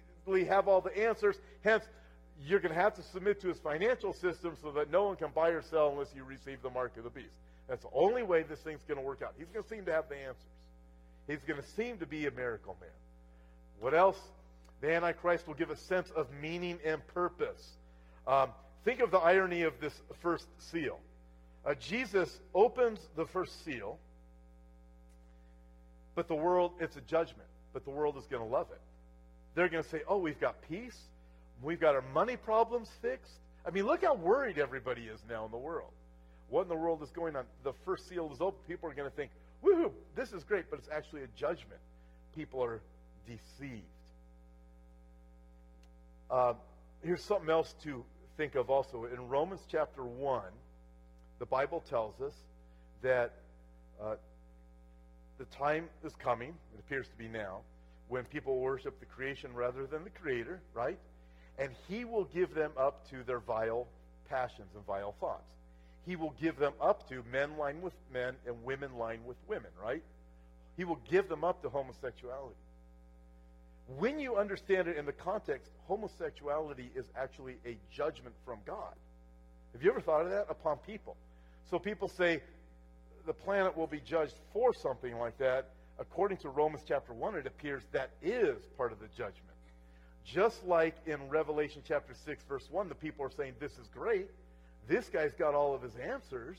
have 0.49 0.68
all 0.68 0.80
the 0.80 0.97
answers. 0.97 1.36
Hence, 1.64 1.84
you're 2.45 2.61
going 2.61 2.74
to 2.74 2.80
have 2.80 2.95
to 2.95 3.03
submit 3.03 3.40
to 3.40 3.49
his 3.49 3.59
financial 3.59 4.12
system 4.12 4.57
so 4.62 4.70
that 4.72 4.90
no 4.90 5.05
one 5.05 5.16
can 5.16 5.30
buy 5.34 5.49
or 5.49 5.62
sell 5.62 5.90
unless 5.90 6.12
you 6.14 6.24
receive 6.24 6.62
the 6.62 6.70
mark 6.70 6.97
of 6.97 7.05
the 7.05 7.11
beast. 7.11 7.34
That's 7.68 7.82
the 7.82 7.90
only 7.93 8.22
way 8.22 8.43
this 8.43 8.61
thing's 8.61 8.84
going 8.86 8.99
to 8.99 9.05
work 9.05 9.22
out. 9.22 9.34
He's 9.38 9.49
going 9.49 9.62
to 9.62 9.68
seem 9.68 9.84
to 9.86 9.93
have 9.93 10.09
the 10.09 10.16
answers. 10.16 10.43
He's 11.28 11.43
going 11.47 11.61
to 11.61 11.68
seem 11.70 11.99
to 11.99 12.07
be 12.07 12.26
a 12.26 12.30
miracle 12.30 12.76
man. 12.80 12.90
What 13.80 13.95
else? 13.95 14.18
The 14.80 14.93
Antichrist 14.93 15.47
will 15.47 15.55
give 15.55 15.70
a 15.70 15.76
sense 15.76 16.11
of 16.11 16.26
meaning 16.40 16.78
and 16.84 17.07
purpose. 17.09 17.76
Um, 18.26 18.51
Think 18.84 19.01
of 19.01 19.11
the 19.11 19.18
irony 19.18 19.62
of 19.62 19.74
this 19.80 19.95
first 20.20 20.47
seal. 20.59 20.99
Uh, 21.64 21.74
Jesus 21.74 22.40
opens 22.53 22.99
the 23.14 23.26
first 23.26 23.64
seal, 23.64 23.99
but 26.14 26.28
the 26.28 26.34
world, 26.34 26.72
it's 26.80 26.96
a 26.96 27.00
judgment, 27.02 27.48
but 27.72 27.84
the 27.84 27.90
world 27.90 28.16
is 28.16 28.26
going 28.26 28.42
to 28.42 28.48
love 28.48 28.68
it. 28.70 28.80
They're 29.54 29.68
going 29.68 29.82
to 29.82 29.88
say, 29.88 30.02
oh, 30.08 30.18
we've 30.18 30.40
got 30.40 30.56
peace. 30.68 30.98
We've 31.62 31.80
got 31.80 31.94
our 31.94 32.04
money 32.14 32.36
problems 32.36 32.90
fixed. 33.00 33.32
I 33.66 33.70
mean, 33.70 33.86
look 33.86 34.04
how 34.04 34.14
worried 34.14 34.58
everybody 34.58 35.02
is 35.02 35.20
now 35.28 35.44
in 35.44 35.50
the 35.50 35.58
world. 35.58 35.90
What 36.48 36.62
in 36.62 36.68
the 36.68 36.76
world 36.76 37.02
is 37.02 37.10
going 37.10 37.36
on? 37.36 37.44
The 37.62 37.72
first 37.84 38.08
seal 38.08 38.30
is 38.32 38.40
open. 38.40 38.58
People 38.66 38.90
are 38.90 38.94
going 38.94 39.08
to 39.08 39.16
think, 39.16 39.30
woohoo, 39.64 39.90
this 40.16 40.32
is 40.32 40.44
great, 40.44 40.64
but 40.70 40.78
it's 40.78 40.88
actually 40.92 41.22
a 41.22 41.28
judgment. 41.36 41.80
People 42.34 42.62
are 42.62 42.80
deceived. 43.26 43.82
Uh, 46.30 46.54
here's 47.02 47.22
something 47.22 47.50
else 47.50 47.74
to 47.84 48.04
think 48.36 48.54
of 48.54 48.70
also. 48.70 49.04
In 49.04 49.28
Romans 49.28 49.60
chapter 49.70 50.02
1, 50.02 50.42
the 51.38 51.46
Bible 51.46 51.82
tells 51.88 52.20
us 52.20 52.34
that 53.02 53.32
uh, 54.02 54.14
the 55.43 55.57
time 55.57 55.88
is 56.05 56.14
coming, 56.16 56.55
it 56.74 56.80
appears 56.80 57.09
to 57.09 57.16
be 57.16 57.28
now, 57.28 57.61
when 58.09 58.24
people 58.24 58.59
worship 58.59 59.01
the 59.01 59.07
creation 59.07 59.53
rather 59.55 59.86
than 59.86 60.05
the 60.05 60.11
creator, 60.11 60.61
right? 60.74 60.99
And 61.59 61.70
he 61.88 62.05
will 62.05 62.24
give 62.24 62.55
them 62.55 62.70
up 62.76 63.09
to 63.11 63.22
their 63.24 63.40
vile 63.40 63.86
passions 64.28 64.68
and 64.74 64.84
vile 64.86 65.14
thoughts. 65.20 65.51
He 66.07 66.16
will 66.16 66.34
give 66.40 66.59
them 66.59 66.72
up 66.80 67.09
to 67.09 67.24
men 67.30 67.57
lying 67.59 67.80
with 67.82 67.95
men 68.12 68.34
and 68.47 68.62
women 68.64 68.97
lying 68.99 69.24
with 69.26 69.36
women, 69.49 69.70
right? 69.82 70.03
He 70.76 70.84
will 70.84 71.01
give 71.11 71.28
them 71.28 71.45
up 71.45 71.62
to 71.62 71.68
homosexuality 71.68 72.57
when 73.99 74.18
you 74.18 74.36
understand 74.36 74.88
it 74.88 74.97
in 74.97 75.07
the 75.07 75.12
context, 75.12 75.70
homosexuality 75.86 76.90
is 76.95 77.07
actually 77.16 77.57
a 77.66 77.76
judgment 77.90 78.34
from 78.45 78.59
God. 78.66 78.95
Have 79.72 79.82
you 79.82 79.90
ever 79.90 80.01
thought 80.01 80.22
of 80.22 80.30
that? 80.30 80.47
Upon 80.49 80.78
people. 80.78 81.16
So 81.70 81.78
people 81.78 82.09
say 82.09 82.43
the 83.27 83.33
planet 83.33 83.77
will 83.77 83.87
be 83.87 84.01
judged 84.01 84.35
for 84.53 84.75
something 84.75 85.18
like 85.18 85.39
that. 85.39 85.70
According 85.99 86.39
to 86.39 86.49
Romans 86.49 86.83
chapter 86.87 87.12
1, 87.12 87.37
it 87.37 87.47
appears 87.47 87.83
that 87.93 88.11
is 88.23 88.59
part 88.77 88.93
of 88.93 89.01
the 89.01 89.09
judgment. 89.09 89.37
Just 90.25 90.64
like 90.66 90.97
in 91.07 91.29
Revelation 91.29 91.83
chapter 91.87 92.14
6, 92.14 92.45
verse 92.45 92.68
1, 92.70 92.89
the 92.89 92.95
people 92.95 93.25
are 93.25 93.31
saying, 93.31 93.55
This 93.61 93.73
is 93.73 93.89
great. 93.95 94.29
This 94.89 95.09
guy's 95.09 95.35
got 95.35 95.55
all 95.55 95.75
of 95.75 95.83
his 95.83 95.97
answers, 95.97 96.59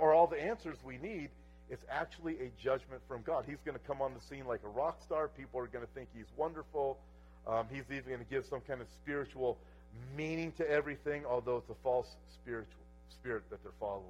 or 0.00 0.12
all 0.12 0.26
the 0.26 0.40
answers 0.42 0.76
we 0.84 0.98
need. 0.98 1.30
It's 1.70 1.84
actually 1.90 2.34
a 2.40 2.50
judgment 2.60 3.02
from 3.06 3.22
God. 3.22 3.44
He's 3.46 3.60
going 3.64 3.78
to 3.78 3.84
come 3.86 4.00
on 4.00 4.14
the 4.14 4.20
scene 4.20 4.46
like 4.46 4.60
a 4.64 4.68
rock 4.68 5.02
star. 5.02 5.28
People 5.28 5.60
are 5.60 5.66
going 5.66 5.84
to 5.84 5.90
think 5.92 6.08
he's 6.16 6.30
wonderful. 6.36 6.98
Um, 7.46 7.66
he's 7.70 7.84
even 7.90 8.08
going 8.08 8.24
to 8.24 8.30
give 8.30 8.46
some 8.46 8.60
kind 8.60 8.80
of 8.80 8.86
spiritual 9.02 9.58
meaning 10.16 10.52
to 10.52 10.68
everything, 10.68 11.24
although 11.26 11.58
it's 11.58 11.70
a 11.70 11.82
false 11.82 12.16
spiritual 12.32 12.72
spirit 13.10 13.42
that 13.50 13.62
they're 13.62 13.72
following. 13.78 14.04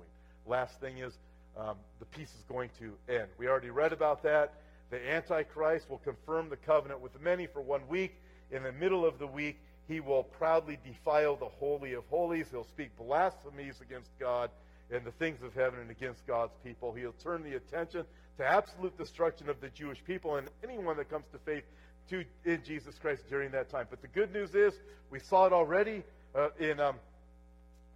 Last 0.46 0.80
thing 0.80 0.98
is 0.98 1.18
um, 1.58 1.76
the 1.98 2.04
peace 2.06 2.32
is 2.34 2.44
going 2.48 2.70
to 2.78 2.92
end. 3.12 3.28
We 3.36 3.48
already 3.48 3.70
read 3.70 3.92
about 3.92 4.22
that. 4.22 4.54
The 4.90 5.10
Antichrist 5.10 5.90
will 5.90 5.98
confirm 5.98 6.48
the 6.48 6.56
covenant 6.56 7.00
with 7.00 7.20
many 7.20 7.46
for 7.46 7.60
one 7.60 7.86
week. 7.88 8.14
In 8.50 8.62
the 8.62 8.72
middle 8.72 9.04
of 9.04 9.18
the 9.18 9.26
week, 9.26 9.58
he 9.88 10.00
will 10.00 10.22
proudly 10.22 10.78
defile 10.84 11.36
the 11.36 11.48
Holy 11.48 11.94
of 11.94 12.04
Holies. 12.06 12.46
He'll 12.50 12.64
speak 12.64 12.96
blasphemies 12.96 13.80
against 13.80 14.10
God 14.18 14.50
and 14.90 15.04
the 15.04 15.10
things 15.12 15.42
of 15.42 15.54
heaven 15.54 15.80
and 15.80 15.90
against 15.90 16.26
God's 16.26 16.54
people. 16.64 16.92
He'll 16.92 17.12
turn 17.12 17.42
the 17.42 17.56
attention 17.56 18.04
to 18.38 18.46
absolute 18.46 18.96
destruction 18.96 19.50
of 19.50 19.60
the 19.60 19.68
Jewish 19.68 20.02
people 20.04 20.36
and 20.36 20.48
anyone 20.62 20.96
that 20.96 21.10
comes 21.10 21.26
to 21.32 21.38
faith 21.38 21.64
to, 22.10 22.24
in 22.44 22.62
Jesus 22.64 22.94
Christ 22.98 23.28
during 23.28 23.50
that 23.50 23.68
time. 23.68 23.86
But 23.90 24.00
the 24.00 24.08
good 24.08 24.32
news 24.32 24.54
is, 24.54 24.74
we 25.10 25.18
saw 25.18 25.46
it 25.46 25.52
already 25.52 26.04
uh, 26.34 26.48
in 26.58 26.80
um, 26.80 26.96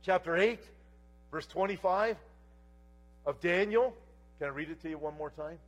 chapter 0.03 0.37
8, 0.37 0.59
verse 1.31 1.47
25 1.47 2.17
of 3.27 3.41
Daniel. 3.41 3.95
Can 4.39 4.49
I 4.49 4.51
read 4.51 4.71
it 4.71 4.81
to 4.83 4.89
you 4.89 4.99
one 4.99 5.17
more 5.17 5.31
time? 5.31 5.59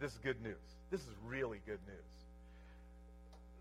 This 0.00 0.12
is 0.12 0.18
good 0.18 0.42
news. 0.42 0.56
This 0.90 1.02
is 1.02 1.14
really 1.24 1.60
good 1.66 1.78
news. 1.86 2.22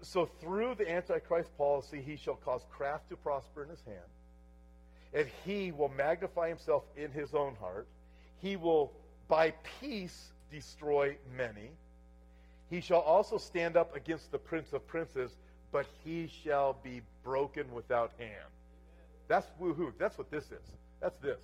So 0.01 0.25
through 0.25 0.75
the 0.75 0.91
Antichrist 0.91 1.55
policy, 1.57 2.01
he 2.01 2.15
shall 2.15 2.35
cause 2.35 2.65
craft 2.71 3.09
to 3.09 3.15
prosper 3.15 3.63
in 3.63 3.69
his 3.69 3.81
hand, 3.85 3.97
and 5.13 5.27
he 5.45 5.71
will 5.71 5.89
magnify 5.89 6.49
himself 6.49 6.83
in 6.97 7.11
his 7.11 7.33
own 7.35 7.55
heart. 7.55 7.87
He 8.41 8.55
will, 8.55 8.91
by 9.27 9.53
peace, 9.79 10.31
destroy 10.51 11.17
many. 11.37 11.71
He 12.69 12.81
shall 12.81 13.01
also 13.01 13.37
stand 13.37 13.77
up 13.77 13.95
against 13.95 14.31
the 14.31 14.39
prince 14.39 14.73
of 14.73 14.87
princes, 14.87 15.37
but 15.71 15.85
he 16.03 16.27
shall 16.43 16.77
be 16.83 17.01
broken 17.23 17.71
without 17.71 18.11
hand. 18.17 18.49
That's 19.27 19.47
woohoo. 19.61 19.93
That's 19.99 20.17
what 20.17 20.31
this 20.31 20.45
is. 20.45 20.71
That's 20.99 21.17
this. 21.19 21.39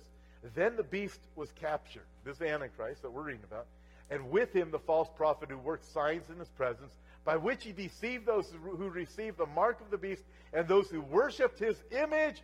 Then 0.54 0.76
the 0.76 0.82
beast 0.82 1.20
was 1.36 1.50
captured. 1.52 2.06
This 2.24 2.40
Antichrist 2.40 3.02
that 3.02 3.10
we're 3.10 3.22
reading 3.22 3.42
about. 3.44 3.66
And 4.10 4.30
with 4.30 4.52
him 4.52 4.70
the 4.70 4.78
false 4.78 5.08
prophet 5.16 5.50
who 5.50 5.58
worked 5.58 5.84
signs 5.84 6.30
in 6.30 6.38
his 6.38 6.48
presence, 6.48 6.94
by 7.24 7.36
which 7.36 7.64
he 7.64 7.72
deceived 7.72 8.24
those 8.24 8.50
who 8.62 8.88
received 8.88 9.36
the 9.36 9.46
mark 9.46 9.80
of 9.80 9.90
the 9.90 9.98
beast 9.98 10.22
and 10.52 10.66
those 10.66 10.88
who 10.88 11.02
worshipped 11.02 11.58
his 11.58 11.76
image. 11.90 12.42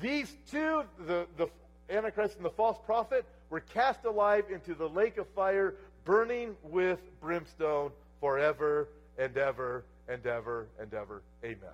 These 0.00 0.34
two, 0.50 0.84
the, 1.06 1.26
the 1.36 1.48
Antichrist 1.90 2.36
and 2.36 2.44
the 2.44 2.50
false 2.50 2.78
prophet, 2.86 3.26
were 3.50 3.60
cast 3.60 4.04
alive 4.04 4.44
into 4.50 4.74
the 4.74 4.88
lake 4.88 5.18
of 5.18 5.26
fire, 5.28 5.74
burning 6.04 6.56
with 6.62 7.00
brimstone 7.20 7.90
forever 8.20 8.88
and 9.18 9.36
ever 9.36 9.84
and 10.08 10.24
ever 10.26 10.68
and 10.78 10.94
ever. 10.94 11.22
Amen. 11.44 11.70